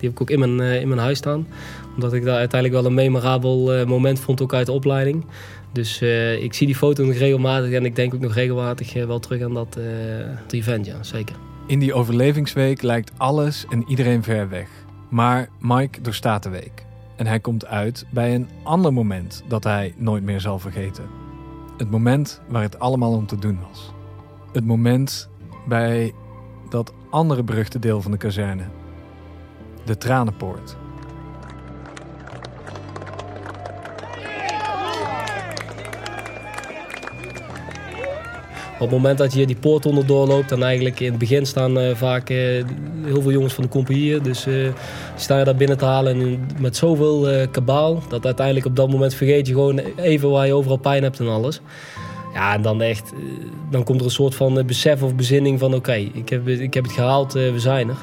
heb 0.00 0.10
ik 0.10 0.20
ook 0.20 0.30
in, 0.30 0.38
mijn, 0.38 0.80
in 0.80 0.88
mijn 0.88 1.00
huis 1.00 1.18
staan. 1.18 1.46
Omdat 1.94 2.12
ik 2.12 2.24
daar 2.24 2.38
uiteindelijk 2.38 2.80
wel 2.80 2.90
een 2.90 2.96
memorabel 2.96 3.86
moment 3.86 4.20
vond, 4.20 4.42
ook 4.42 4.54
uit 4.54 4.66
de 4.66 4.72
opleiding. 4.72 5.24
Dus 5.72 6.02
uh, 6.02 6.42
ik 6.42 6.52
zie 6.54 6.66
die 6.66 6.76
foto 6.76 7.04
nog 7.04 7.14
regelmatig 7.14 7.70
en 7.70 7.84
ik 7.84 7.96
denk 7.96 8.14
ook 8.14 8.20
nog 8.20 8.34
regelmatig 8.34 8.96
uh, 8.96 9.04
wel 9.04 9.18
terug 9.18 9.42
aan 9.42 9.54
dat, 9.54 9.78
uh, 9.78 9.84
event, 10.50 10.86
ja, 10.86 11.02
zeker. 11.02 11.36
In 11.66 11.78
die 11.78 11.94
overlevingsweek 11.94 12.82
lijkt 12.82 13.12
alles 13.16 13.66
en 13.70 13.84
iedereen 13.88 14.22
ver 14.22 14.48
weg. 14.48 14.68
Maar 15.08 15.48
Mike 15.60 16.00
doorstaat 16.00 16.42
de 16.42 16.48
week. 16.48 16.84
En 17.16 17.26
hij 17.26 17.40
komt 17.40 17.66
uit 17.66 18.06
bij 18.10 18.34
een 18.34 18.48
ander 18.62 18.92
moment 18.92 19.44
dat 19.48 19.64
hij 19.64 19.94
nooit 19.96 20.22
meer 20.22 20.40
zal 20.40 20.58
vergeten. 20.58 21.04
Het 21.76 21.90
moment 21.90 22.40
waar 22.48 22.62
het 22.62 22.78
allemaal 22.78 23.12
om 23.12 23.26
te 23.26 23.38
doen 23.38 23.58
was. 23.70 23.92
Het 24.52 24.64
moment 24.64 25.28
bij 25.68 26.12
dat 26.68 26.92
andere 27.10 27.42
beruchte 27.42 27.78
deel 27.78 28.02
van 28.02 28.10
de 28.10 28.16
kazerne. 28.16 28.64
De 29.84 29.98
Tranenpoort. 29.98 30.76
Het 38.82 38.90
moment 38.90 39.18
dat 39.18 39.32
je 39.32 39.46
die 39.46 39.56
poort 39.56 39.86
onderdoor 39.86 40.26
loopt, 40.26 40.52
en 40.52 40.62
eigenlijk 40.62 41.00
in 41.00 41.10
het 41.10 41.18
begin 41.18 41.46
staan 41.46 41.78
uh, 41.78 41.94
vaak 41.94 42.30
uh, 42.30 42.38
heel 43.04 43.22
veel 43.22 43.30
jongens 43.30 43.54
van 43.54 43.64
de 43.64 43.70
compagnie. 43.70 44.20
Dus 44.20 44.46
uh, 44.46 44.68
sta 45.16 45.38
je 45.38 45.44
daar 45.44 45.56
binnen 45.56 45.78
te 45.78 45.84
halen 45.84 46.20
en 46.20 46.46
met 46.60 46.76
zoveel 46.76 47.48
kabaal, 47.50 48.02
dat 48.08 48.24
uiteindelijk 48.24 48.66
op 48.66 48.76
dat 48.76 48.90
moment 48.90 49.14
vergeet 49.14 49.46
je 49.46 49.52
gewoon 49.52 49.78
even 49.96 50.30
waar 50.30 50.46
je 50.46 50.54
overal 50.54 50.76
pijn 50.76 51.02
hebt 51.02 51.20
en 51.20 51.28
alles. 51.28 51.60
Ja, 52.34 52.54
en 52.54 52.62
dan 52.62 52.82
echt, 52.82 53.12
dan 53.70 53.84
komt 53.84 54.00
er 54.00 54.06
een 54.06 54.12
soort 54.12 54.34
van 54.34 54.66
besef 54.66 55.02
of 55.02 55.14
bezinning 55.14 55.58
van 55.58 55.74
oké, 55.74 55.94
ik, 55.94 56.28
heb, 56.28 56.48
ik 56.48 56.74
heb 56.74 56.84
het 56.84 56.92
gehaald, 56.92 57.32
we 57.32 57.54
zijn 57.60 57.88
er. 57.88 57.96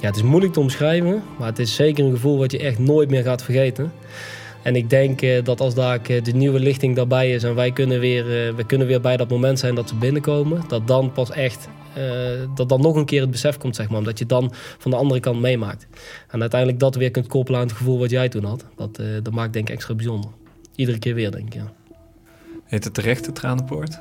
Ja, 0.00 0.06
het 0.06 0.16
is 0.16 0.22
moeilijk 0.22 0.52
te 0.52 0.60
omschrijven, 0.60 1.22
maar 1.38 1.48
het 1.48 1.58
is 1.58 1.74
zeker 1.74 2.04
een 2.04 2.10
gevoel 2.10 2.38
wat 2.38 2.52
je 2.52 2.58
echt 2.58 2.78
nooit 2.78 3.10
meer 3.10 3.22
gaat 3.22 3.42
vergeten. 3.42 3.92
En 4.68 4.76
ik 4.76 4.90
denk 4.90 5.22
eh, 5.22 5.44
dat 5.44 5.60
als 5.60 5.74
daar 5.74 6.00
eh, 6.02 6.22
de 6.22 6.32
nieuwe 6.32 6.60
lichting 6.60 6.96
daarbij 6.96 7.30
is 7.30 7.42
en 7.42 7.54
wij 7.54 7.72
kunnen, 7.72 8.00
weer, 8.00 8.48
uh, 8.48 8.54
we 8.54 8.66
kunnen 8.66 8.86
weer 8.86 9.00
bij 9.00 9.16
dat 9.16 9.28
moment 9.28 9.58
zijn 9.58 9.74
dat 9.74 9.88
ze 9.88 9.94
binnenkomen, 9.94 10.62
dat 10.68 10.86
dan 10.86 11.12
pas 11.12 11.30
echt, 11.30 11.68
dat 12.54 12.68
dan 12.68 12.80
nog 12.80 12.96
een 12.96 13.04
keer 13.04 13.20
het 13.20 13.30
besef 13.30 13.56
komt, 13.56 13.76
zeg 13.76 13.88
maar. 13.88 13.98
Omdat 13.98 14.18
je 14.18 14.26
dan 14.26 14.52
van 14.78 14.90
de 14.90 14.96
andere 14.96 15.20
kant 15.20 15.40
meemaakt. 15.40 15.86
En 16.28 16.40
uiteindelijk 16.40 16.80
dat 16.80 16.94
weer 16.94 17.10
kunt 17.10 17.26
koppelen 17.26 17.60
aan 17.60 17.66
het 17.66 17.76
gevoel 17.76 17.98
wat 17.98 18.10
jij 18.10 18.28
toen 18.28 18.44
had. 18.44 18.64
Dat, 18.76 19.00
dat 19.22 19.32
maakt 19.32 19.52
denk 19.52 19.68
ik 19.68 19.74
extra 19.74 19.94
bijzonder. 19.94 20.30
Iedere 20.74 20.98
keer 20.98 21.14
weer, 21.14 21.30
denk 21.30 21.46
ik, 21.46 21.54
ja. 21.54 21.72
Heet 22.64 22.84
het 22.84 22.94
terecht 22.94 23.24
de 23.24 23.32
Tranenpoort? 23.32 23.98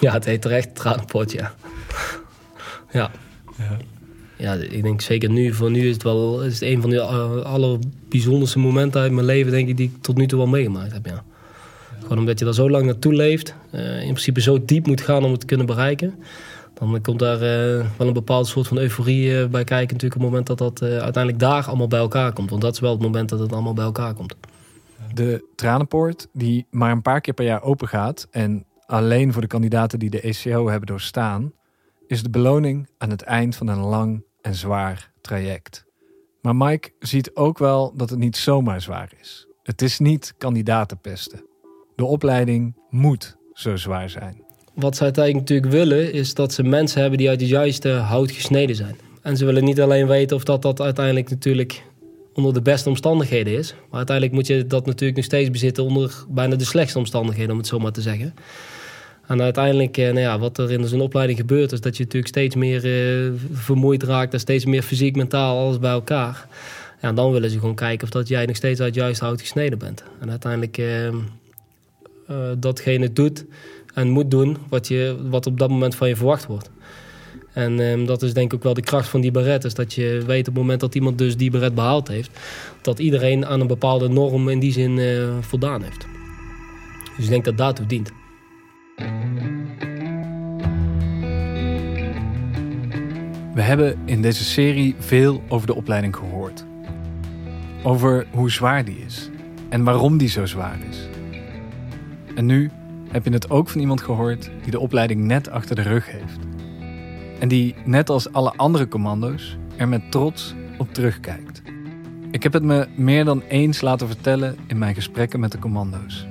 Ja, 0.00 0.12
het 0.12 0.24
heet 0.24 0.42
terecht 0.42 0.68
de 0.68 0.72
Tranenpoort, 0.72 1.32
ja. 1.32 1.54
ja. 2.90 3.10
ja 3.58 3.76
ja, 4.44 4.52
ik 4.54 4.82
denk 4.82 5.00
zeker 5.00 5.30
nu, 5.30 5.52
voor 5.52 5.70
nu 5.70 5.88
is 5.88 5.92
het 5.92 6.02
wel 6.02 6.42
is 6.42 6.52
het 6.52 6.62
een 6.62 6.80
van 6.80 6.90
de 6.90 6.96
uh, 6.96 7.42
allerbijzonderste 7.42 8.58
momenten 8.58 9.00
uit 9.00 9.12
mijn 9.12 9.26
leven, 9.26 9.52
denk 9.52 9.68
ik, 9.68 9.76
die 9.76 9.90
ik 9.94 10.02
tot 10.02 10.16
nu 10.16 10.26
toe 10.26 10.38
wel 10.38 10.46
meegemaakt 10.46 10.92
heb. 10.92 11.06
Ja. 11.06 11.24
Gewoon 12.02 12.18
omdat 12.18 12.38
je 12.38 12.44
daar 12.44 12.54
zo 12.54 12.70
lang 12.70 12.86
naartoe 12.86 13.14
leeft, 13.14 13.54
uh, 13.72 14.00
in 14.00 14.12
principe 14.12 14.40
zo 14.40 14.64
diep 14.64 14.86
moet 14.86 15.00
gaan 15.00 15.24
om 15.24 15.30
het 15.30 15.40
te 15.40 15.46
kunnen 15.46 15.66
bereiken. 15.66 16.14
Dan 16.74 17.00
komt 17.00 17.18
daar 17.18 17.34
uh, 17.36 17.86
wel 17.96 18.06
een 18.06 18.12
bepaald 18.12 18.46
soort 18.46 18.68
van 18.68 18.78
euforie 18.78 19.48
bij 19.48 19.64
kijken, 19.64 19.94
natuurlijk, 19.94 20.14
op 20.14 20.20
het 20.20 20.30
moment 20.30 20.46
dat 20.46 20.58
dat 20.58 20.82
uiteindelijk 20.82 21.38
daar 21.38 21.66
allemaal 21.66 21.88
bij 21.88 21.98
elkaar 21.98 22.32
komt. 22.32 22.50
Want 22.50 22.62
dat 22.62 22.72
is 22.72 22.80
wel 22.80 22.92
het 22.92 23.02
moment 23.02 23.28
dat 23.28 23.38
het 23.38 23.52
allemaal 23.52 23.74
bij 23.74 23.84
elkaar 23.84 24.14
komt. 24.14 24.34
De 25.14 25.44
Tranenpoort, 25.56 26.28
die 26.32 26.66
maar 26.70 26.90
een 26.90 27.02
paar 27.02 27.20
keer 27.20 27.34
per 27.34 27.44
jaar 27.44 27.62
open 27.62 27.88
gaat 27.88 28.28
en 28.30 28.64
alleen 28.86 29.32
voor 29.32 29.42
de 29.42 29.48
kandidaten 29.48 29.98
die 29.98 30.10
de 30.10 30.20
ECO 30.20 30.68
hebben 30.68 30.86
doorstaan, 30.86 31.52
is 32.06 32.22
de 32.22 32.30
beloning 32.30 32.88
aan 32.98 33.10
het 33.10 33.22
eind 33.22 33.56
van 33.56 33.68
een 33.68 33.80
lang 33.80 34.24
en 34.44 34.54
zwaar 34.54 35.10
traject. 35.20 35.84
Maar 36.40 36.56
Mike 36.56 36.92
ziet 36.98 37.34
ook 37.34 37.58
wel 37.58 37.92
dat 37.96 38.10
het 38.10 38.18
niet 38.18 38.36
zomaar 38.36 38.80
zwaar 38.80 39.12
is. 39.20 39.46
Het 39.62 39.82
is 39.82 39.98
niet 39.98 40.34
kandidatenpesten. 40.38 41.44
De 41.96 42.04
opleiding 42.04 42.76
moet 42.90 43.36
zo 43.52 43.76
zwaar 43.76 44.10
zijn. 44.10 44.44
Wat 44.74 44.96
ze 44.96 45.02
uiteindelijk 45.02 45.48
natuurlijk 45.48 45.72
willen, 45.72 46.12
is 46.12 46.34
dat 46.34 46.52
ze 46.52 46.62
mensen 46.62 47.00
hebben 47.00 47.18
die 47.18 47.28
uit 47.28 47.40
het 47.40 47.50
juiste 47.50 47.90
hout 47.90 48.30
gesneden 48.30 48.76
zijn. 48.76 48.96
En 49.22 49.36
ze 49.36 49.44
willen 49.44 49.64
niet 49.64 49.80
alleen 49.80 50.06
weten 50.06 50.36
of 50.36 50.44
dat, 50.44 50.62
dat 50.62 50.80
uiteindelijk 50.80 51.30
natuurlijk 51.30 51.82
onder 52.34 52.52
de 52.54 52.62
beste 52.62 52.88
omstandigheden 52.88 53.52
is. 53.58 53.74
Maar 53.74 53.96
uiteindelijk 53.96 54.36
moet 54.36 54.46
je 54.46 54.66
dat 54.66 54.86
natuurlijk 54.86 55.16
nog 55.16 55.24
steeds 55.24 55.50
bezitten 55.50 55.84
onder 55.84 56.24
bijna 56.28 56.56
de 56.56 56.64
slechtste 56.64 56.98
omstandigheden, 56.98 57.50
om 57.50 57.58
het 57.58 57.66
zo 57.66 57.78
maar 57.78 57.92
te 57.92 58.00
zeggen. 58.00 58.34
En 59.26 59.42
uiteindelijk, 59.42 59.96
eh, 59.96 60.04
nou 60.04 60.18
ja, 60.18 60.38
wat 60.38 60.58
er 60.58 60.70
in 60.70 60.88
zo'n 60.88 61.00
opleiding 61.00 61.38
gebeurt, 61.38 61.72
is 61.72 61.80
dat 61.80 61.96
je 61.96 62.02
natuurlijk 62.02 62.32
steeds 62.32 62.54
meer 62.54 62.84
uh, 62.84 63.32
vermoeid 63.52 64.02
raakt 64.02 64.32
en 64.32 64.40
steeds 64.40 64.64
meer 64.64 64.82
fysiek, 64.82 65.16
mentaal, 65.16 65.58
alles 65.58 65.78
bij 65.78 65.90
elkaar. 65.90 66.46
Ja, 67.00 67.08
en 67.08 67.14
dan 67.14 67.32
willen 67.32 67.50
ze 67.50 67.58
gewoon 67.58 67.74
kijken 67.74 68.04
of 68.04 68.12
dat 68.12 68.28
jij 68.28 68.46
nog 68.46 68.56
steeds 68.56 68.80
uit 68.80 68.94
juist 68.94 69.20
hout 69.20 69.40
gesneden 69.40 69.78
bent. 69.78 70.04
En 70.20 70.30
uiteindelijk 70.30 70.78
uh, 70.78 71.06
uh, 71.06 71.16
datgene 72.58 73.12
doet 73.12 73.44
en 73.94 74.08
moet 74.08 74.30
doen 74.30 74.56
wat, 74.68 74.88
je, 74.88 75.16
wat 75.30 75.46
op 75.46 75.58
dat 75.58 75.70
moment 75.70 75.94
van 75.94 76.08
je 76.08 76.16
verwacht 76.16 76.46
wordt. 76.46 76.70
En 77.52 77.78
um, 77.78 78.06
dat 78.06 78.22
is 78.22 78.34
denk 78.34 78.52
ik 78.52 78.54
ook 78.54 78.62
wel 78.62 78.74
de 78.74 78.80
kracht 78.80 79.08
van 79.08 79.20
die 79.20 79.30
beret. 79.30 79.64
Is 79.64 79.74
dat 79.74 79.94
je 79.94 80.22
weet 80.26 80.48
op 80.48 80.54
het 80.54 80.62
moment 80.62 80.80
dat 80.80 80.94
iemand 80.94 81.18
dus 81.18 81.36
die 81.36 81.50
beret 81.50 81.74
behaald 81.74 82.08
heeft... 82.08 82.30
dat 82.82 82.98
iedereen 82.98 83.46
aan 83.46 83.60
een 83.60 83.66
bepaalde 83.66 84.08
norm 84.08 84.48
in 84.48 84.58
die 84.58 84.72
zin 84.72 85.00
voldaan 85.40 85.82
heeft. 85.82 86.06
Dus 87.16 87.24
ik 87.24 87.30
denk 87.30 87.44
dat 87.44 87.56
daartoe 87.56 87.86
dient. 87.86 88.12
We 93.54 93.62
hebben 93.62 93.98
in 94.04 94.22
deze 94.22 94.44
serie 94.44 94.94
veel 94.98 95.42
over 95.48 95.66
de 95.66 95.74
opleiding 95.74 96.16
gehoord. 96.16 96.64
Over 97.82 98.26
hoe 98.30 98.50
zwaar 98.50 98.84
die 98.84 98.98
is 99.06 99.30
en 99.68 99.84
waarom 99.84 100.18
die 100.18 100.28
zo 100.28 100.46
zwaar 100.46 100.78
is. 100.90 101.08
En 102.34 102.46
nu 102.46 102.70
heb 103.10 103.24
je 103.24 103.30
het 103.30 103.50
ook 103.50 103.68
van 103.68 103.80
iemand 103.80 104.02
gehoord 104.02 104.50
die 104.62 104.70
de 104.70 104.78
opleiding 104.78 105.24
net 105.24 105.50
achter 105.50 105.76
de 105.76 105.82
rug 105.82 106.10
heeft. 106.10 106.38
En 107.38 107.48
die, 107.48 107.74
net 107.84 108.10
als 108.10 108.32
alle 108.32 108.52
andere 108.56 108.88
commando's, 108.88 109.56
er 109.76 109.88
met 109.88 110.10
trots 110.10 110.54
op 110.78 110.94
terugkijkt. 110.94 111.62
Ik 112.30 112.42
heb 112.42 112.52
het 112.52 112.62
me 112.62 112.88
meer 112.96 113.24
dan 113.24 113.42
eens 113.48 113.80
laten 113.80 114.06
vertellen 114.06 114.56
in 114.66 114.78
mijn 114.78 114.94
gesprekken 114.94 115.40
met 115.40 115.52
de 115.52 115.58
commando's. 115.58 116.26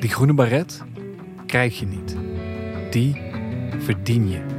Die 0.00 0.10
groene 0.10 0.34
baret 0.34 0.82
krijg 1.46 1.78
je 1.78 1.86
niet. 1.86 2.16
Die 2.90 3.20
verdien 3.78 4.30
je. 4.30 4.54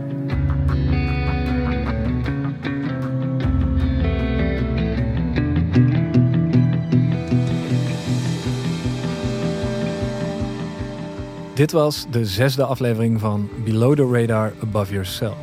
Dit 11.55 11.71
was 11.71 12.05
de 12.11 12.25
zesde 12.25 12.65
aflevering 12.65 13.19
van 13.19 13.49
Below 13.63 13.95
the 13.95 14.19
Radar 14.19 14.53
Above 14.61 14.91
Yourself. 14.91 15.37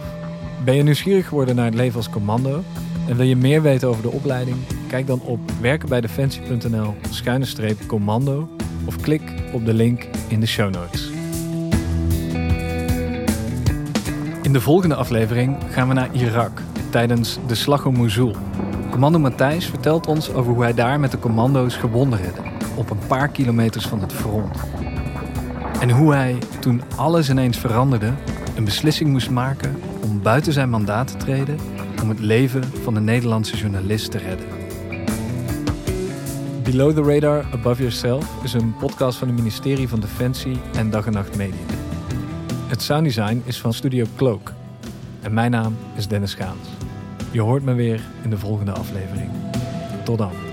Ben 0.64 0.74
je 0.74 0.82
nieuwsgierig 0.82 1.28
geworden 1.28 1.56
naar 1.56 1.64
het 1.64 1.74
leven 1.74 1.96
als 1.96 2.10
commando? 2.10 2.62
En 3.08 3.16
wil 3.16 3.26
je 3.26 3.36
meer 3.36 3.62
weten 3.62 3.88
over 3.88 4.02
de 4.02 4.10
opleiding? 4.10 4.56
Kijk 4.88 5.06
dan 5.06 5.20
op 5.20 5.40
werkenbijdefensie.nl 5.60 6.94
schuine 7.10 7.44
streep 7.44 7.86
commando 7.86 8.48
of 8.84 8.96
klik 9.00 9.22
op 9.52 9.64
de 9.64 9.74
link 9.74 10.08
in 10.28 10.40
de 10.40 10.46
show 10.46 10.74
notes. 10.74 11.10
In 14.42 14.52
de 14.52 14.60
volgende 14.60 14.94
aflevering 14.94 15.56
gaan 15.70 15.88
we 15.88 15.94
naar 15.94 16.14
Irak 16.14 16.62
tijdens 16.90 17.38
de 17.46 17.54
slag 17.54 17.86
om 17.86 17.96
Mosul. 17.96 18.36
Commando 18.90 19.18
Matthijs 19.18 19.66
vertelt 19.66 20.06
ons 20.06 20.32
over 20.32 20.52
hoe 20.52 20.62
hij 20.62 20.74
daar 20.74 21.00
met 21.00 21.10
de 21.10 21.18
commando's 21.18 21.76
gewonden 21.76 22.18
redde 22.22 22.40
op 22.76 22.90
een 22.90 23.06
paar 23.06 23.28
kilometers 23.28 23.86
van 23.86 24.00
het 24.00 24.12
front. 24.12 24.71
En 25.82 25.90
hoe 25.90 26.12
hij, 26.14 26.38
toen 26.60 26.82
alles 26.96 27.30
ineens 27.30 27.58
veranderde, 27.58 28.12
een 28.56 28.64
beslissing 28.64 29.10
moest 29.10 29.30
maken 29.30 29.76
om 30.02 30.22
buiten 30.22 30.52
zijn 30.52 30.70
mandaat 30.70 31.06
te 31.06 31.16
treden 31.16 31.58
om 32.02 32.08
het 32.08 32.18
leven 32.18 32.64
van 32.64 32.94
de 32.94 33.00
Nederlandse 33.00 33.56
journalist 33.56 34.10
te 34.10 34.18
redden. 34.18 34.46
Below 36.62 36.94
the 36.94 37.02
Radar, 37.02 37.44
Above 37.52 37.82
Yourself 37.82 38.44
is 38.44 38.52
een 38.52 38.76
podcast 38.76 39.18
van 39.18 39.28
het 39.28 39.36
ministerie 39.36 39.88
van 39.88 40.00
Defensie 40.00 40.60
en 40.76 40.90
Dag 40.90 41.06
en 41.06 41.12
Nacht 41.12 41.36
Media. 41.36 41.60
Het 42.66 42.82
sounddesign 42.82 43.42
is 43.44 43.60
van 43.60 43.72
Studio 43.72 44.04
Cloak. 44.16 44.52
En 45.20 45.34
mijn 45.34 45.50
naam 45.50 45.76
is 45.96 46.08
Dennis 46.08 46.34
Gaans. 46.34 46.68
Je 47.30 47.40
hoort 47.40 47.62
me 47.62 47.74
weer 47.74 48.00
in 48.22 48.30
de 48.30 48.38
volgende 48.38 48.72
aflevering. 48.72 49.30
Tot 50.04 50.18
dan. 50.18 50.51